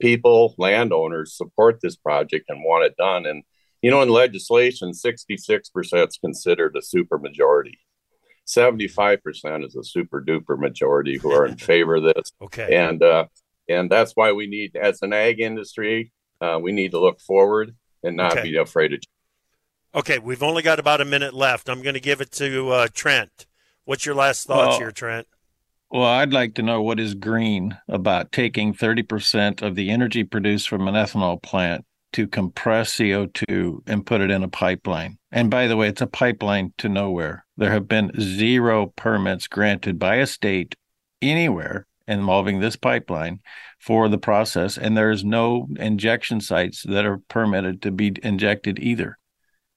people, 0.02 0.56
landowners, 0.58 1.36
support 1.36 1.80
this 1.82 1.96
project 1.96 2.46
and 2.50 2.64
want 2.64 2.86
it 2.86 2.96
done. 2.98 3.26
And 3.26 3.44
you 3.82 3.92
know, 3.92 4.02
in 4.02 4.10
legislation, 4.10 4.94
66 4.94 5.70
percent 5.70 6.10
is 6.10 6.18
considered 6.18 6.76
a 6.76 6.82
super 6.82 7.18
majority. 7.18 7.80
75% 8.48 9.66
is 9.66 9.76
a 9.76 9.84
super 9.84 10.24
duper 10.24 10.58
majority 10.58 11.18
who 11.18 11.32
are 11.32 11.46
in 11.46 11.56
favor 11.58 11.98
of 11.98 12.04
this. 12.04 12.32
Okay. 12.42 12.76
And 12.76 13.02
uh, 13.04 13.26
and 13.70 13.90
that's 13.90 14.14
why 14.16 14.32
we 14.32 14.48
need, 14.48 14.76
as 14.76 15.02
an 15.04 15.14
ag 15.14 15.40
industry, 15.40 16.12
uh, 16.42 16.60
we 16.62 16.72
need 16.72 16.92
to 16.92 17.00
look 17.00 17.22
forward 17.22 17.76
and 18.04 18.18
not 18.18 18.34
okay. 18.34 18.50
be 18.50 18.58
afraid 18.58 18.94
of. 18.94 19.00
Okay, 19.94 20.20
we've 20.20 20.44
only 20.44 20.62
got 20.62 20.80
about 20.80 21.02
a 21.02 21.06
minute 21.06 21.34
left. 21.34 21.70
I'm 21.70 21.82
going 21.82 21.94
to 21.94 22.00
give 22.00 22.22
it 22.22 22.32
to 22.34 22.70
uh, 22.70 22.88
Trent. 22.94 23.46
What's 23.86 24.06
your 24.06 24.16
last 24.16 24.46
thoughts 24.46 24.72
well, 24.72 24.80
here, 24.80 24.92
Trent? 24.92 25.28
Well, 25.92 26.04
I'd 26.04 26.34
like 26.34 26.54
to 26.56 26.62
know 26.62 26.84
what 26.84 27.00
is 27.00 27.16
green 27.16 27.76
about 27.88 28.32
taking 28.32 28.76
30% 28.76 29.64
of 29.64 29.74
the 29.74 29.90
energy 29.90 30.24
produced 30.24 30.70
from 30.70 30.88
an 30.88 30.94
ethanol 30.94 31.42
plant 31.42 31.84
to 32.14 32.28
compress 32.28 32.96
CO2 32.96 33.80
and 33.88 34.06
put 34.06 34.22
it 34.22 34.30
in 34.30 34.44
a 34.44 34.48
pipeline. 34.48 35.18
And 35.32 35.50
by 35.50 35.66
the 35.66 35.76
way, 35.76 35.88
it's 35.88 36.02
a 36.02 36.08
pipeline 36.08 36.74
to 36.78 36.90
nowhere. 36.90 37.44
There 37.58 37.72
have 37.72 37.88
been 37.88 38.12
zero 38.20 38.94
permits 38.96 39.48
granted 39.48 39.98
by 39.98 40.18
a 40.18 40.28
state 40.28 40.76
anywhere 41.24 41.88
involving 42.08 42.60
this 42.60 42.76
pipeline 42.76 43.40
for 43.80 44.10
the 44.10 44.18
process, 44.20 44.78
and 44.78 44.96
there's 44.96 45.24
no 45.24 45.68
injection 45.80 46.40
sites 46.40 46.84
that 46.84 47.06
are 47.06 47.18
permitted 47.30 47.82
to 47.82 47.92
be 47.92 48.14
injected 48.22 48.78
either. 48.78 49.18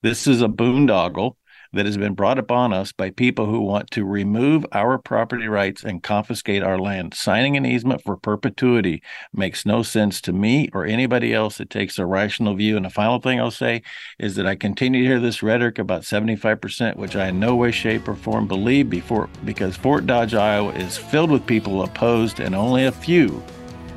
This 0.02 0.26
is 0.26 0.42
a 0.42 0.48
boondoggle 0.48 1.36
that 1.72 1.86
has 1.86 1.96
been 1.96 2.14
brought 2.14 2.38
upon 2.38 2.72
us 2.72 2.92
by 2.92 3.10
people 3.10 3.46
who 3.46 3.60
want 3.60 3.90
to 3.90 4.04
remove 4.04 4.66
our 4.72 4.98
property 4.98 5.48
rights 5.48 5.82
and 5.82 6.02
confiscate 6.02 6.62
our 6.62 6.78
land. 6.78 7.14
Signing 7.14 7.56
an 7.56 7.64
easement 7.64 8.02
for 8.02 8.16
perpetuity 8.16 9.02
makes 9.32 9.64
no 9.64 9.82
sense 9.82 10.20
to 10.20 10.32
me 10.32 10.68
or 10.72 10.84
anybody 10.84 11.32
else 11.32 11.58
that 11.58 11.70
takes 11.70 11.98
a 11.98 12.06
rational 12.06 12.54
view. 12.54 12.76
And 12.76 12.84
the 12.84 12.90
final 12.90 13.20
thing 13.20 13.40
I'll 13.40 13.50
say 13.50 13.82
is 14.18 14.36
that 14.36 14.46
I 14.46 14.54
continue 14.54 15.02
to 15.02 15.08
hear 15.08 15.20
this 15.20 15.42
rhetoric 15.42 15.78
about 15.78 16.02
75%, 16.02 16.96
which 16.96 17.16
I 17.16 17.28
in 17.28 17.40
no 17.40 17.56
way, 17.56 17.70
shape, 17.70 18.06
or 18.06 18.14
form 18.14 18.46
believe 18.46 18.90
before 18.90 19.28
because 19.44 19.76
Fort 19.76 20.06
Dodge, 20.06 20.34
Iowa 20.34 20.72
is 20.72 20.98
filled 20.98 21.30
with 21.30 21.46
people 21.46 21.82
opposed 21.82 22.40
and 22.40 22.54
only 22.54 22.84
a 22.84 22.92
few 22.92 23.42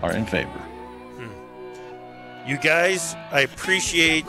are 0.01 0.13
in 0.13 0.25
favor. 0.25 0.49
Hmm. 1.17 2.49
You 2.49 2.57
guys, 2.57 3.15
I 3.31 3.41
appreciate 3.41 4.25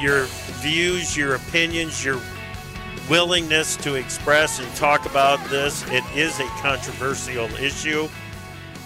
your 0.00 0.24
views, 0.60 1.16
your 1.16 1.34
opinions, 1.34 2.04
your 2.04 2.20
willingness 3.08 3.76
to 3.78 3.94
express 3.94 4.58
and 4.60 4.74
talk 4.76 5.06
about 5.06 5.42
this. 5.48 5.84
It 5.90 6.04
is 6.14 6.38
a 6.40 6.46
controversial 6.60 7.46
issue. 7.56 8.08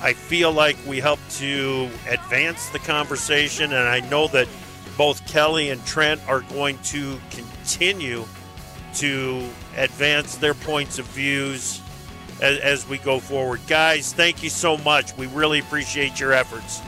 I 0.03 0.13
feel 0.13 0.53
like 0.53 0.77
we 0.87 1.01
help 1.01 1.21
to 1.33 1.89
advance 2.09 2.69
the 2.69 2.79
conversation, 2.79 3.73
and 3.73 3.89
I 3.89 4.01
know 4.09 4.29
that 4.29 4.49
both 4.97 5.27
Kelly 5.27 5.71
and 5.71 5.85
Trent 5.87 6.21
are 6.29 6.41
going 6.43 6.79
to 6.85 7.19
continue 7.31 8.25
to 8.95 9.49
advance 9.77 10.37
their 10.37 10.55
points 10.55 10.99
of 10.99 11.07
views 11.07 11.81
as, 12.41 12.59
as 12.59 12.89
we 12.89 12.99
go 12.99 13.21
forward. 13.21 13.61
Guys, 13.67 14.13
thank 14.13 14.43
you 14.43 14.51
so 14.51 14.77
much. 14.79 15.17
We 15.17 15.27
really 15.29 15.59
appreciate 15.59 16.19
your 16.21 16.33
efforts. 16.33 16.81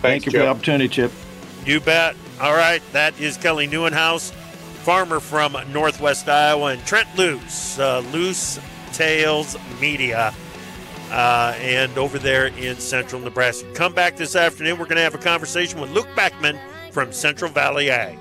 Thank 0.00 0.02
Thanks, 0.02 0.26
you 0.26 0.32
Chip. 0.32 0.40
for 0.40 0.44
the 0.44 0.50
opportunity, 0.50 0.88
Chip. 0.88 1.12
You 1.64 1.80
bet. 1.80 2.16
All 2.40 2.54
right, 2.54 2.82
that 2.92 3.18
is 3.20 3.36
Kelly 3.36 3.66
Nieuwenhuis 3.66 4.32
farmer 4.86 5.18
from 5.18 5.56
Northwest 5.72 6.28
Iowa, 6.28 6.66
and 6.66 6.86
Trent 6.86 7.08
Loos, 7.16 7.76
uh, 7.80 8.04
Loos 8.12 8.60
Tales 8.92 9.56
Media, 9.80 10.32
uh, 11.10 11.56
and 11.58 11.98
over 11.98 12.20
there 12.20 12.46
in 12.56 12.76
central 12.76 13.20
Nebraska. 13.20 13.68
Come 13.74 13.94
back 13.94 14.14
this 14.14 14.36
afternoon. 14.36 14.78
We're 14.78 14.84
going 14.84 14.94
to 14.98 15.02
have 15.02 15.16
a 15.16 15.18
conversation 15.18 15.80
with 15.80 15.90
Luke 15.90 16.06
Beckman 16.14 16.56
from 16.92 17.12
Central 17.12 17.50
Valley 17.50 17.90
Ag. 17.90 18.16